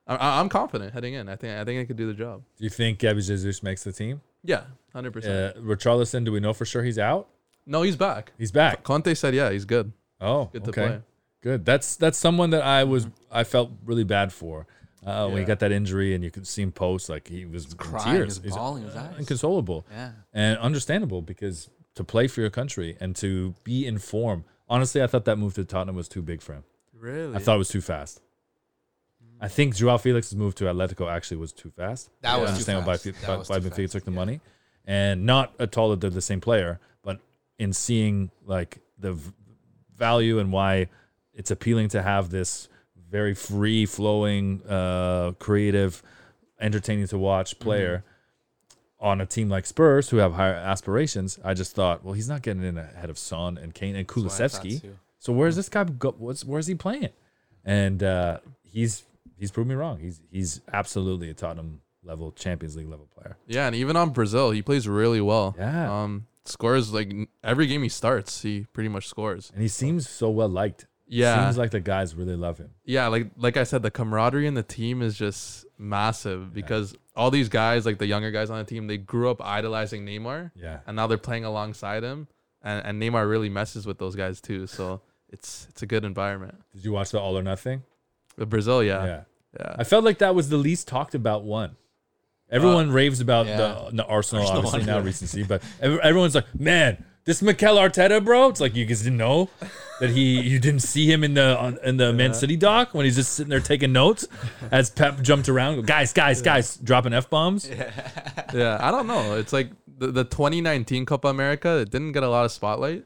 [0.08, 1.28] I- I'm confident heading in.
[1.28, 2.44] I think I think I could do the job.
[2.58, 4.22] Do you think Gabby Jesus makes the team?
[4.46, 4.64] Yeah,
[4.94, 5.58] hundred percent.
[5.58, 7.28] Uh, Richarlison, do we know for sure he's out?
[7.66, 8.32] No, he's back.
[8.38, 8.84] He's back.
[8.84, 9.92] Conte said, yeah, he's good.
[10.22, 10.88] Oh, Good to okay.
[10.88, 11.02] play.
[11.42, 11.66] Good.
[11.66, 14.68] That's that's someone that I was I felt really bad for
[15.06, 17.72] uh, when he got that injury, and you could see him post like he was
[17.72, 18.38] in Crying, tears.
[18.38, 19.16] he was bawling his eyes.
[19.20, 20.12] inconsolable, Yeah.
[20.34, 24.46] and understandable because to play for your country and to be in form.
[24.70, 26.64] Honestly, I thought that move to Tottenham was too big for him.
[26.94, 27.36] Really?
[27.36, 28.22] I thought it was too fast.
[29.40, 32.10] I think Joao Felix's move to Atletico actually was too fast.
[32.22, 33.06] That was I too understand fast.
[33.06, 34.16] why, That why, was why too Benfica took the yeah.
[34.16, 34.42] money,
[34.86, 37.20] and not at all that they're the same player, but
[37.58, 39.32] in seeing like the v-
[39.98, 40.88] value and why
[41.34, 42.70] it's appealing to have this
[43.12, 46.02] very free flowing, uh, creative,
[46.60, 48.04] entertaining to watch player
[49.00, 51.38] on a team like Spurs who have higher aspirations.
[51.44, 54.16] I just thought, well, he's not getting in ahead of Son and Kane and That's
[54.18, 54.82] what I thought Kulusevski.
[54.82, 54.98] too.
[55.20, 56.16] So where's this guy go?
[56.18, 57.10] What's where's he playing?
[57.66, 59.04] And uh, he's
[59.38, 60.00] he's proved me wrong.
[60.00, 63.38] He's he's absolutely a Tottenham level Champions League level player.
[63.48, 65.56] Yeah, and even on Brazil, he plays really well.
[65.60, 66.04] Yeah.
[66.04, 69.52] Um, scores like every game he starts, he pretty much scores.
[69.54, 70.88] And he seems so well liked.
[71.14, 71.44] Yeah.
[71.46, 72.70] Seems like the guys really love him.
[72.86, 77.30] yeah, like like I said, the camaraderie in the team is just massive because all
[77.30, 80.80] these guys, like the younger guys on the team, they grew up idolizing Neymar, Yeah.
[80.88, 82.30] and now they're playing alongside him,
[82.64, 84.68] and, and Neymar really messes with those guys too.
[84.68, 86.56] So it's it's a good environment.
[86.74, 87.84] Did you watch the All or Nothing?
[88.38, 89.22] But Brazil, yeah, yeah.
[89.60, 91.76] yeah, I felt like that was the least talked about one.
[92.50, 93.58] Everyone uh, raves about yeah.
[93.58, 95.04] the, the Arsenal, Arsenal obviously now yeah.
[95.06, 99.50] recency, but everyone's like, "Man, this Mikel Arteta, bro." It's like you guys didn't know
[100.00, 103.06] that he, you didn't see him in the on, in the Man City doc when
[103.06, 104.28] he's just sitting there taking notes
[104.72, 105.86] as Pep jumped around.
[105.86, 107.70] Guys, guys, guys, dropping f bombs.
[107.70, 108.78] yeah.
[108.82, 109.36] I don't know.
[109.38, 111.78] It's like the, the 2019 Copa America.
[111.80, 113.06] It didn't get a lot of spotlight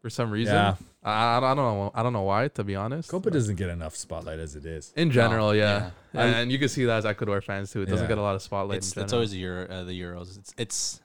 [0.00, 0.54] for some reason.
[0.54, 0.74] Yeah.
[1.04, 1.90] I, I don't know.
[1.94, 3.08] I don't know why, to be honest.
[3.08, 4.92] Copa doesn't get enough spotlight as it is.
[4.96, 5.90] In general, yeah.
[6.14, 6.22] yeah.
[6.24, 7.82] And, and you can see that as Ecuador fans too.
[7.82, 8.08] It doesn't Yeah.
[8.08, 8.78] get a lot of spotlight.
[8.78, 10.38] It's, in it's always the Euro, uh, the Euros.
[10.38, 11.00] It's it's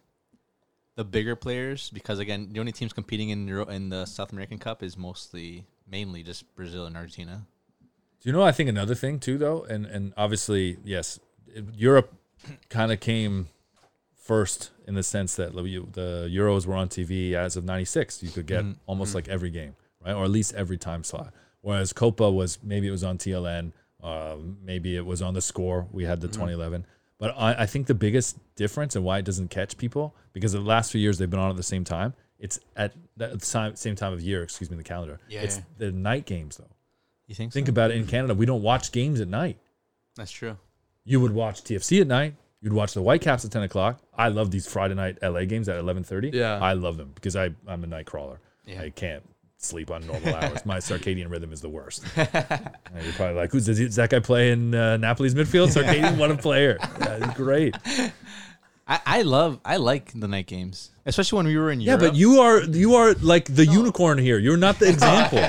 [0.97, 4.57] the bigger players because again, the only teams competing in Euro in the South American
[4.57, 7.45] Cup is mostly mainly just Brazil and Argentina.
[8.19, 8.41] Do you know?
[8.41, 11.19] I think another thing too, though, and and obviously, yes,
[11.75, 12.11] Europe
[12.69, 13.47] kind of came
[14.15, 15.61] first in the sense that the
[16.31, 18.23] Euros were on TV as of '96.
[18.23, 18.75] You could get Mhm.
[18.87, 21.31] almost like every game, right, or at least every time slot.
[21.61, 23.71] Whereas Copa was maybe it was on TLN,
[24.01, 25.87] uh, maybe it was on the Score.
[25.91, 26.85] We had the 2011.
[27.19, 30.59] But I, I think the biggest difference and why it doesn't catch people because the
[30.59, 32.13] last few years they've been on at the same time.
[32.39, 34.43] It's at the same same time of year.
[34.43, 35.19] Excuse me, the calendar.
[35.27, 35.63] Yeah, it's yeah.
[35.79, 36.69] the night games though.
[37.25, 37.51] You think?
[37.51, 37.71] Think so?
[37.71, 39.57] about it in Canada, we don't watch games at night.
[40.15, 40.57] That's true.
[41.03, 42.35] You would watch TFC at night.
[42.61, 44.01] You'd watch the Whitecaps at 10 o'clock.
[44.17, 46.33] I love these Friday night LA games at 11:30.
[46.33, 46.59] Yeah.
[46.59, 48.39] I love them because I I'm a night crawler.
[48.65, 48.81] Yeah.
[48.81, 49.23] I can't
[49.57, 50.65] sleep on normal hours.
[50.65, 52.03] My circadian rhythm is the worst.
[52.17, 55.67] And you're probably like, who's does that guy play in uh, Napoli's midfield?
[55.67, 56.79] Circadian, what a player!
[57.35, 57.75] Great.
[58.87, 62.01] I, I love I like the night games, especially when we were in Europe.
[62.01, 64.39] Yeah, but you are you are like the unicorn here.
[64.39, 65.39] You're not the example.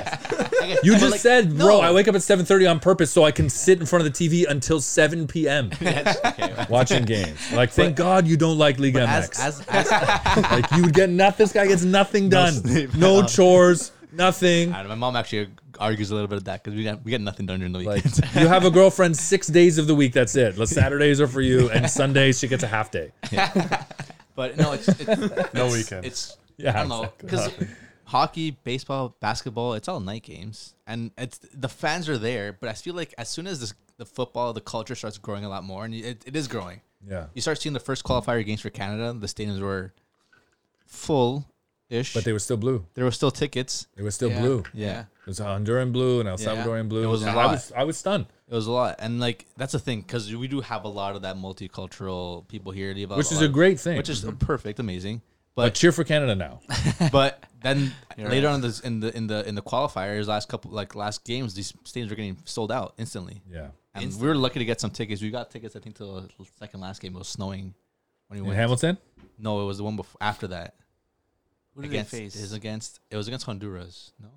[0.82, 1.80] You just like, said, bro, no.
[1.80, 4.28] I wake up at 7:30 on purpose so I can sit in front of the
[4.28, 5.70] TV until 7 p.m.
[5.72, 6.66] okay.
[6.68, 7.38] watching games.
[7.52, 9.40] Like, thank God you don't like League As, MX.
[9.40, 11.44] as, as, like, you would get nothing.
[11.44, 12.52] This guy gets nothing done.
[12.52, 12.94] sleep.
[12.96, 13.92] No chores.
[14.12, 14.72] Nothing.
[14.72, 15.48] I don't know, my mom actually
[15.78, 17.80] argues a little bit of that because we got we got nothing done during the
[17.80, 18.20] Like, weekends.
[18.34, 20.12] you have a girlfriend six days of the week.
[20.12, 20.56] That's it.
[20.56, 23.12] The Saturdays are for you, and Sundays she gets a half day.
[24.34, 25.08] but no, it's, it's
[25.54, 26.06] No it's- weekend.
[26.06, 27.66] It's Yeah, I don't know exactly.
[27.66, 32.52] because hockey, baseball, basketball, it's all night games, and it's the fans are there.
[32.52, 35.48] But I feel like as soon as this, the football, the culture starts growing a
[35.48, 36.80] lot more, and it, it is growing.
[37.08, 37.26] Yeah.
[37.34, 39.12] You start seeing the first qualifier games for Canada.
[39.12, 39.92] The stadiums were
[40.86, 41.46] full
[41.90, 42.84] ish, But they were still blue.
[42.94, 43.86] there were still tickets.
[43.96, 44.40] They were still Yeah.
[44.40, 44.64] blue.
[44.74, 45.00] Yeah.
[45.00, 46.46] It was Honduran blue and El Yeah.
[46.46, 47.02] Salvadorian blue.
[47.04, 47.50] It was a I lot.
[47.50, 48.26] was I was stunned.
[48.48, 51.16] It was a lot, and like that's the thing because we do have a lot
[51.16, 53.14] of that multicultural people here, at E.B.
[53.14, 53.96] Which is a great thing.
[53.96, 54.36] which is mm-hmm.
[54.38, 55.20] perfect, amazing.
[55.54, 56.60] But But cheer for Canada now.
[57.12, 58.54] but then You're later right.
[58.54, 61.54] on in the, in the in the in the qualifiers, last couple like last games,
[61.54, 63.42] these stadiums were getting sold out instantly.
[63.50, 63.68] Yeah.
[63.94, 65.20] And we were lucky to get some tickets.
[65.20, 66.28] We got tickets, I think, till the
[66.58, 67.16] second last game.
[67.16, 67.74] It was snowing
[68.28, 68.56] when we In went.
[68.58, 68.98] Hamilton?
[69.38, 70.74] No, it was the one before after that.
[71.78, 72.36] Who did they against face?
[72.36, 74.12] It was against it was against Honduras.
[74.20, 74.28] No,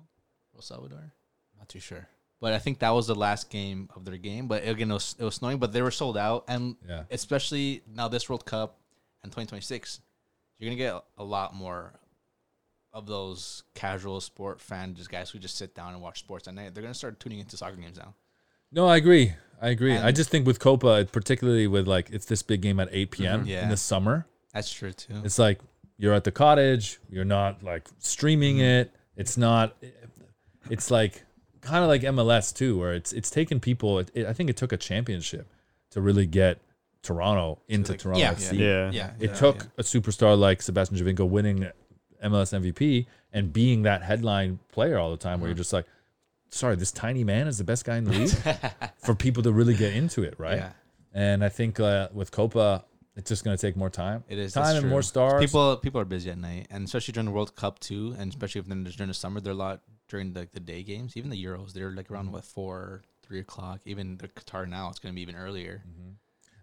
[0.54, 1.12] El Salvador.
[1.58, 2.08] Not too sure.
[2.40, 4.48] But I think that was the last game of their game.
[4.48, 6.44] But again, it was, it was snowing, but they were sold out.
[6.48, 7.04] And Yeah.
[7.10, 8.80] especially now this World Cup
[9.22, 10.00] and 2026,
[10.58, 11.94] you're gonna get a lot more
[12.92, 16.54] of those casual sport fan just guys who just sit down and watch sports at
[16.54, 16.74] night.
[16.74, 18.14] They're gonna start tuning into soccer games now.
[18.72, 19.34] No, I agree.
[19.60, 19.96] I agree.
[19.96, 23.44] I just think with Copa, particularly with like it's this big game at 8 p.m.
[23.44, 23.48] Mhm.
[23.48, 23.62] Yeah.
[23.62, 24.26] in the summer.
[24.52, 25.22] That's true too.
[25.24, 25.60] It's like
[25.98, 26.98] you're at the cottage.
[27.10, 28.92] You're not like streaming it.
[29.16, 29.76] It's not.
[30.70, 31.24] It's like
[31.60, 33.98] kind of like MLS too, where it's it's taken people.
[33.98, 35.46] It, it- I think it took a championship
[35.90, 36.58] to really get
[37.02, 38.58] Toronto into like- Toronto yeah, FC.
[38.58, 38.90] Yeah.
[38.90, 39.68] yeah, It yeah, took yeah.
[39.78, 41.66] a superstar like Sebastian Giovinco winning
[42.24, 45.86] MLS MVP and being that headline player all the time, where you're just like,
[46.50, 48.30] sorry, this tiny man is the best guy in the league
[49.04, 50.58] for people to really get into it, right?
[50.58, 50.70] Yeah.
[51.12, 52.84] And I think uh, with Copa,
[53.16, 54.24] it's just going to take more time.
[54.28, 55.42] It is time and more stars.
[55.44, 58.60] People people are busy at night, and especially during the World Cup too, and especially
[58.60, 61.16] if then during the summer, they're a lot during the, the day games.
[61.16, 63.80] Even the Euros, they're like around what four, three o'clock.
[63.84, 65.82] Even the Qatar now, it's gonna be even earlier.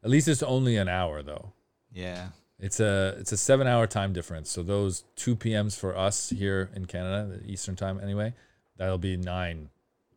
[0.04, 1.54] At least it's only an hour though.
[1.92, 4.50] Yeah, It's a it's a seven hour time difference.
[4.50, 8.34] So those two p.m.s for us here in Canada, the Eastern time anyway,
[8.78, 9.70] that'll be nine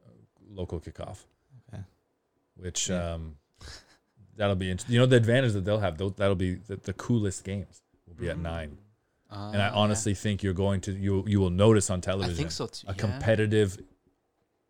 [0.07, 0.11] uh,
[0.51, 1.25] local kickoff.
[1.73, 1.83] Okay.
[2.57, 3.13] which Yeah.
[3.15, 3.37] um,
[4.37, 4.95] that'll be interesting.
[4.95, 5.99] you know the advantage that they'll have.
[5.99, 8.79] They'll, that'll be the, the coolest games will be at nine.
[9.31, 12.03] And I Uh, honestly think you're going to you you will notice on yeah.
[12.03, 12.87] I television think so too.
[12.87, 12.97] a yeah.
[12.99, 13.79] competitive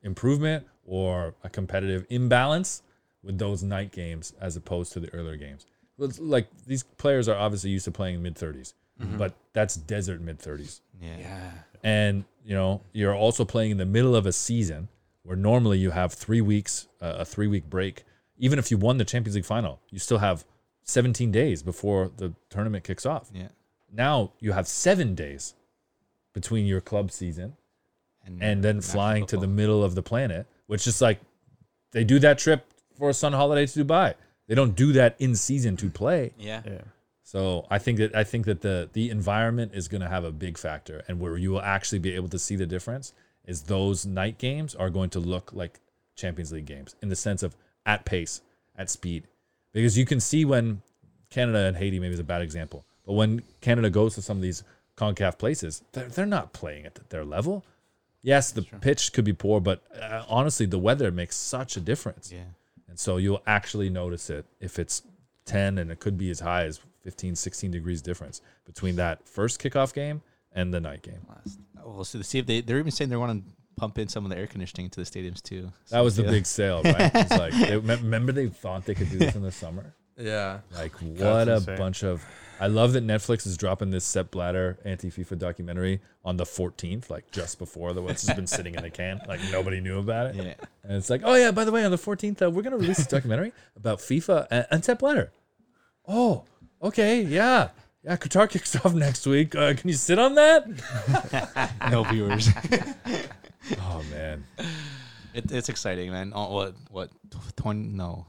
[0.02, 2.82] improvement or a competitive imbalance
[3.22, 5.66] with those night games as opposed to the earlier games.
[5.98, 8.74] It's Like these players are obviously used to playing mid 30s,
[9.18, 10.80] but that's desert mid 30s.
[11.00, 11.16] Yeah.
[11.18, 11.50] Yeah.
[11.84, 14.88] And you know you're also playing in the middle of a season
[15.24, 18.04] where normally you have three weeks, uh, a three week break.
[18.38, 20.44] Even if you won the Champions League final, you still have
[20.84, 23.30] 17 days before the tournament kicks off.
[23.32, 23.48] Yeah.
[23.92, 25.54] Now you have seven days
[26.32, 27.56] between your club season
[28.24, 31.20] and then national flying to the middle of the planet, which is like
[31.92, 34.14] they do that trip for a sun holiday to Dubai.
[34.48, 36.32] They don't do that in season to play.
[36.38, 36.62] Yeah.
[36.64, 36.82] Yeah.
[37.22, 40.32] So I think that I think that the the environment is going to have a
[40.32, 43.12] big factor, and where you will actually be able to see the difference
[43.44, 45.80] is those night games are going to look like
[46.14, 47.56] Champions League games in the sense of
[47.86, 48.40] at pace,
[48.76, 49.24] at speed,
[49.72, 50.82] because you can see when
[51.30, 54.42] Canada and Haiti maybe is a bad example, but when Canada goes to some of
[54.42, 54.62] these
[54.96, 57.64] Concacaf places, they're, they're not playing at their level.
[58.22, 62.30] Yes, the pitch could be poor, but uh, honestly, the weather makes such a difference.
[62.30, 62.44] Yeah.
[62.88, 65.02] And so you'll actually notice it if it's
[65.46, 69.60] 10 and it could be as high as 15, 16 degrees difference between that first
[69.60, 70.22] kickoff game
[70.52, 71.26] and the night game.
[71.28, 74.24] Last- We'll see, see if they they're even saying they want to pump in some
[74.24, 75.72] of the air conditioning to the stadiums too.
[75.90, 76.30] That was the yeah.
[76.30, 77.10] big sale, right?
[77.14, 79.94] It's like, they, remember they thought they could do this in the summer?
[80.16, 80.60] Yeah.
[80.74, 81.76] Like, what a insane.
[81.76, 82.24] bunch of.
[82.60, 87.10] I love that Netflix is dropping this Sepp Blatter anti FIFA documentary on the 14th,
[87.10, 89.20] like just before the what's just been sitting in the can.
[89.28, 90.36] Like, nobody knew about it.
[90.36, 90.54] Yeah.
[90.84, 93.00] And it's like, oh yeah, by the way, on the 14th, uh, we're gonna release
[93.00, 95.32] a documentary about FIFA and, and Sepp Blatter.
[96.06, 96.44] Oh,
[96.82, 97.70] okay, yeah,
[98.04, 98.16] yeah.
[98.16, 99.54] Qatar kicks off next week.
[99.54, 100.68] Uh, can you sit on that?
[101.90, 102.48] no viewers.
[103.78, 104.44] Oh man,
[105.34, 106.32] it, it's exciting, man.
[106.34, 107.10] Oh, what what
[107.56, 107.88] twenty?
[107.88, 108.26] No,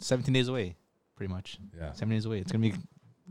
[0.00, 0.76] seventeen days away,
[1.16, 1.58] pretty much.
[1.76, 1.92] yeah.
[1.92, 2.38] seventeen days away.
[2.40, 2.74] It's gonna be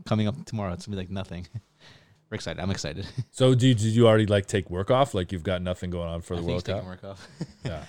[0.04, 0.72] coming up tomorrow.
[0.72, 1.46] It's gonna be like nothing.
[2.30, 2.60] We're excited.
[2.60, 3.06] I'm excited.
[3.30, 5.14] So do you, did you already like take work off?
[5.14, 6.88] Like you've got nothing going on for I the think World he's taking Cup?
[6.88, 7.28] work off.
[7.64, 7.84] Yeah.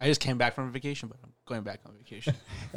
[0.00, 2.34] I just came back from a vacation, but I'm going back on vacation.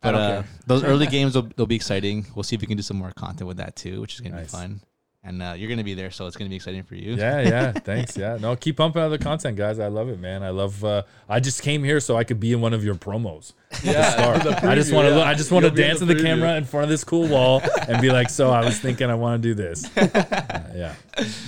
[0.00, 2.24] But uh, those early games will they'll be exciting.
[2.36, 4.36] We'll see if we can do some more content with that too, which is gonna
[4.36, 4.44] Nice.
[4.46, 4.80] be fun.
[5.24, 7.14] And uh, you're gonna be there, so it's gonna be exciting for you.
[7.14, 7.72] Yeah, yeah.
[7.84, 8.16] Thanks.
[8.16, 8.38] Yeah.
[8.40, 9.80] No, keep pumping out the content, guys.
[9.80, 10.44] I love it, man.
[10.44, 10.82] I love.
[10.84, 13.52] Uh, I just came here so I could be in one of your promos.
[13.82, 14.10] Yeah.
[14.10, 14.42] Start.
[14.44, 15.10] the I just want to.
[15.10, 15.16] yeah.
[15.16, 16.90] look I just want to You'll in dance the in the camera in front of
[16.90, 19.84] this cool wall and be like, "So I was thinking I want to do this."
[19.96, 20.94] Uh, yeah.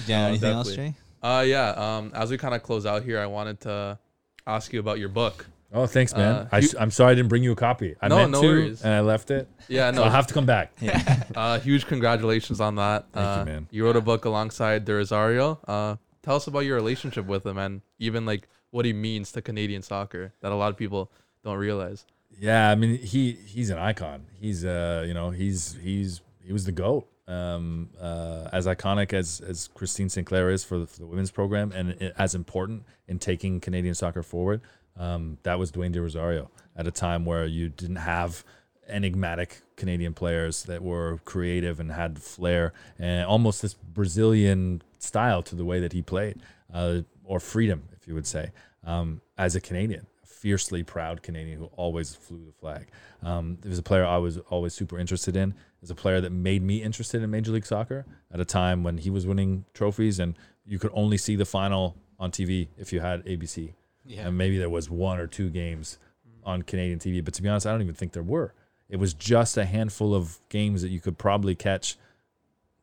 [0.06, 0.18] Yeah.
[0.22, 0.74] No, anything else.
[0.74, 0.94] Jay?
[1.22, 1.70] Uh, yeah.
[1.70, 3.98] Um, as we kind of close out here, I wanted to
[4.46, 5.46] ask you about your book.
[5.72, 6.34] Oh, thanks, man.
[6.34, 7.94] Uh, I, I'm sorry I didn't bring you a copy.
[8.00, 8.82] I No, meant no to, worries.
[8.82, 9.48] and I left it.
[9.68, 10.02] Yeah, So no.
[10.04, 10.72] I'll have to come back.
[11.36, 13.06] uh, huge congratulations on that.
[13.12, 13.68] Thank you, uh, man.
[13.70, 15.60] You wrote a book alongside De Rosario.
[15.68, 19.42] Uh, tell us about your relationship with him and even like what he means to
[19.42, 21.10] Canadian soccer that a lot of people
[21.44, 22.04] don't realize.
[22.38, 24.26] Yeah, I mean he he's an icon.
[24.40, 27.06] He's uh you know he's he's he was the goat.
[27.26, 31.70] Um, uh, as iconic as as Christine Sinclair is for the, for the women's program,
[31.72, 34.60] and as important in taking Canadian soccer forward,
[34.96, 38.44] um, that was Dwayne De Rosario at a time where you didn't have
[38.88, 45.54] enigmatic Canadian players that were creative and had flair and almost this Brazilian style to
[45.54, 46.40] the way that he played,
[46.72, 48.50] uh, or freedom, if you would say,
[48.84, 50.06] um, as a Canadian
[50.40, 52.86] fiercely proud Canadian who always flew the flag.
[53.22, 55.54] Um, there was a player I was always super interested in.
[55.82, 58.98] Is a player that made me interested in Major League Soccer at a time when
[58.98, 63.00] he was winning trophies, and you could only see the final on TV if you
[63.00, 63.74] had ABC.
[64.10, 64.26] Yeah.
[64.26, 65.98] And maybe there was one or two games
[66.44, 68.52] on Canadian TV, but to be honest, I don't even think there were.
[68.88, 71.96] It was just a handful of games that you could probably catch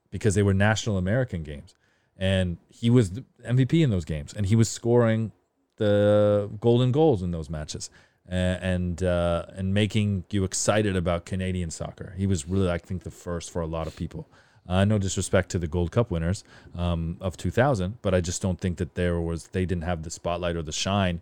[0.10, 1.76] because they were national American games.
[2.16, 3.12] And he was
[3.46, 5.34] MVP in those games, and he was scoring
[5.76, 7.92] the golden goals in those matches
[8.26, 12.16] and uh, and making you excited about Canadian soccer.
[12.18, 14.28] He was really, I think, the first for a lot of people.
[14.68, 16.44] Uh, no disrespect to the Gold Cup winners
[16.76, 20.10] um, of 2000, but I just don't think that there was they didn't have the
[20.10, 21.22] spotlight or the shine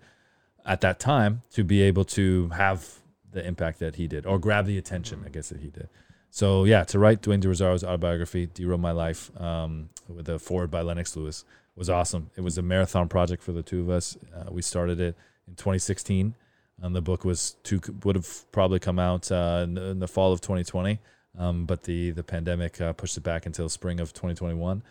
[0.65, 2.99] at that time to be able to have
[3.31, 5.89] the impact that he did or grab the attention, I guess that he did.
[6.31, 10.71] So yeah, to write Dwayne De Rosario's autobiography, "DeRo: My Life," um, with a forward
[10.71, 11.45] by Lennox Lewis,
[11.75, 12.29] was awesome.
[12.35, 14.17] It was a marathon project for the two of us.
[14.35, 15.15] Uh, we started it
[15.47, 16.35] in 2016,
[16.81, 20.07] and the book was to would have probably come out uh, in, the, in the
[20.07, 20.99] fall of 2020,
[21.37, 24.83] um, but the the pandemic uh, pushed it back until spring of 2021,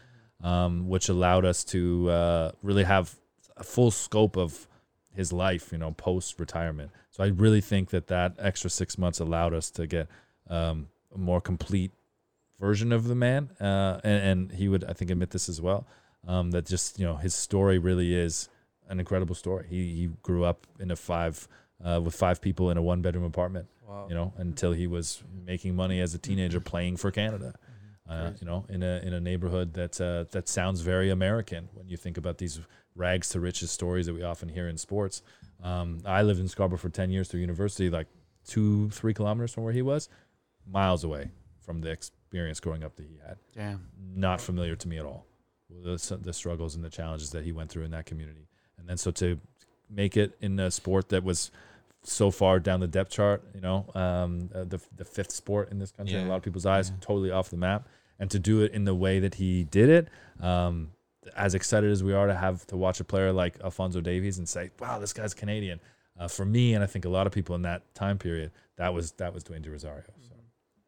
[0.42, 3.14] um, which allowed us to uh, really have
[3.56, 4.66] a full scope of
[5.14, 6.90] his life, you know, post retirement.
[7.10, 10.08] So I really think that that extra six months allowed us to get
[10.50, 11.92] um, a more complete
[12.58, 15.86] version of the man, uh, and, and he would, I think, admit this as well.
[16.26, 18.48] Um, that just you know his story really is
[18.88, 19.66] an incredible story.
[19.68, 21.46] He he grew up in a five
[21.84, 23.68] uh, with five people in a one bedroom apartment.
[23.86, 24.06] Wow.
[24.08, 27.54] You know, until he was making money as a teenager playing for Canada.
[28.06, 31.88] Uh, you know, in a in a neighborhood that uh, that sounds very American when
[31.88, 32.60] you think about these
[32.94, 35.22] rags to riches stories that we often hear in sports.
[35.62, 38.06] Um, I lived in Scarborough for ten years through university, like
[38.46, 40.10] two three kilometers from where he was,
[40.70, 41.30] miles away
[41.60, 43.38] from the experience growing up that he had.
[43.54, 43.88] Damn.
[44.14, 45.24] Not familiar to me at all.
[45.70, 48.48] The, the struggles and the challenges that he went through in that community,
[48.78, 49.40] and then so to
[49.88, 51.50] make it in a sport that was
[52.06, 55.78] so far down the depth chart, you know, um, uh, the the fifth sport in
[55.78, 56.96] this country in a lot of people's eyes, Yeah.
[57.00, 60.08] totally off the map, and to do it in the way that he did it,
[60.44, 60.90] um,
[61.36, 64.48] as excited as we are to have to watch a player like Alfonso Davies and
[64.48, 65.80] say, "Wow, this guy's Canadian."
[66.16, 68.92] Uh, for me, and I think a lot of people in that time period, that
[68.94, 70.04] was that was Dwayne De Rosario.
[70.20, 70.34] So,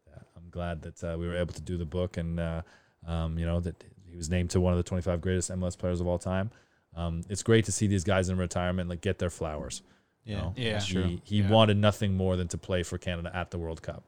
[0.08, 2.62] yeah, I'm glad that uh, we were able to do the book, and uh,
[3.06, 6.00] um, you know that he was named to one of the 25 greatest MLS players
[6.00, 6.50] of all time.
[6.94, 9.82] Um, it's great to see these guys in retirement like get their flowers.
[10.26, 10.54] You Yeah, know?
[10.56, 10.72] Yeah.
[10.72, 11.18] that's he, true.
[11.24, 11.48] he Yeah.
[11.50, 14.04] wanted nothing more than to play for Canada at the World Cup.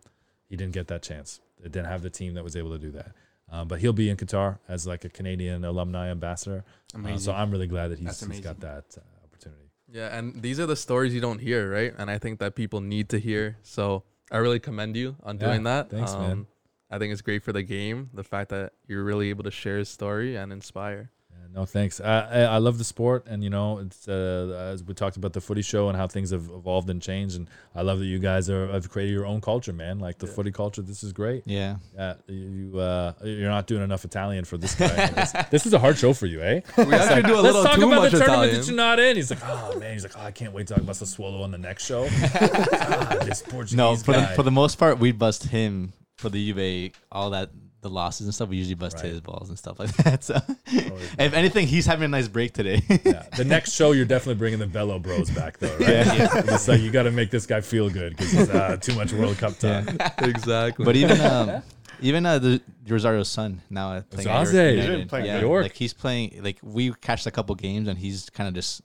[0.48, 1.40] He didn't get that chance.
[1.60, 3.12] They didn't have the team that was able to do that.
[3.50, 6.64] Um, but he'll be in Qatar as like a Canadian alumni ambassador.
[6.94, 7.18] Uh, Amazing.
[7.20, 9.70] so I'm really glad that he's, he's got that uh, opportunity.
[9.90, 11.94] Yeah, and these are the stories you don't hear, right?
[11.96, 13.56] And I think that people need to hear.
[13.62, 15.88] So I really commend you on Yeah, doing that.
[15.90, 16.46] thanks, man.
[16.90, 19.78] I think it's great for the game, the fact that you're really able to share
[19.78, 21.10] his story and inspire.
[21.54, 22.00] No, thanks.
[22.00, 25.32] I, I I love the sport, and you know, it's uh, as we talked about
[25.32, 28.18] the footy show and how things have evolved and changed, and I love that you
[28.18, 29.98] guys are have created your own culture, man.
[29.98, 30.32] Like the Yeah.
[30.34, 31.42] footy culture, this is great.
[31.46, 31.76] Yeah.
[31.96, 35.06] Yeah, you uh, you're not doing enough Italian for this guy.
[35.50, 36.60] this, is a hard show for you, eh?
[36.76, 38.54] We actually do a little Let's talk about the tournament Italian.
[38.54, 39.16] that you're not in.
[39.16, 41.50] He's like, oh man, he's like, oh, I can't wait to talk about Sassuolo on
[41.50, 42.06] the next show.
[42.12, 46.52] ah, this Portuguese No, for the, for the most part, we bust him for the
[46.52, 47.50] Juve, all that,
[47.80, 48.48] the losses and stuff.
[48.48, 49.06] We usually bust Right.
[49.06, 50.24] his balls and stuff like that.
[50.24, 52.82] So, if anything, he's having a nice break today.
[53.04, 53.24] yeah.
[53.36, 55.88] The next show, you're definitely bringing the Bello Bros back, though, right?
[55.88, 56.42] Yeah.
[56.54, 59.12] It's like you got to make this guy feel good because he's uh, too much
[59.12, 59.96] World Cup time.
[60.18, 60.84] exactly.
[60.84, 61.62] but even um,
[62.00, 64.52] even uh, De Rosario's son now playing at Zaze.
[64.54, 65.62] York He's been playing yeah, at York.
[65.64, 66.40] like he's playing.
[66.42, 68.82] Like we catched a couple games and he's kind of just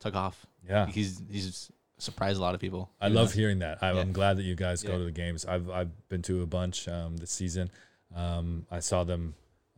[0.00, 0.46] took off.
[0.68, 0.86] Yeah.
[0.86, 2.90] He's he's surprised a lot of people.
[3.00, 3.78] I love hearing that.
[3.82, 4.00] I, Yeah.
[4.00, 5.44] I'm glad that you guys go to the games.
[5.44, 7.70] I've I've been to a bunch um, this season.
[8.14, 9.34] Um, I saw them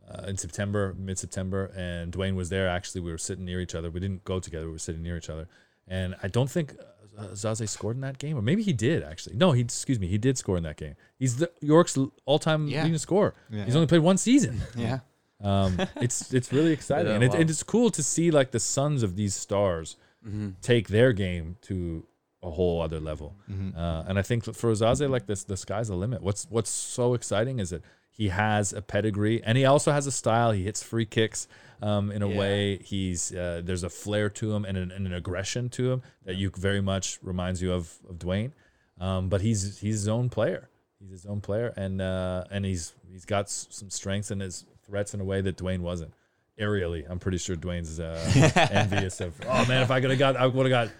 [0.09, 2.67] uh, in September, mid September, and Dwayne was there.
[2.67, 3.89] Actually, we were sitting near each other.
[3.89, 4.65] We didn't go together.
[4.65, 5.47] We were sitting near each other,
[5.87, 6.75] and I don't think
[7.17, 9.35] uh, Zaze scored in that game, or maybe he did actually.
[9.35, 10.95] No, he excuse me, he did score in that game.
[11.19, 12.83] He's the York's all-time Yeah.
[12.83, 13.35] leading scorer.
[13.49, 13.65] Yeah.
[13.65, 14.61] He's only played one season.
[14.75, 14.99] yeah.
[15.43, 17.37] Um, it's it's really exciting, Yeah, and, it, wow.
[17.39, 20.49] and it's cool to see like the sons of these stars Mm-hmm.
[20.61, 22.05] take their game to
[22.43, 23.33] a whole other level.
[23.51, 23.75] Mhm.
[23.75, 26.21] Uh, and I think for Zaze, like this, the sky's the limit.
[26.21, 27.81] What's what's so exciting is that
[28.11, 30.51] he has a pedigree, and he also has a style.
[30.51, 31.47] He hits free kicks
[31.81, 32.37] um, in a Yeah.
[32.37, 32.77] way.
[32.77, 36.35] He's uh, there's a flair to him and an, and an aggression to him that
[36.35, 38.51] you very much reminds you of of Dwayne.
[38.99, 40.69] Um, but he's he's his own player.
[40.99, 44.65] He's his own player, and uh, and he's he's got s- some strengths and his
[44.85, 46.13] threats in a way that Dwayne wasn't.
[46.59, 48.19] Aerially, I'm pretty sure Dwayne's uh,
[48.71, 49.33] envious of.
[49.47, 50.93] Oh man, if I could have got, I would have got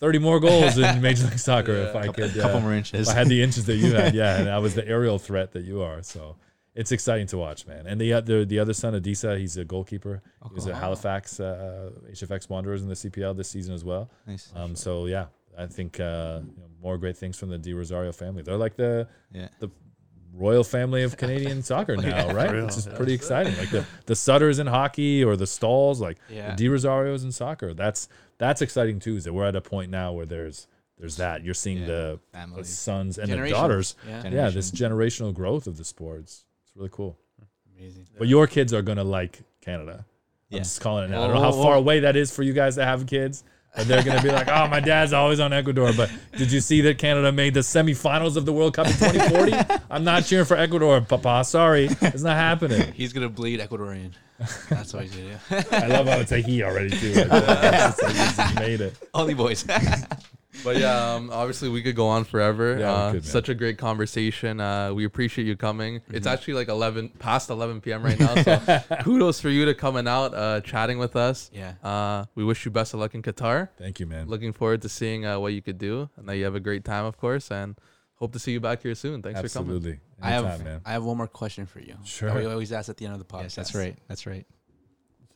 [0.00, 2.34] 30 more goals in Major League Soccer if I couple, could.
[2.40, 3.08] couple uh, more inches.
[3.08, 5.62] I had the inches that you had, yeah, and I was the aerial threat that
[5.64, 6.02] you are.
[6.02, 6.36] So
[6.76, 7.86] it's exciting to watch, man.
[7.86, 10.22] And the other the other son, Adisa, he's a goalkeeper.
[10.48, 10.74] He was cool.
[10.74, 14.10] at Halifax uh, HFX Wanderers in the CPL this season as well.
[14.26, 14.52] nice.
[14.54, 15.26] Um, so yeah,
[15.58, 18.42] I think uh, you know, more great things from the De Rosario family.
[18.42, 19.48] They're like the yeah.
[20.34, 22.50] royal family of Canadian soccer now, right?
[22.50, 22.66] real.
[22.66, 23.56] Which is pretty exciting.
[23.56, 26.50] Like the the Sutters in hockey or the Staals, like Yeah.
[26.54, 27.74] the De Rosarios in soccer.
[27.74, 28.08] That's
[28.38, 29.16] that's exciting too.
[29.16, 30.66] Is that we're at a point now where there's
[30.98, 31.86] there's that you're seeing Yeah.
[31.86, 32.20] the,
[32.56, 33.96] the sons and the daughters.
[34.06, 34.28] Yeah.
[34.28, 36.30] Yeah, this generational growth of the sport.
[36.76, 37.18] It's, it's really cool.
[37.78, 38.06] Amazing.
[38.18, 40.04] But your kids are gonna like Canada.
[40.52, 41.22] I'm just calling it now.
[41.22, 41.78] I don't know how whoa, far oh.
[41.78, 43.44] away that is for you guys that have kids.
[43.74, 45.92] But they're gonna be like, oh, my dad's always on Ecuador.
[45.94, 49.82] But did you see that Canada made the semifinals of the World Cup in 2040?
[49.90, 51.44] I'm not cheering for Ecuador, Papa.
[51.44, 52.92] Sorry, it's not happening.
[52.94, 54.12] He's gonna bleed Ecuadorian.
[54.70, 55.68] That's what he's gonna do.
[55.72, 57.14] I love how it's a he already too.
[57.14, 58.02] Like, it's just
[58.38, 58.94] like he's made it.
[59.14, 59.64] Only boys.
[60.64, 62.78] But yeah, um, obviously we could go on forever.
[62.78, 64.60] Yeah, uh, could, such a great conversation.
[64.60, 66.00] Uh, we appreciate you coming.
[66.00, 66.14] Mm-hmm.
[66.14, 68.02] It's actually like 11 past 11 p.m.
[68.02, 68.42] right now.
[68.42, 71.50] So kudos for you to coming out, uh, chatting with us.
[71.52, 71.74] yeah.
[71.82, 73.68] Uh, we wish you best of luck in Qatar.
[73.78, 74.28] Thank you, man.
[74.28, 76.84] Looking forward to seeing uh, what you could do, and that you have a great
[76.84, 77.50] time, of course.
[77.50, 77.76] And
[78.16, 79.22] hope to see you back here soon.
[79.22, 79.76] Thanks for coming.
[79.76, 80.00] Absolutely.
[80.20, 80.80] I have man.
[80.84, 81.96] I have one more question for you.
[82.04, 82.30] Sure.
[82.30, 83.42] That We always ask at the end of the podcast.
[83.42, 83.96] Yes, that's right.
[84.08, 84.46] That's right.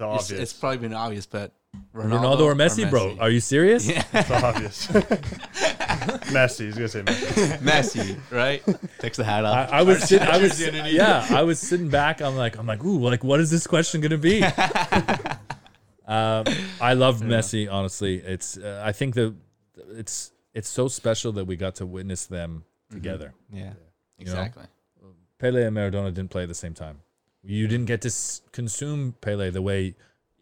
[0.03, 0.31] It's.
[0.31, 1.53] It's, it's probably been obvious, but
[1.95, 3.17] Ronaldo, or Messi, bro?
[3.19, 3.87] Are you serious?
[3.87, 4.05] Yeah.
[4.13, 4.87] It's obvious.
[6.31, 6.67] Messi.
[6.67, 7.59] He's gonna say Messi.
[7.59, 8.63] Messi, right?
[8.99, 9.71] Takes the hat off.
[9.71, 12.21] I was sitting, I was yeah, I was sitting back.
[12.23, 14.43] I'm like, I'm like, ooh, like, what is this question gonna be?
[16.07, 16.45] um,
[16.81, 17.71] I love Messi.
[17.71, 19.35] Honestly, it's uh, I think that
[19.91, 23.35] it's it's so special that we got to witness them together.
[23.53, 23.59] Yeah.
[23.61, 23.73] You know?
[24.19, 24.65] Exactly.
[25.39, 27.01] Pele and Maradona didn't play at the same time.
[27.43, 29.95] You didn't get to s- consume Pele the way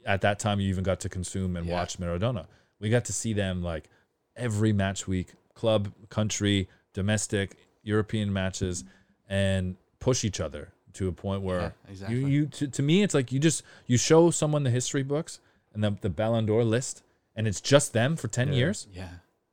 [0.08, 1.74] at that time you even got to consume and Yeah.
[1.74, 2.46] watch Maradona.
[2.80, 3.88] We got to see them like
[4.36, 8.84] every match week, club, country, domestic, European matches,
[9.28, 12.18] and push each other to a point where Yeah, exactly.
[12.18, 15.40] you you to, to me it's like you just you show someone the history books
[15.74, 17.02] and the the Ballon d'Or list,
[17.36, 18.54] and it's just them for ten Yeah.
[18.54, 18.86] years.
[18.92, 19.08] Yeah.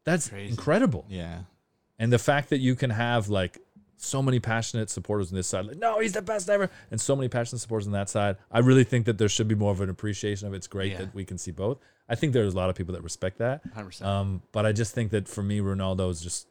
[0.05, 0.49] That's Crazy.
[0.51, 1.05] incredible.
[1.09, 1.41] Yeah.
[1.99, 3.59] And the fact that you can have like
[3.97, 7.15] so many passionate supporters on this side, like, no, he's the best ever, and so
[7.15, 9.81] many passionate supporters on that side, I really think that there should be more of
[9.81, 10.57] an appreciation of it.
[10.57, 10.97] It's great Yeah.
[10.99, 11.79] that we can see both.
[12.09, 13.63] I think there's a lot of people that respect that.
[13.73, 14.05] 100%.
[14.05, 16.47] Um, but I just think that for me, Ronaldo is just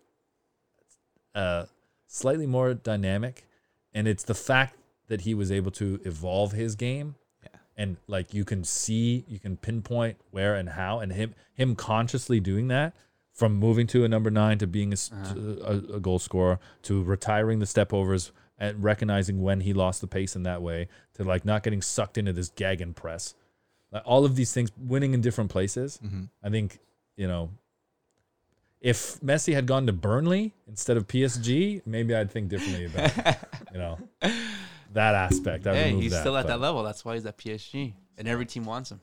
[1.35, 1.67] uh,
[2.07, 3.45] slightly more dynamic,
[3.93, 4.77] and it's the fact
[5.09, 7.49] that he was able to evolve his game, Yeah.
[7.77, 12.41] and like you can see, you can pinpoint where and how, and him him consciously
[12.41, 12.95] doing that
[13.35, 17.93] from moving to a number nine to being a goal scorer to retiring the step
[17.93, 21.83] overs and recognizing when he lost the pace in that way to like not getting
[21.83, 23.35] sucked into this gegenpress.
[23.91, 25.99] Like all of these things, winning in different places.
[26.05, 26.29] Mhm.
[26.43, 26.79] I think
[27.17, 27.51] you know,
[28.81, 33.17] if Messi had gone to Burnley instead of PSG, maybe I'd think differently about
[33.73, 33.99] you know
[34.93, 35.67] that aspect.
[35.67, 36.83] I hey, he's that, still at but- that level.
[36.85, 39.01] That's why he's at PSG, and every team wants him.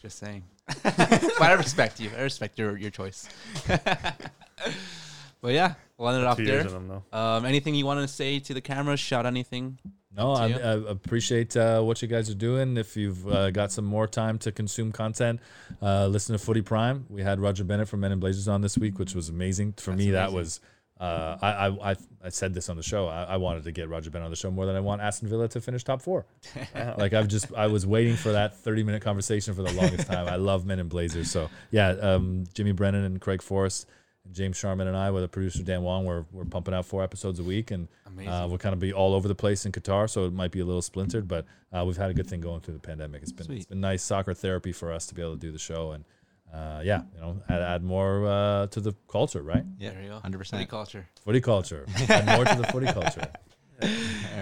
[0.00, 0.44] Just saying.
[0.82, 2.10] but I respect you.
[2.16, 3.28] I respect your your choice.
[3.66, 6.76] but yeah, we'll end it off Two years there.
[6.76, 7.18] in them though.
[7.18, 8.96] Um, anything you want to say to the camera?
[8.96, 9.78] Shout anything?
[10.16, 10.48] No, I.
[10.48, 12.76] I appreciate uh, what you guys are doing.
[12.76, 15.40] If you've uh, got some more time to consume content,
[15.80, 17.06] uh, listen to Footy Prime.
[17.08, 19.74] We had Roger Bennett from Men in Blazers on this week, which was amazing.
[19.74, 20.60] For me, that was.
[21.00, 23.08] Uh, I, I I said this on the show.
[23.08, 25.28] I, I wanted to get Roger Bennett on the show more than I want Aston
[25.30, 26.26] Villa to finish top four.
[26.98, 30.28] like I've just I was waiting for that thirty minute conversation for the longest time.
[30.28, 31.30] I love Men in Blazers.
[31.30, 33.86] So yeah, um, Jimmy Brennan and Craig Forrest
[34.26, 37.02] and James Sharman and I with the producer Dan Wong, we're we're pumping out four
[37.02, 37.88] episodes a week and.
[38.28, 40.58] Uh, we'll kind of be all over the place in Qatar, so it might be
[40.60, 43.22] a little splintered, but uh, we've had a good thing going through the pandemic.
[43.22, 45.58] It's been it's been nice soccer therapy for us to be able to do the
[45.58, 46.04] show, and
[46.52, 49.64] uh, yeah, you know, add, add more uh, to the culture, right?
[49.78, 49.90] Yeah.
[49.90, 50.18] there you go.
[50.20, 50.68] Hundred Footy percent.
[50.70, 51.08] culture.
[51.24, 53.28] Footy culture, add more to the footy culture.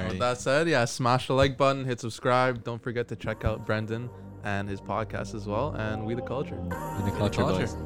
[0.08, 2.64] With that said, yeah, smash the like button, hit subscribe.
[2.64, 4.08] Don't forget to check out Brendan
[4.44, 6.56] and his podcast as well, and We the Culture.
[6.68, 7.66] The culture, culture.
[7.66, 7.76] boys.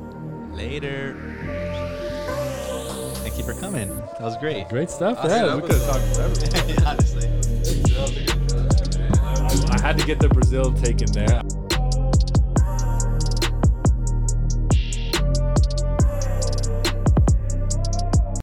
[0.56, 1.16] Later.
[3.22, 3.88] Thank you for coming.
[3.96, 4.68] That was great.
[4.68, 5.18] Great stuff.
[5.18, 6.86] Awesome Yeah, we could have talked forever.
[6.86, 7.28] Honestly.
[9.70, 11.42] I had to get the Brazil taken there.